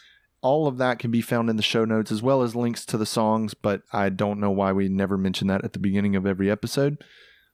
All 0.42 0.68
of 0.68 0.78
that 0.80 1.00
can 1.00 1.12
be 1.12 1.22
found 1.22 1.50
in 1.50 1.56
the 1.56 1.64
show 1.64 1.86
notes 1.86 2.12
as 2.12 2.22
well 2.22 2.42
as 2.42 2.56
links 2.56 2.86
to 2.88 2.98
the 2.98 3.06
songs, 3.06 3.54
but 3.54 3.84
I 3.94 4.10
don't 4.10 4.40
know 4.40 4.52
why 4.52 4.74
we 4.74 4.90
never 4.90 5.18
mention 5.18 5.48
that 5.48 5.64
at 5.64 5.74
the 5.74 5.80
beginning 5.80 6.16
of 6.16 6.26
every 6.26 6.52
episode. 6.52 7.02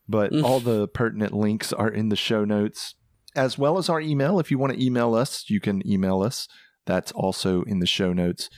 But 0.09 0.33
all 0.41 0.59
the 0.61 0.87
pertinent 0.87 1.33
links 1.33 1.71
are 1.71 1.89
in 1.89 2.09
the 2.09 2.15
show 2.15 2.43
notes 2.43 2.95
as 3.38 3.57
well 3.57 3.77
as 3.77 3.88
our 3.88 4.01
email. 4.01 4.39
If 4.39 4.51
you 4.51 4.57
want 4.57 4.73
to 4.73 4.84
email 4.84 5.14
us, 5.15 5.49
you 5.49 5.61
can 5.61 5.88
email 5.88 6.22
us. 6.22 6.47
That's 6.85 7.11
also 7.11 7.61
in 7.64 7.80
the 7.80 7.85
show 7.85 8.11
notes. 8.11 8.49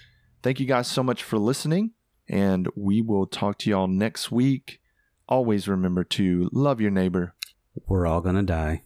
Thank 0.41 0.59
you 0.59 0.65
guys 0.65 0.87
so 0.87 1.03
much 1.03 1.21
for 1.21 1.37
listening, 1.37 1.91
and 2.27 2.67
we 2.75 3.01
will 3.01 3.27
talk 3.27 3.57
to 3.59 3.69
y'all 3.69 3.87
next 3.87 4.31
week. 4.31 4.79
Always 5.27 5.67
remember 5.67 6.03
to 6.05 6.49
love 6.53 6.79
your 6.79 6.91
neighbor. 6.91 7.35
We're 7.87 8.07
all 8.07 8.21
gonna 8.21 8.43
die. 8.43 8.83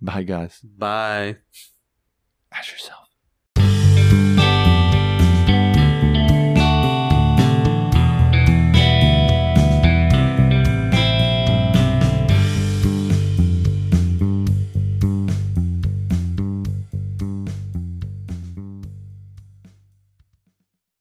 Bye, 0.00 0.22
guys. 0.22 0.60
Bye. 0.60 1.38
Ask 2.52 2.72
yourself. 2.72 3.07